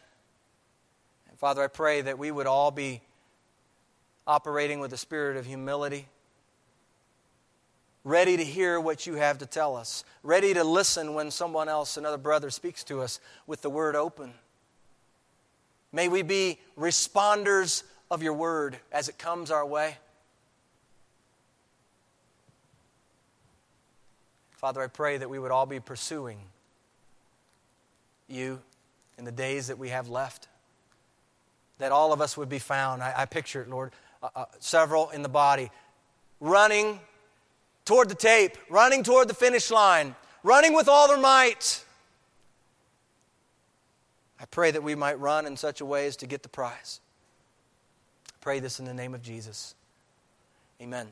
Father, 1.37 1.63
I 1.63 1.67
pray 1.67 2.01
that 2.01 2.17
we 2.17 2.31
would 2.31 2.47
all 2.47 2.71
be 2.71 3.01
operating 4.25 4.79
with 4.79 4.93
a 4.93 4.97
spirit 4.97 5.35
of 5.35 5.45
humility, 5.45 6.07
ready 8.03 8.37
to 8.37 8.43
hear 8.43 8.79
what 8.79 9.05
you 9.05 9.15
have 9.15 9.39
to 9.39 9.45
tell 9.45 9.75
us, 9.75 10.05
ready 10.23 10.53
to 10.53 10.63
listen 10.63 11.13
when 11.13 11.29
someone 11.31 11.67
else, 11.67 11.97
another 11.97 12.17
brother, 12.17 12.49
speaks 12.49 12.83
to 12.85 13.01
us 13.01 13.19
with 13.47 13.61
the 13.61 13.69
word 13.69 13.95
open. 13.95 14.33
May 15.91 16.07
we 16.07 16.21
be 16.21 16.57
responders 16.77 17.83
of 18.09 18.23
your 18.23 18.33
word 18.33 18.77
as 18.91 19.09
it 19.09 19.17
comes 19.17 19.51
our 19.51 19.65
way. 19.65 19.97
Father, 24.51 24.81
I 24.81 24.87
pray 24.87 25.17
that 25.17 25.29
we 25.29 25.37
would 25.37 25.51
all 25.51 25.65
be 25.65 25.81
pursuing 25.81 26.39
you 28.27 28.61
in 29.17 29.25
the 29.25 29.31
days 29.31 29.67
that 29.67 29.77
we 29.77 29.89
have 29.89 30.07
left. 30.07 30.47
That 31.77 31.91
all 31.91 32.13
of 32.13 32.21
us 32.21 32.37
would 32.37 32.49
be 32.49 32.59
found. 32.59 33.03
I, 33.03 33.13
I 33.17 33.25
picture 33.25 33.61
it, 33.61 33.69
Lord, 33.69 33.91
uh, 34.23 34.29
uh, 34.35 34.45
several 34.59 35.09
in 35.09 35.21
the 35.21 35.29
body 35.29 35.69
running 36.39 36.99
toward 37.85 38.09
the 38.09 38.15
tape, 38.15 38.57
running 38.69 39.03
toward 39.03 39.27
the 39.27 39.33
finish 39.33 39.71
line, 39.71 40.15
running 40.43 40.73
with 40.73 40.87
all 40.87 41.07
their 41.07 41.17
might. 41.17 41.83
I 44.39 44.45
pray 44.45 44.71
that 44.71 44.83
we 44.83 44.95
might 44.95 45.19
run 45.19 45.45
in 45.45 45.55
such 45.57 45.81
a 45.81 45.85
way 45.85 46.07
as 46.07 46.17
to 46.17 46.27
get 46.27 46.43
the 46.43 46.49
prize. 46.49 46.99
I 48.29 48.37
pray 48.41 48.59
this 48.59 48.79
in 48.79 48.85
the 48.85 48.93
name 48.93 49.13
of 49.13 49.21
Jesus. 49.21 49.75
Amen. 50.81 51.07